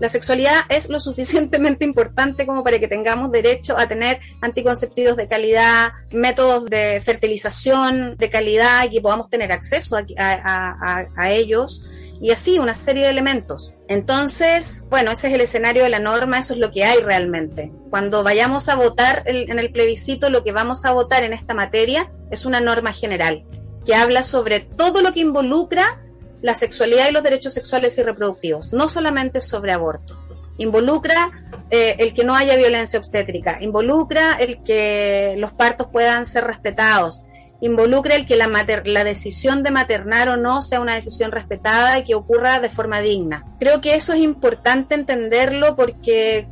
la 0.00 0.08
sexualidad 0.08 0.56
es 0.68 0.88
lo 0.88 0.98
suficientemente 1.08 1.84
importante 1.84 2.46
como 2.46 2.64
para 2.64 2.80
que 2.80 2.88
tengamos 2.88 3.30
derecho 3.30 3.78
a 3.78 3.86
tener 3.86 4.18
anticonceptivos 4.40 5.16
de 5.16 5.28
calidad, 5.28 5.92
métodos 6.10 6.64
de 6.64 7.00
fertilización 7.00 8.16
de 8.16 8.28
calidad 8.28 8.86
y 8.86 8.90
que 8.90 9.00
podamos 9.00 9.30
tener 9.30 9.52
acceso 9.52 9.96
a 9.96 11.30
ellos 11.30 11.84
y 12.20 12.30
así 12.30 12.58
una 12.58 12.74
serie 12.74 13.04
de 13.04 13.10
elementos. 13.10 13.74
Entonces, 13.88 14.86
bueno, 14.88 15.10
ese 15.10 15.28
es 15.28 15.34
el 15.34 15.40
escenario 15.40 15.82
de 15.82 15.90
la 15.90 16.00
norma, 16.00 16.38
eso 16.38 16.54
es 16.54 16.60
lo 16.60 16.70
que 16.70 16.84
hay 16.84 16.98
realmente. 17.02 17.72
Cuando 17.90 18.22
vayamos 18.22 18.68
a 18.68 18.76
votar 18.76 19.22
en 19.26 19.58
el 19.58 19.72
plebiscito, 19.72 20.30
lo 20.30 20.44
que 20.44 20.52
vamos 20.52 20.84
a 20.84 20.92
votar 20.92 21.24
en 21.24 21.32
esta 21.32 21.54
materia 21.54 22.10
es 22.30 22.44
una 22.44 22.60
norma 22.60 22.92
general 22.92 23.44
que 23.86 23.94
habla 23.94 24.24
sobre 24.24 24.60
todo 24.60 25.00
lo 25.00 25.14
que 25.14 25.20
involucra 25.20 26.02
la 26.42 26.54
sexualidad 26.54 27.08
y 27.08 27.12
los 27.12 27.22
derechos 27.22 27.54
sexuales 27.54 27.96
y 27.96 28.02
reproductivos, 28.02 28.72
no 28.72 28.88
solamente 28.88 29.40
sobre 29.40 29.72
aborto. 29.72 30.18
Involucra 30.58 31.30
eh, 31.70 31.96
el 31.98 32.12
que 32.12 32.24
no 32.24 32.34
haya 32.34 32.56
violencia 32.56 32.98
obstétrica, 32.98 33.58
involucra 33.62 34.34
el 34.34 34.62
que 34.62 35.34
los 35.38 35.52
partos 35.52 35.88
puedan 35.92 36.26
ser 36.26 36.44
respetados, 36.44 37.22
involucra 37.60 38.14
el 38.14 38.26
que 38.26 38.36
la, 38.36 38.48
la 38.84 39.04
decisión 39.04 39.62
de 39.62 39.70
maternar 39.70 40.28
o 40.28 40.36
no 40.36 40.62
sea 40.62 40.80
una 40.80 40.94
decisión 40.94 41.32
respetada 41.32 41.98
y 41.98 42.04
que 42.04 42.14
ocurra 42.14 42.60
de 42.60 42.70
forma 42.70 43.00
digna. 43.00 43.44
Creo 43.58 43.80
que 43.80 43.94
eso 43.94 44.12
es 44.12 44.20
importante 44.20 44.94
entenderlo 44.94 45.76
porque 45.76 46.46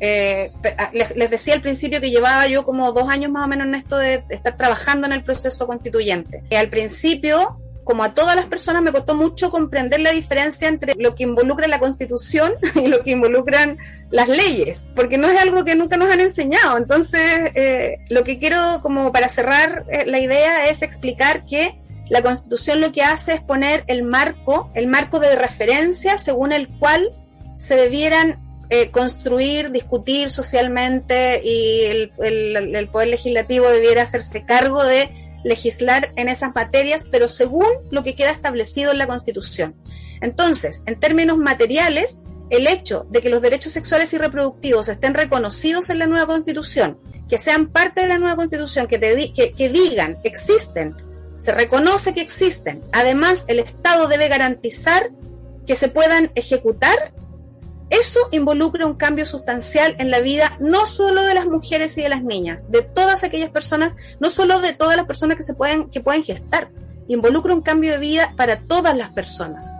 eh, 0.00 0.52
ah, 0.78 0.90
les, 0.92 1.16
les, 1.16 1.30
decía 1.30 1.54
al 1.54 1.60
principio 1.60 2.00
que 2.00 2.10
llevaba 2.10 2.46
yo 2.46 2.64
como 2.64 2.92
dos 2.92 3.08
años 3.08 3.30
más 3.30 3.44
o 3.44 3.48
menos 3.48 3.66
en 3.66 3.74
esto 3.74 3.98
de 3.98 4.24
estar 4.30 4.56
trabajando 4.56 5.06
en 5.06 5.12
el 5.12 5.24
proceso 5.24 5.66
constituyente. 5.66 6.42
Y 6.48 6.54
al 6.54 6.70
principio 6.70 7.60
como 7.84 8.04
a 8.04 8.14
todas 8.14 8.36
las 8.36 8.46
personas, 8.46 8.82
me 8.82 8.92
costó 8.92 9.14
mucho 9.14 9.50
comprender 9.50 10.00
la 10.00 10.10
diferencia 10.10 10.68
entre 10.68 10.94
lo 10.96 11.14
que 11.14 11.24
involucra 11.24 11.66
la 11.66 11.78
Constitución 11.78 12.52
y 12.74 12.86
lo 12.86 13.02
que 13.02 13.12
involucran 13.12 13.78
las 14.10 14.28
leyes, 14.28 14.90
porque 14.94 15.18
no 15.18 15.28
es 15.28 15.40
algo 15.40 15.64
que 15.64 15.74
nunca 15.74 15.96
nos 15.96 16.10
han 16.10 16.20
enseñado. 16.20 16.76
Entonces, 16.76 17.52
eh, 17.54 17.98
lo 18.08 18.24
que 18.24 18.38
quiero 18.38 18.58
como 18.82 19.12
para 19.12 19.28
cerrar 19.28 19.84
eh, 19.90 20.04
la 20.06 20.18
idea 20.18 20.68
es 20.68 20.82
explicar 20.82 21.44
que 21.46 21.80
la 22.08 22.22
Constitución 22.22 22.80
lo 22.80 22.92
que 22.92 23.02
hace 23.02 23.34
es 23.34 23.40
poner 23.40 23.84
el 23.86 24.02
marco, 24.02 24.70
el 24.74 24.88
marco 24.88 25.20
de 25.20 25.36
referencia 25.36 26.18
según 26.18 26.52
el 26.52 26.68
cual 26.68 27.14
se 27.56 27.76
debieran 27.76 28.40
eh, 28.68 28.90
construir, 28.90 29.70
discutir 29.70 30.30
socialmente 30.30 31.40
y 31.44 31.84
el, 31.84 32.12
el 32.18 32.88
Poder 32.88 33.08
Legislativo 33.08 33.68
debiera 33.68 34.02
hacerse 34.02 34.44
cargo 34.44 34.84
de 34.84 35.08
legislar 35.44 36.12
en 36.16 36.28
esas 36.28 36.54
materias, 36.54 37.06
pero 37.10 37.28
según 37.28 37.68
lo 37.90 38.02
que 38.02 38.14
queda 38.14 38.30
establecido 38.30 38.92
en 38.92 38.98
la 38.98 39.06
Constitución. 39.06 39.74
Entonces, 40.20 40.82
en 40.86 40.98
términos 40.98 41.38
materiales, 41.38 42.20
el 42.50 42.66
hecho 42.66 43.06
de 43.10 43.22
que 43.22 43.30
los 43.30 43.42
derechos 43.42 43.72
sexuales 43.72 44.12
y 44.12 44.18
reproductivos 44.18 44.88
estén 44.88 45.14
reconocidos 45.14 45.88
en 45.88 45.98
la 45.98 46.06
nueva 46.06 46.26
Constitución, 46.26 46.98
que 47.28 47.38
sean 47.38 47.68
parte 47.68 48.02
de 48.02 48.08
la 48.08 48.18
nueva 48.18 48.36
Constitución, 48.36 48.88
que, 48.88 48.98
que, 49.56 49.68
digan, 49.68 50.18
existen, 50.24 50.94
se 51.38 51.52
reconoce 51.52 52.12
que 52.12 52.20
existen. 52.20 52.82
Además, 52.92 53.44
el 53.48 53.60
Estado 53.60 54.08
debe 54.08 54.28
garantizar 54.28 55.10
que 55.66 55.76
se 55.76 55.88
puedan 55.88 56.32
ejecutar 56.34 57.14
eso 57.90 58.20
involucra 58.30 58.86
un 58.86 58.94
cambio 58.94 59.26
sustancial 59.26 59.96
en 59.98 60.10
la 60.10 60.20
vida 60.20 60.56
no 60.60 60.86
solo 60.86 61.24
de 61.24 61.34
las 61.34 61.46
mujeres 61.46 61.98
y 61.98 62.02
de 62.02 62.08
las 62.08 62.22
niñas, 62.22 62.70
de 62.70 62.82
todas 62.82 63.24
aquellas 63.24 63.50
personas, 63.50 63.94
no 64.20 64.30
solo 64.30 64.60
de 64.60 64.72
todas 64.72 64.96
las 64.96 65.06
personas 65.06 65.36
que 65.36 65.42
se 65.42 65.54
pueden 65.54 65.90
que 65.90 66.00
pueden 66.00 66.22
gestar, 66.22 66.70
involucra 67.08 67.52
un 67.52 67.62
cambio 67.62 67.92
de 67.92 67.98
vida 67.98 68.32
para 68.36 68.56
todas 68.56 68.96
las 68.96 69.10
personas. 69.10 69.76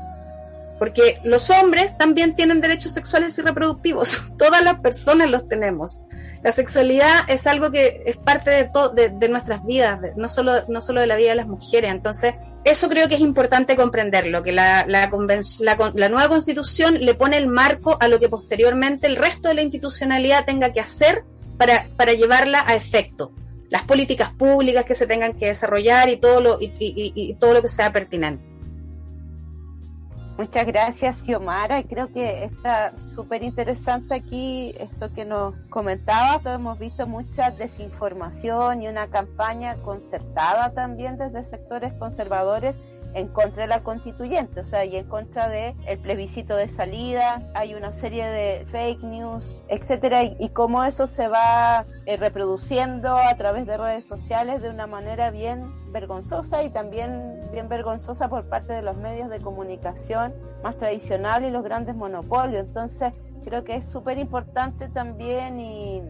Porque 0.81 1.21
los 1.25 1.51
hombres 1.51 1.99
también 1.99 2.35
tienen 2.35 2.61
derechos 2.61 2.93
sexuales 2.93 3.39
y 3.39 3.43
reproductivos, 3.43 4.33
todas 4.39 4.63
las 4.65 4.81
personas 4.81 5.31
los 5.31 5.47
tenemos. 5.47 6.01
La 6.43 6.53
sexualidad 6.53 7.29
es 7.29 7.47
algo 7.47 7.71
que 7.71 8.03
es 8.07 8.17
parte 8.17 8.51
de, 8.51 9.11
de, 9.11 9.29
nuestras 9.29 9.63
vidas, 9.65 10.01
no, 10.17 10.29
solo, 10.29 10.65
no 10.69 10.81
solo 10.81 11.03
de 11.03 11.07
la 11.07 11.17
vida 11.17 11.31
de 11.31 11.37
las 11.37 11.47
mujeres. 11.47 11.93
Entonces, 11.93 12.35
eso 12.65 12.89
creo 12.89 13.09
que 13.09 13.15
es 13.15 13.21
importante 13.21 13.77
comprenderlo, 13.77 14.43
que 14.43 14.53
la, 14.53 14.85
la, 14.87 15.11
la, 15.11 16.09
nueva 16.09 16.29
constitución 16.29 16.99
le 17.01 17.15
pone 17.15 17.37
el 17.37 17.47
marco 17.47 17.97
a 18.01 18.09
lo 18.09 18.21
que 18.21 18.29
posteriormente 18.29 19.07
el 19.07 19.17
resto 19.17 19.49
de 19.49 19.55
la 19.55 19.63
institucionalidad 19.63 20.45
tenga 20.45 20.73
que 20.73 20.81
hacer 20.81 21.25
para, 21.57 21.87
para 21.97 22.13
llevarla 22.13 22.63
a 22.67 22.75
efecto. 22.75 23.33
Las 23.71 23.83
políticas 23.83 24.33
públicas 24.33 24.85
que 24.85 24.95
se 24.95 25.07
tengan 25.07 25.35
que 25.35 25.47
desarrollar 25.47 26.09
y 26.09 26.17
todo 26.17 26.41
lo, 26.41 26.59
y 26.61 27.35
todo 27.41 27.55
lo 27.55 27.63
que 27.63 27.69
sea 27.69 27.93
pertinente. 27.93 28.50
Muchas 30.41 30.65
gracias, 30.65 31.23
Xiomara. 31.23 31.83
Creo 31.83 32.11
que 32.11 32.45
está 32.45 32.95
súper 33.15 33.43
interesante 33.43 34.15
aquí 34.15 34.75
esto 34.81 35.13
que 35.13 35.27
nos 35.27 35.55
comentaba. 35.69 36.41
Hemos 36.55 36.79
visto 36.79 37.07
mucha 37.07 37.51
desinformación 37.51 38.81
y 38.81 38.89
una 38.89 39.07
campaña 39.09 39.75
concertada 39.83 40.73
también 40.73 41.19
desde 41.19 41.45
sectores 41.45 41.93
conservadores 41.93 42.75
en 43.15 43.29
contra 43.29 43.63
de 43.63 43.69
la 43.69 43.83
constituyente, 43.83 44.61
o 44.61 44.65
sea, 44.65 44.85
y 44.85 44.97
en 44.97 45.07
contra 45.07 45.49
de 45.49 45.75
el 45.87 45.99
plebiscito 45.99 46.57
de 46.57 46.69
salida, 46.69 47.43
hay 47.55 47.75
una 47.75 47.93
serie 47.93 48.27
de 48.27 48.67
fake 48.71 49.03
news, 49.03 49.45
etcétera, 49.69 50.23
y, 50.25 50.49
cómo 50.51 50.85
eso 50.85 51.07
se 51.07 51.29
va 51.29 51.87
eh, 52.07 52.17
reproduciendo 52.17 53.17
a 53.17 53.35
través 53.37 53.67
de 53.67 53.77
redes 53.77 54.05
sociales 54.05 54.63
de 54.63 54.71
una 54.71 54.87
manera 54.87 55.31
bien 55.31 55.71
vergonzosa 55.93 56.63
y 56.63 56.71
también 56.71 57.41
bien 57.53 57.69
vergonzosa 57.69 58.29
por 58.29 58.49
parte 58.49 58.73
de 58.73 58.83
los 58.83 58.97
medios 58.97 59.31
de 59.31 59.41
comunicación 59.41 60.35
más 60.63 60.77
tradicionales 60.77 61.49
y 61.49 61.53
los 61.53 61.65
grandes 61.65 61.95
monopolios. 61.97 62.67
Entonces, 62.67 63.13
creo 63.45 63.65
que 63.65 63.77
es 63.77 63.89
súper 63.89 64.19
importante 64.19 64.89
también 64.89 65.59
y, 65.59 66.03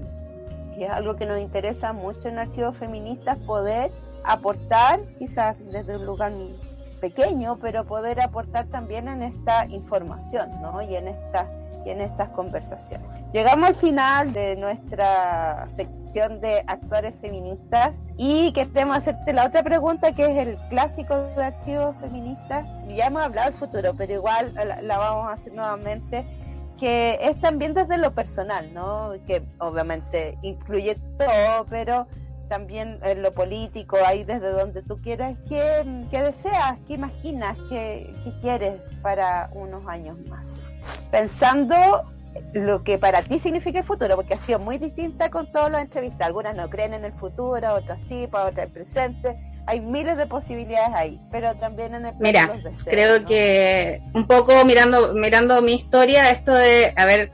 y 0.76 0.84
es 0.84 0.90
algo 0.90 1.16
que 1.16 1.26
nos 1.26 1.40
interesa 1.40 1.92
mucho 1.92 2.28
en 2.28 2.38
Archivos 2.38 2.76
Feministas 2.76 3.38
poder 3.38 3.90
aportar, 4.24 5.01
quizás 5.18 5.57
desde 5.70 5.96
un 5.96 6.07
lugar 6.07 6.32
pequeño, 7.01 7.59
pero 7.61 7.84
poder 7.84 8.20
aportar 8.20 8.66
también 8.66 9.09
en 9.09 9.22
esta 9.22 9.66
información 9.66 10.51
¿no? 10.61 10.82
y, 10.82 10.94
en 10.94 11.09
esta, 11.09 11.48
y 11.84 11.90
en 11.90 12.01
estas 12.01 12.28
conversaciones. 12.30 13.09
Llegamos 13.32 13.68
al 13.68 13.74
final 13.76 14.32
de 14.32 14.57
nuestra 14.57 15.68
sección 15.74 16.40
de 16.40 16.64
actores 16.66 17.14
feministas 17.20 17.96
y 18.16 18.53
queremos 18.53 18.98
hacerte 18.98 19.32
la 19.32 19.46
otra 19.46 19.62
pregunta 19.62 20.12
que 20.12 20.24
es 20.24 20.46
el 20.46 20.59
clásico 20.68 21.16
de 21.36 21.44
archivos 21.44 21.96
feministas. 22.01 22.66
Ya 22.88 23.07
hemos 23.07 23.22
hablado 23.22 23.51
del 23.51 23.59
futuro, 23.59 23.92
pero 23.96 24.12
igual 24.12 24.53
la, 24.55 24.82
la 24.82 24.98
vamos 24.98 25.28
a 25.28 25.32
hacer 25.34 25.53
nuevamente 25.53 26.24
que 26.80 27.18
es 27.20 27.38
también 27.40 27.74
desde 27.74 27.98
lo 27.98 28.14
personal, 28.14 28.72
¿no? 28.72 29.12
Que 29.26 29.42
obviamente 29.59 30.38
incluye 30.40 30.96
todo, 31.18 31.66
pero 31.68 32.07
también 32.51 32.98
en 33.03 33.22
lo 33.22 33.32
político, 33.32 33.96
ahí 34.05 34.24
desde 34.24 34.51
donde 34.51 34.82
tú 34.82 35.01
quieras, 35.01 35.36
¿qué, 35.48 35.84
deseas, 36.11 36.78
qué 36.86 36.94
imaginas, 36.94 37.57
qué, 37.70 38.12
quieres 38.42 38.82
para 39.01 39.48
unos 39.55 39.86
años 39.86 40.18
más? 40.28 40.46
Pensando 41.12 42.11
lo 42.53 42.82
que 42.82 42.98
para 42.98 43.22
ti 43.22 43.38
significa 43.38 43.78
el 43.78 43.84
futuro, 43.84 44.16
porque 44.16 44.34
ha 44.34 44.38
sido 44.38 44.59
muy 44.59 44.78
distinta 44.78 45.30
con 45.30 45.51
todas 45.53 45.70
las 45.70 45.82
entrevistas. 45.82 46.26
Algunas 46.26 46.57
no 46.57 46.68
creen 46.68 46.92
en 46.92 47.05
el 47.05 47.12
futuro, 47.12 47.72
otras 47.72 48.01
sí, 48.09 48.26
para 48.26 48.46
otras 48.46 48.66
el 48.66 48.72
presente. 48.72 49.38
Hay 49.66 49.80
miles 49.80 50.16
de 50.16 50.26
posibilidades 50.26 50.92
ahí, 50.94 51.20
pero 51.30 51.55
también 51.55 51.94
en 51.94 52.07
el 52.07 52.14
Mira, 52.18 52.51
creo 52.84 53.24
que 53.24 54.03
un 54.12 54.26
poco 54.26 54.64
mirando 54.64 55.14
mirando 55.14 55.62
mi 55.62 55.74
historia, 55.74 56.30
esto 56.32 56.53
de, 56.53 56.92
a 56.96 57.05
ver, 57.05 57.30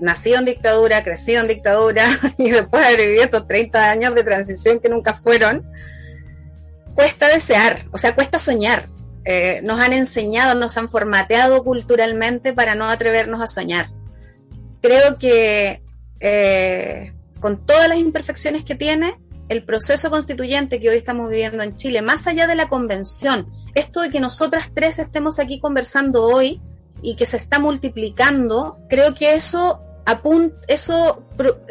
nacido 0.00 0.38
en 0.38 0.44
dictadura, 0.44 1.02
crecido 1.02 1.40
en 1.40 1.48
dictadura 1.48 2.08
y 2.38 2.50
después 2.50 2.86
de 2.86 2.96
vivido 2.96 3.24
estos 3.24 3.46
30 3.46 3.90
años 3.90 4.14
de 4.14 4.24
transición 4.24 4.80
que 4.80 4.88
nunca 4.88 5.14
fueron, 5.14 5.66
cuesta 6.94 7.28
desear, 7.28 7.86
o 7.92 7.98
sea, 7.98 8.14
cuesta 8.14 8.38
soñar. 8.38 8.88
Eh, 9.26 9.60
nos 9.62 9.80
han 9.80 9.94
enseñado, 9.94 10.54
nos 10.54 10.76
han 10.76 10.88
formateado 10.88 11.64
culturalmente 11.64 12.52
para 12.52 12.74
no 12.74 12.88
atrevernos 12.88 13.40
a 13.40 13.46
soñar. 13.46 13.90
Creo 14.82 15.18
que 15.18 15.82
eh, 16.20 17.14
con 17.40 17.64
todas 17.64 17.88
las 17.88 17.98
imperfecciones 17.98 18.64
que 18.64 18.74
tiene, 18.74 19.14
el 19.48 19.64
proceso 19.64 20.10
constituyente 20.10 20.80
que 20.80 20.88
hoy 20.88 20.96
estamos 20.96 21.28
viviendo 21.28 21.62
en 21.62 21.76
Chile, 21.76 22.02
más 22.02 22.26
allá 22.26 22.46
de 22.46 22.54
la 22.54 22.68
convención, 22.68 23.50
esto 23.74 24.00
de 24.00 24.10
que 24.10 24.20
nosotras 24.20 24.70
tres 24.74 24.98
estemos 24.98 25.38
aquí 25.38 25.60
conversando 25.60 26.24
hoy, 26.24 26.62
y 27.04 27.16
que 27.16 27.26
se 27.26 27.36
está 27.36 27.58
multiplicando, 27.58 28.78
creo 28.88 29.14
que 29.14 29.34
eso 29.34 29.84
eso 30.68 31.22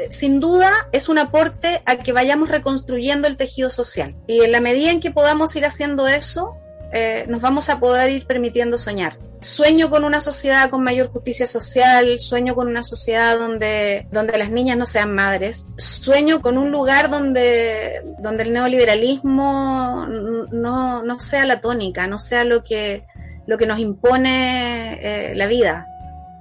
sin 0.09 0.39
duda 0.39 0.71
es 0.91 1.07
un 1.09 1.19
aporte 1.19 1.81
a 1.85 1.97
que 1.97 2.13
vayamos 2.13 2.49
reconstruyendo 2.49 3.27
el 3.27 3.37
tejido 3.37 3.69
social. 3.69 4.15
Y 4.27 4.41
en 4.41 4.51
la 4.51 4.61
medida 4.61 4.91
en 4.91 4.99
que 4.99 5.11
podamos 5.11 5.55
ir 5.55 5.65
haciendo 5.65 6.07
eso, 6.07 6.55
eh, 6.91 7.25
nos 7.27 7.41
vamos 7.41 7.69
a 7.69 7.79
poder 7.79 8.09
ir 8.11 8.25
permitiendo 8.25 8.77
soñar. 8.77 9.17
Sueño 9.39 9.89
con 9.89 10.05
una 10.05 10.21
sociedad 10.21 10.69
con 10.69 10.83
mayor 10.83 11.11
justicia 11.11 11.45
social, 11.45 12.17
sueño 12.17 12.55
con 12.55 12.69
una 12.69 12.81
sociedad 12.81 13.37
donde, 13.37 14.07
donde 14.09 14.37
las 14.37 14.49
niñas 14.49 14.77
no 14.77 14.85
sean 14.85 15.13
madres, 15.13 15.67
sueño 15.77 16.41
con 16.41 16.57
un 16.57 16.71
lugar 16.71 17.09
donde, 17.09 18.01
donde 18.19 18.43
el 18.43 18.53
neoliberalismo 18.53 20.07
no, 20.49 21.03
no 21.03 21.19
sea 21.19 21.45
la 21.45 21.59
tónica, 21.59 22.07
no 22.07 22.19
sea 22.19 22.45
lo 22.45 22.63
que, 22.63 23.05
lo 23.45 23.57
que 23.57 23.65
nos 23.65 23.79
impone 23.79 24.99
eh, 25.01 25.35
la 25.35 25.47
vida, 25.47 25.87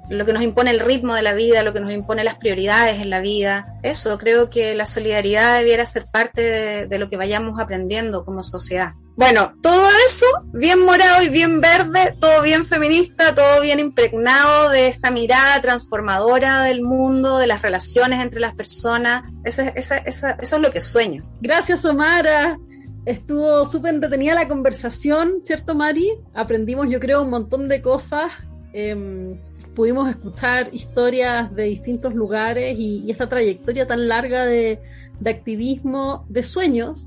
lo 0.08 0.26
que 0.26 0.32
nos 0.32 0.42
impone 0.42 0.70
el 0.70 0.80
ritmo 0.80 1.14
de 1.14 1.22
la 1.22 1.32
vida, 1.32 1.62
lo 1.62 1.72
que 1.72 1.80
nos 1.80 1.92
impone 1.92 2.24
las 2.24 2.36
prioridades 2.36 3.00
en 3.00 3.10
la 3.10 3.20
vida. 3.20 3.74
Eso, 3.82 4.18
creo 4.18 4.50
que 4.50 4.74
la 4.74 4.86
solidaridad 4.86 5.58
debiera 5.58 5.86
ser 5.86 6.06
parte 6.06 6.86
de, 6.86 6.98
lo 6.98 7.08
que 7.08 7.16
vayamos 7.16 7.58
aprendiendo 7.60 8.24
como 8.24 8.42
sociedad. 8.42 8.92
Bueno, 9.14 9.54
todo 9.62 9.88
eso 10.06 10.26
bien 10.52 10.80
morado 10.80 11.22
y 11.22 11.28
bien 11.28 11.60
verde, 11.60 12.16
todo 12.18 12.42
bien 12.42 12.64
feminista, 12.66 13.34
todo 13.34 13.60
bien 13.60 13.78
impregnado 13.78 14.70
de 14.70 14.88
esta 14.88 15.10
mirada 15.10 15.60
transformadora 15.60 16.62
del 16.62 16.82
mundo, 16.82 17.38
de 17.38 17.46
las 17.46 17.62
relaciones 17.62 18.22
entre 18.22 18.40
las 18.40 18.54
personas. 18.54 19.22
Eso, 19.44 19.62
eso 19.74 20.26
es 20.38 20.52
lo 20.52 20.70
que 20.70 20.80
sueño. 20.80 21.24
Gracias, 21.40 21.84
Omara. 21.84 22.58
Estuvo 23.04 23.66
súper 23.66 23.94
entretenida 23.94 24.34
la 24.34 24.46
conversación, 24.46 25.40
¿cierto, 25.42 25.74
Mari? 25.74 26.12
Aprendimos, 26.34 26.86
yo 26.88 27.00
creo, 27.00 27.22
un 27.22 27.30
montón 27.30 27.68
de 27.68 27.82
cosas. 27.82 28.30
Em, 28.72 29.38
pudimos 29.74 30.08
escuchar 30.08 30.68
historias 30.72 31.52
de 31.52 31.64
distintos 31.64 32.14
lugares 32.14 32.76
y, 32.78 33.10
esta 33.10 33.28
trayectoria 33.28 33.88
tan 33.88 34.06
larga 34.06 34.46
de, 34.46 34.78
activismo, 35.26 36.24
de 36.28 36.44
sueños, 36.44 37.06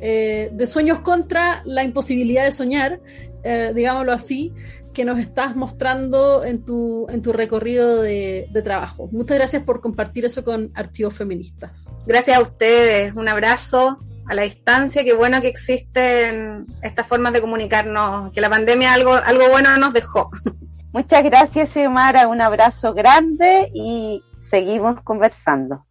eh, 0.00 0.50
de 0.52 0.66
sueños 0.66 1.00
contra 1.00 1.62
la 1.66 1.84
imposibilidad 1.84 2.44
de 2.44 2.52
soñar, 2.52 3.00
eh, 3.44 3.72
digámoslo 3.74 4.12
así, 4.12 4.52
que 4.94 5.04
nos 5.04 5.18
estás 5.18 5.54
mostrando 5.54 6.44
en 6.44 6.64
tu, 6.64 7.06
en 7.10 7.20
tu 7.20 7.34
recorrido 7.34 8.00
de, 8.00 8.46
de, 8.50 8.62
trabajo. 8.62 9.10
Muchas 9.12 9.36
gracias 9.36 9.62
por 9.62 9.82
compartir 9.82 10.24
eso 10.24 10.42
con 10.44 10.70
Archivos 10.74 11.14
Feministas. 11.14 11.90
Gracias 12.06 12.38
a 12.38 12.40
ustedes, 12.40 13.12
un 13.14 13.28
abrazo 13.28 14.00
a 14.28 14.34
la 14.34 14.42
distancia, 14.42 15.04
qué 15.04 15.14
bueno 15.14 15.40
que 15.40 15.48
existen 15.48 16.66
estas 16.82 17.06
formas 17.06 17.32
de 17.32 17.40
comunicarnos, 17.40 18.32
que 18.32 18.40
la 18.40 18.50
pandemia 18.50 18.92
algo, 18.92 19.12
algo 19.12 19.48
bueno 19.50 19.76
nos 19.76 19.92
dejó. 19.92 20.30
Muchas 20.92 21.22
gracias, 21.24 21.70
Xiomara, 21.70 22.26
un 22.26 22.40
abrazo 22.40 22.94
grande 22.94 23.70
y 23.74 24.22
seguimos 24.36 25.00
conversando. 25.02 25.86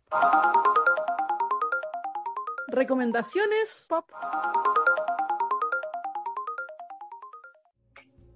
Recomendaciones 2.67 3.86
pop. 3.88 4.05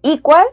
¿Y 0.01 0.19
cuál? 0.19 0.45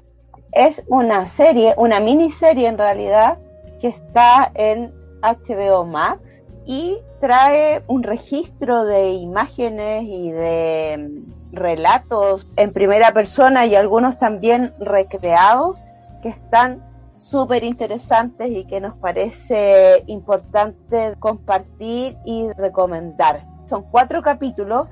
Es 0.52 0.82
una 0.88 1.26
serie, 1.26 1.74
una 1.76 2.00
miniserie 2.00 2.66
en 2.66 2.78
realidad, 2.78 3.38
que 3.80 3.88
está 3.88 4.50
en 4.54 4.92
HBO 5.22 5.84
Max 5.84 6.20
y 6.66 6.98
trae 7.20 7.84
un 7.86 8.02
registro 8.02 8.84
de 8.84 9.12
imágenes 9.12 10.02
y 10.04 10.32
de 10.32 10.98
mm, 10.98 11.54
relatos 11.54 12.50
en 12.56 12.72
primera 12.72 13.12
persona 13.12 13.66
y 13.66 13.76
algunos 13.76 14.18
también 14.18 14.74
recreados 14.80 15.82
que 16.22 16.28
están 16.28 16.84
súper 17.16 17.64
interesantes 17.64 18.50
y 18.50 18.64
que 18.64 18.80
nos 18.80 18.96
parece 18.96 20.02
importante 20.06 21.14
compartir 21.18 22.18
y 22.24 22.48
recomendar. 22.58 23.46
Son 23.66 23.84
cuatro 23.90 24.20
capítulos 24.22 24.88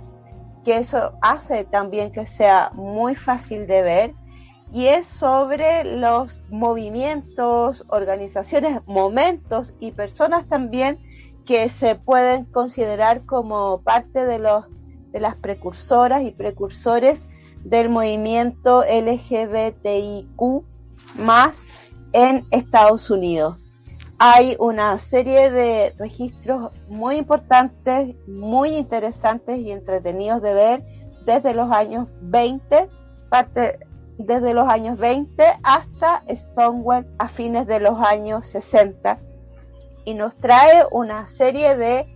que 0.64 0.78
eso 0.78 1.12
hace 1.20 1.64
también 1.64 2.10
que 2.10 2.24
sea 2.24 2.70
muy 2.72 3.14
fácil 3.14 3.66
de 3.66 3.82
ver 3.82 4.14
y 4.72 4.86
es 4.86 5.06
sobre 5.06 5.84
los 5.84 6.50
movimientos, 6.50 7.84
organizaciones, 7.88 8.80
momentos 8.86 9.74
y 9.78 9.92
personas 9.92 10.46
también 10.46 10.98
que 11.44 11.68
se 11.68 11.94
pueden 11.94 12.44
considerar 12.46 13.24
como 13.24 13.82
parte 13.82 14.24
de, 14.26 14.38
los, 14.38 14.64
de 15.12 15.20
las 15.20 15.36
precursoras 15.36 16.22
y 16.22 16.30
precursores 16.30 17.20
del 17.64 17.88
movimiento 17.88 18.82
LGBTIQ 18.82 20.64
más 21.16 21.56
en 22.12 22.46
Estados 22.50 23.10
Unidos. 23.10 23.56
Hay 24.18 24.56
una 24.58 24.98
serie 24.98 25.50
de 25.50 25.94
registros 25.98 26.70
muy 26.88 27.16
importantes, 27.16 28.14
muy 28.28 28.70
interesantes 28.70 29.58
y 29.58 29.72
entretenidos 29.72 30.40
de 30.40 30.54
ver 30.54 30.84
desde 31.26 31.52
los 31.54 31.70
años 31.70 32.08
20, 32.22 32.88
parte 33.28 33.80
desde 34.18 34.54
los 34.54 34.68
años 34.68 34.98
20 34.98 35.44
hasta 35.64 36.22
Stonewall 36.28 37.06
a 37.18 37.28
fines 37.28 37.66
de 37.66 37.80
los 37.80 37.98
años 37.98 38.46
60 38.46 39.18
y 40.04 40.14
nos 40.14 40.36
trae 40.36 40.84
una 40.90 41.28
serie 41.28 41.76
de 41.76 42.06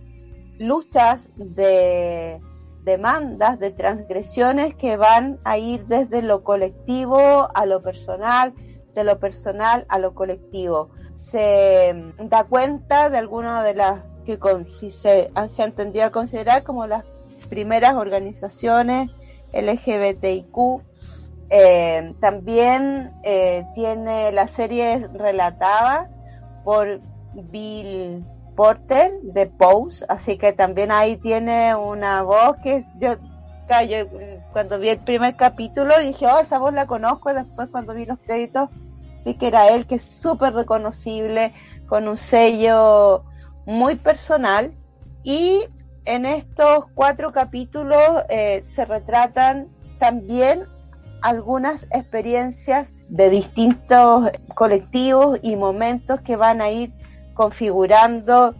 luchas, 0.59 1.29
de 1.35 2.39
demandas, 2.83 3.59
de 3.59 3.71
transgresiones 3.71 4.75
que 4.75 4.97
van 4.97 5.39
a 5.43 5.57
ir 5.57 5.85
desde 5.85 6.21
lo 6.21 6.43
colectivo 6.43 7.49
a 7.53 7.65
lo 7.65 7.81
personal, 7.81 8.53
de 8.95 9.03
lo 9.03 9.19
personal 9.19 9.85
a 9.89 9.99
lo 9.99 10.13
colectivo. 10.13 10.89
Se 11.15 11.95
da 12.19 12.43
cuenta 12.45 13.09
de 13.09 13.17
algunas 13.17 13.63
de 13.63 13.75
las 13.75 14.01
que 14.25 14.39
si 14.67 14.91
se, 14.91 15.31
se 15.49 15.63
han 15.63 15.71
tendido 15.71 16.05
a 16.05 16.11
considerar 16.11 16.63
como 16.63 16.85
las 16.87 17.05
primeras 17.49 17.95
organizaciones 17.95 19.09
LGBTIQ. 19.53 20.83
Eh, 21.51 22.13
también 22.19 23.11
eh, 23.23 23.65
tiene 23.73 24.31
la 24.31 24.47
serie 24.47 25.07
relatada 25.13 26.09
por 26.63 27.01
Bill 27.43 28.25
Porter 28.55 29.13
de 29.21 29.45
Pose, 29.47 30.05
así 30.09 30.37
que 30.37 30.53
también 30.53 30.91
ahí 30.91 31.17
tiene 31.17 31.75
una 31.75 32.23
voz 32.23 32.57
que 32.63 32.85
yo, 32.99 33.15
cuando 34.51 34.79
vi 34.79 34.89
el 34.89 34.99
primer 34.99 35.35
capítulo 35.35 35.97
dije, 35.99 36.25
oh, 36.27 36.39
esa 36.39 36.59
voz 36.59 36.73
la 36.73 36.87
conozco, 36.87 37.33
después 37.33 37.69
cuando 37.69 37.93
vi 37.93 38.05
los 38.05 38.19
créditos 38.19 38.69
vi 39.25 39.35
que 39.35 39.47
era 39.47 39.69
él, 39.69 39.85
que 39.85 39.95
es 39.95 40.03
súper 40.03 40.53
reconocible, 40.53 41.53
con 41.87 42.07
un 42.07 42.17
sello 42.17 43.23
muy 43.65 43.95
personal. 43.95 44.73
Y 45.23 45.65
en 46.05 46.25
estos 46.25 46.85
cuatro 46.95 47.31
capítulos 47.31 48.23
eh, 48.29 48.63
se 48.67 48.85
retratan 48.85 49.67
también 49.99 50.65
algunas 51.21 51.83
experiencias 51.91 52.91
de 53.09 53.29
distintos 53.29 54.31
colectivos 54.55 55.39
y 55.41 55.55
momentos 55.55 56.21
que 56.21 56.35
van 56.35 56.61
a 56.61 56.69
ir 56.69 56.93
configurando 57.39 58.53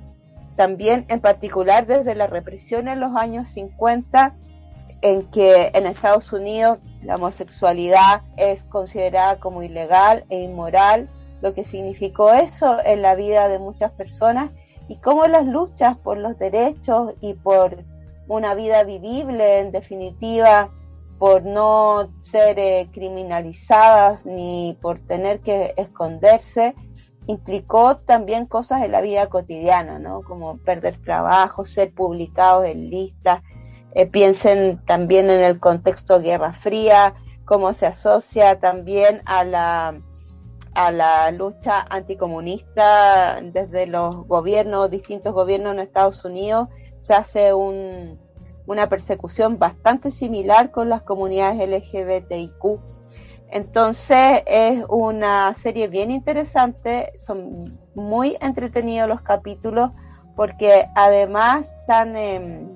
también 0.55 1.05
en 1.09 1.19
particular 1.19 1.85
desde 1.85 2.15
la 2.15 2.27
represión 2.27 2.87
en 2.87 3.01
los 3.01 3.13
años 3.13 3.49
50 3.49 4.37
en 5.01 5.23
que 5.23 5.69
en 5.73 5.85
Estados 5.85 6.31
Unidos 6.31 6.77
la 7.03 7.15
homosexualidad 7.15 8.21
es 8.37 8.63
considerada 8.69 9.35
como 9.35 9.63
ilegal 9.63 10.23
e 10.29 10.39
inmoral, 10.39 11.09
lo 11.41 11.53
que 11.53 11.65
significó 11.65 12.31
eso 12.31 12.77
en 12.85 13.01
la 13.01 13.15
vida 13.15 13.49
de 13.49 13.59
muchas 13.59 13.91
personas 13.91 14.49
y 14.87 14.95
cómo 14.95 15.27
las 15.27 15.45
luchas 15.45 15.97
por 15.97 16.17
los 16.17 16.39
derechos 16.39 17.15
y 17.19 17.33
por 17.33 17.83
una 18.29 18.53
vida 18.53 18.85
vivible, 18.85 19.59
en 19.59 19.73
definitiva, 19.73 20.69
por 21.17 21.43
no 21.43 22.13
ser 22.21 22.57
eh, 22.57 22.87
criminalizadas 22.93 24.25
ni 24.25 24.77
por 24.81 24.99
tener 24.99 25.41
que 25.41 25.73
esconderse, 25.75 26.75
implicó 27.29 27.97
también 27.97 28.47
cosas 28.47 28.81
en 28.81 28.91
la 28.91 29.01
vida 29.01 29.27
cotidiana, 29.27 29.99
¿no? 29.99 30.23
Como 30.23 30.57
perder 30.57 30.99
trabajo, 30.99 31.63
ser 31.63 31.93
publicados 31.93 32.65
en 32.65 32.89
listas. 32.89 33.43
Eh, 33.93 34.07
piensen 34.07 34.83
también 34.87 35.29
en 35.29 35.41
el 35.41 35.59
contexto 35.59 36.19
Guerra 36.19 36.53
Fría, 36.53 37.13
cómo 37.45 37.73
se 37.73 37.85
asocia 37.85 38.59
también 38.59 39.21
a 39.25 39.43
la 39.43 40.01
a 40.73 40.91
la 40.91 41.31
lucha 41.31 41.85
anticomunista 41.89 43.41
desde 43.43 43.85
los 43.85 44.27
gobiernos, 44.27 44.89
distintos 44.89 45.33
gobiernos 45.33 45.73
en 45.73 45.79
Estados 45.79 46.23
Unidos, 46.25 46.69
se 47.01 47.13
hace 47.13 47.53
una 47.53 48.87
persecución 48.87 49.59
bastante 49.59 50.09
similar 50.09 50.71
con 50.71 50.89
las 50.89 51.01
comunidades 51.01 51.67
LGBTIQ. 51.67 52.79
Entonces 53.51 54.43
es 54.45 54.83
una 54.89 55.53
serie 55.55 55.87
bien 55.87 56.11
interesante, 56.11 57.11
son 57.25 57.79
muy 57.95 58.37
entretenidos 58.41 59.09
los 59.09 59.21
capítulos 59.21 59.91
porque 60.35 60.87
además 60.95 61.73
están 61.81 62.15
em, 62.15 62.69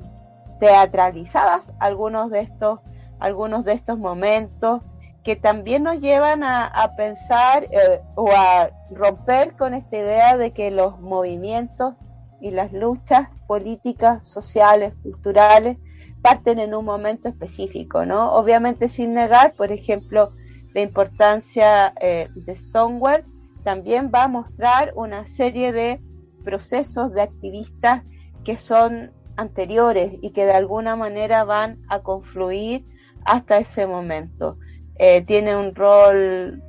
teatralizadas 0.60 1.72
algunos 1.80 2.32
de 2.32 2.42
estos 2.42 2.80
algunos 3.20 3.64
de 3.64 3.74
estos 3.74 3.98
momentos 3.98 4.82
que 5.24 5.38
también 5.38 5.84
nos 5.84 6.02
llevan 6.02 6.44
a, 6.44 6.94
pensar 6.98 7.64
eh, 7.72 8.02
o 8.16 8.30
a 8.30 8.70
romper 8.92 9.56
con 9.56 9.74
esta 9.74 9.98
idea 9.98 10.36
de 10.36 10.52
que 10.52 10.70
los 10.70 11.00
movimientos 11.00 11.96
y 12.42 12.52
las 12.52 12.74
luchas 12.74 13.30
políticas, 13.48 14.28
sociales, 14.28 14.94
culturales, 15.02 15.78
parten 16.22 16.60
en 16.60 16.76
un 16.76 16.84
momento 16.84 17.30
específico, 17.30 18.06
¿no? 18.06 18.34
Obviamente 18.34 18.90
sin 18.90 19.14
negar, 19.14 19.54
por 19.54 19.72
ejemplo, 19.72 20.32
la 20.74 20.82
importancia 20.82 21.94
eh, 22.00 22.28
de 22.36 22.56
Stonewall, 22.56 23.26
también 23.64 24.12
va 24.14 24.24
a 24.24 24.28
mostrar 24.28 24.92
una 24.96 25.28
serie 25.28 25.72
de 25.72 26.02
procesos 26.44 27.14
de 27.14 27.22
activistas 27.22 28.04
que 28.44 28.58
son 28.58 29.12
anteriores 29.38 30.18
y 30.22 30.32
que 30.32 30.46
de 30.46 30.54
alguna 30.54 30.96
manera 30.96 31.44
van 31.44 31.80
a 31.88 32.00
confluir 32.00 32.86
hasta 33.26 33.58
ese 33.58 33.88
momento. 33.88 34.58
Eh, 34.96 35.22
tiene 35.22 35.56
un 35.56 35.74
rol 35.74 36.62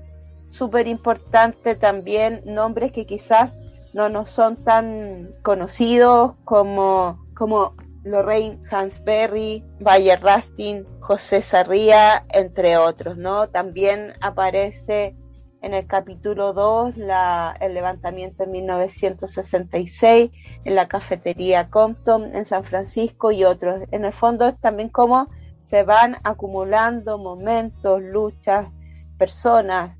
súper 0.49 0.87
importante 0.87 1.75
también 1.75 2.43
nombres 2.47 2.93
que 2.93 3.07
quizás 3.07 3.57
no 3.93 4.09
nos 4.09 4.31
son 4.31 4.57
tan 4.57 5.31
conocidos 5.43 6.35
como, 6.45 7.25
como 7.35 7.75
Lorraine 8.05 8.61
Hansberry, 8.71 9.65
Bayer 9.81 10.21
Rastin, 10.23 10.87
José 11.01 11.43
Sarría, 11.43 12.25
entre 12.31 12.77
otros, 12.77 13.17
¿no? 13.17 13.49
También 13.49 14.13
aparece 14.21 15.17
en 15.63 15.73
el 15.73 15.87
capítulo 15.87 16.53
2 16.53 16.99
la, 16.99 17.57
el 17.61 17.73
levantamiento 17.73 18.45
en 18.45 18.51
1966 18.51 20.31
en 20.65 20.75
la 20.75 20.89
cafetería 20.89 21.71
Compton 21.71 22.35
en 22.37 22.45
San 22.45 22.65
Francisco 22.65 23.33
y 23.33 23.45
otros. 23.45 23.81
En 23.91 24.05
el 24.05 24.13
fondo 24.13 24.47
es 24.47 24.61
también 24.61 24.91
como 24.91 25.31
se 25.63 25.83
van 25.83 26.19
acumulando 26.23 27.17
momentos, 27.17 28.03
luchas, 28.03 28.69
personas, 29.17 29.97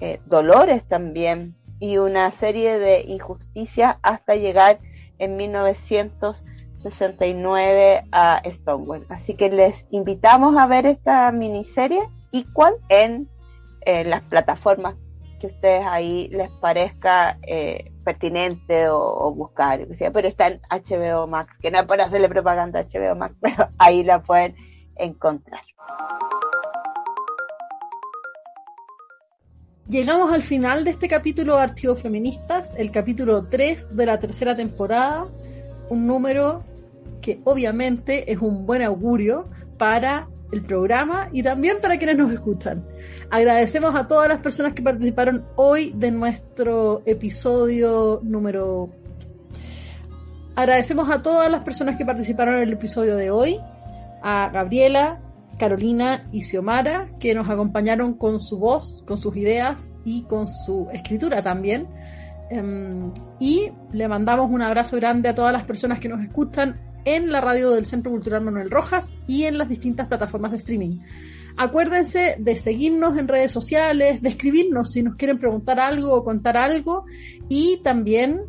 eh, 0.00 0.20
dolores 0.26 0.82
también 0.88 1.54
y 1.78 1.98
una 1.98 2.30
serie 2.30 2.78
de 2.78 3.02
injusticias 3.02 3.96
hasta 4.02 4.34
llegar 4.36 4.80
en 5.18 5.36
1969 6.82 8.04
a 8.12 8.42
Stonewall. 8.44 9.06
Así 9.08 9.34
que 9.34 9.50
les 9.50 9.86
invitamos 9.90 10.56
a 10.56 10.66
ver 10.66 10.86
esta 10.86 11.30
miniserie 11.32 12.02
Equal 12.32 12.74
en 12.88 13.28
eh, 13.84 14.04
las 14.04 14.22
plataformas 14.22 14.94
que 15.38 15.48
ustedes 15.48 15.84
ahí 15.86 16.28
les 16.28 16.50
parezca 16.50 17.36
eh, 17.42 17.90
pertinente 18.04 18.88
o, 18.88 19.32
buscar, 19.34 19.80
pero 20.12 20.28
está 20.28 20.46
en 20.46 20.60
HBO 20.70 21.26
Max, 21.26 21.58
que 21.60 21.70
no 21.70 21.80
es 21.80 21.84
para 21.84 22.04
hacerle 22.04 22.28
propaganda 22.28 22.80
a 22.80 22.84
HBO 22.84 23.16
Max, 23.16 23.34
pero 23.40 23.68
ahí 23.78 24.04
la 24.04 24.22
pueden 24.22 24.54
encontrar. 24.96 25.62
Llegamos 29.88 30.32
al 30.32 30.44
final 30.44 30.84
de 30.84 30.92
este 30.92 31.08
capítulo 31.08 31.56
de 31.56 31.62
Archivos 31.62 32.00
Feministas, 32.00 32.70
el 32.76 32.92
capítulo 32.92 33.42
3 33.42 33.96
de 33.96 34.06
la 34.06 34.18
tercera 34.20 34.54
temporada, 34.54 35.26
un 35.90 36.06
número 36.06 36.62
que 37.22 37.40
obviamente 37.44 38.30
es 38.30 38.38
un 38.38 38.66
buen 38.66 38.82
augurio 38.82 39.48
para 39.78 40.28
el 40.52 40.62
programa 40.62 41.30
y 41.32 41.42
también 41.42 41.78
para 41.80 41.96
quienes 41.96 42.18
nos 42.18 42.30
escuchan. 42.32 42.84
Agradecemos 43.30 43.94
a 43.94 44.06
todas 44.06 44.28
las 44.28 44.40
personas 44.40 44.74
que 44.74 44.82
participaron 44.82 45.46
hoy 45.56 45.92
de 45.96 46.10
nuestro 46.10 47.02
episodio 47.06 48.20
número... 48.22 48.90
Agradecemos 50.54 51.08
a 51.08 51.22
todas 51.22 51.50
las 51.50 51.62
personas 51.62 51.96
que 51.96 52.04
participaron 52.04 52.56
en 52.56 52.64
el 52.64 52.72
episodio 52.74 53.16
de 53.16 53.30
hoy 53.30 53.58
a 54.22 54.50
Gabriela, 54.50 55.22
Carolina 55.58 56.28
y 56.30 56.42
Xiomara, 56.42 57.08
que 57.18 57.34
nos 57.34 57.48
acompañaron 57.48 58.12
con 58.12 58.40
su 58.42 58.58
voz, 58.58 59.02
con 59.06 59.16
sus 59.16 59.34
ideas 59.36 59.96
y 60.04 60.24
con 60.24 60.46
su 60.46 60.88
escritura 60.92 61.42
también. 61.42 61.88
Em, 62.50 63.10
y 63.40 63.70
le 63.92 64.08
mandamos 64.08 64.50
un 64.50 64.60
abrazo 64.60 64.96
grande 64.96 65.30
a 65.30 65.34
todas 65.34 65.54
las 65.54 65.64
personas 65.64 65.98
que 65.98 66.10
nos 66.10 66.20
escuchan 66.20 66.91
en 67.04 67.30
la 67.30 67.40
radio 67.40 67.70
del 67.70 67.86
Centro 67.86 68.10
Cultural 68.10 68.42
Manuel 68.42 68.70
Rojas 68.70 69.08
y 69.26 69.44
en 69.44 69.58
las 69.58 69.68
distintas 69.68 70.08
plataformas 70.08 70.52
de 70.52 70.58
streaming. 70.58 71.00
Acuérdense 71.56 72.36
de 72.38 72.56
seguirnos 72.56 73.18
en 73.18 73.28
redes 73.28 73.52
sociales, 73.52 74.22
de 74.22 74.28
escribirnos 74.28 74.92
si 74.92 75.02
nos 75.02 75.16
quieren 75.16 75.38
preguntar 75.38 75.80
algo 75.80 76.14
o 76.14 76.24
contar 76.24 76.56
algo 76.56 77.04
y 77.48 77.80
también 77.82 78.40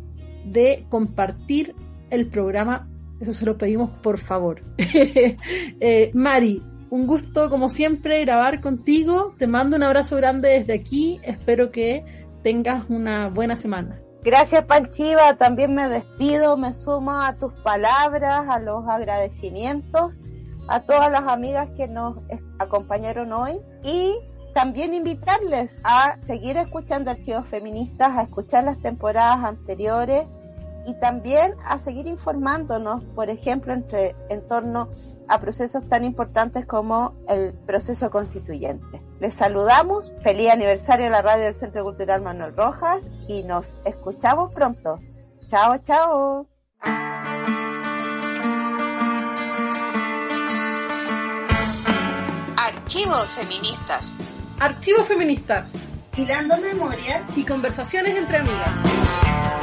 de 0.46 0.86
compartir 0.88 1.74
el 2.10 2.28
programa 2.28 2.88
eso 3.20 3.32
se 3.32 3.44
lo 3.44 3.56
pedimos 3.56 3.90
por 4.02 4.18
favor. 4.18 4.62
Eh, 5.80 6.10
Mari, 6.14 6.62
un 6.90 7.06
gusto 7.06 7.50
como 7.50 7.68
siempre 7.68 8.24
grabar 8.24 8.60
contigo. 8.60 9.34
Te 9.38 9.46
mando 9.46 9.76
un 9.76 9.82
abrazo 9.82 10.16
grande 10.16 10.50
desde 10.50 10.74
aquí. 10.74 11.20
Espero 11.22 11.70
que 11.70 12.04
tengas 12.42 12.88
una 12.88 13.28
buena 13.28 13.56
semana. 13.56 14.03
Gracias 14.24 14.64
Panchiva, 14.64 15.34
también 15.34 15.74
me 15.74 15.86
despido, 15.86 16.56
me 16.56 16.72
sumo 16.72 17.12
a 17.12 17.34
tus 17.34 17.52
palabras, 17.62 18.48
a 18.48 18.58
los 18.58 18.88
agradecimientos, 18.88 20.18
a 20.66 20.80
todas 20.80 21.12
las 21.12 21.24
amigas 21.24 21.68
que 21.76 21.88
nos 21.88 22.16
acompañaron 22.58 23.34
hoy. 23.34 23.60
Y 23.82 24.16
también 24.54 24.94
invitarles 24.94 25.78
a 25.84 26.16
seguir 26.22 26.56
escuchando 26.56 27.10
archivos 27.10 27.46
feministas, 27.48 28.16
a 28.16 28.22
escuchar 28.22 28.64
las 28.64 28.80
temporadas 28.80 29.44
anteriores 29.44 30.24
y 30.86 30.94
también 30.94 31.54
a 31.62 31.78
seguir 31.78 32.06
informándonos, 32.06 33.04
por 33.14 33.28
ejemplo, 33.28 33.74
entre, 33.74 34.16
en 34.30 34.40
torno 34.48 34.88
procesos 35.40 35.88
tan 35.88 36.04
importantes 36.04 36.66
como 36.66 37.14
el 37.28 37.54
proceso 37.66 38.10
constituyente. 38.10 39.02
Les 39.20 39.34
saludamos, 39.34 40.12
feliz 40.22 40.50
aniversario 40.50 41.06
de 41.06 41.10
la 41.10 41.22
radio 41.22 41.44
del 41.44 41.54
Centro 41.54 41.84
Cultural 41.84 42.22
Manuel 42.22 42.56
Rojas 42.56 43.06
y 43.28 43.42
nos 43.42 43.74
escuchamos 43.84 44.52
pronto. 44.52 44.98
Chao, 45.48 45.78
chao. 45.78 46.48
Archivos 52.56 53.30
feministas. 53.30 54.12
Archivos 54.60 55.06
feministas. 55.06 55.72
Hilando 56.16 56.56
memorias 56.58 57.36
y 57.36 57.44
conversaciones 57.44 58.14
entre 58.14 58.38
amigas. 58.38 59.53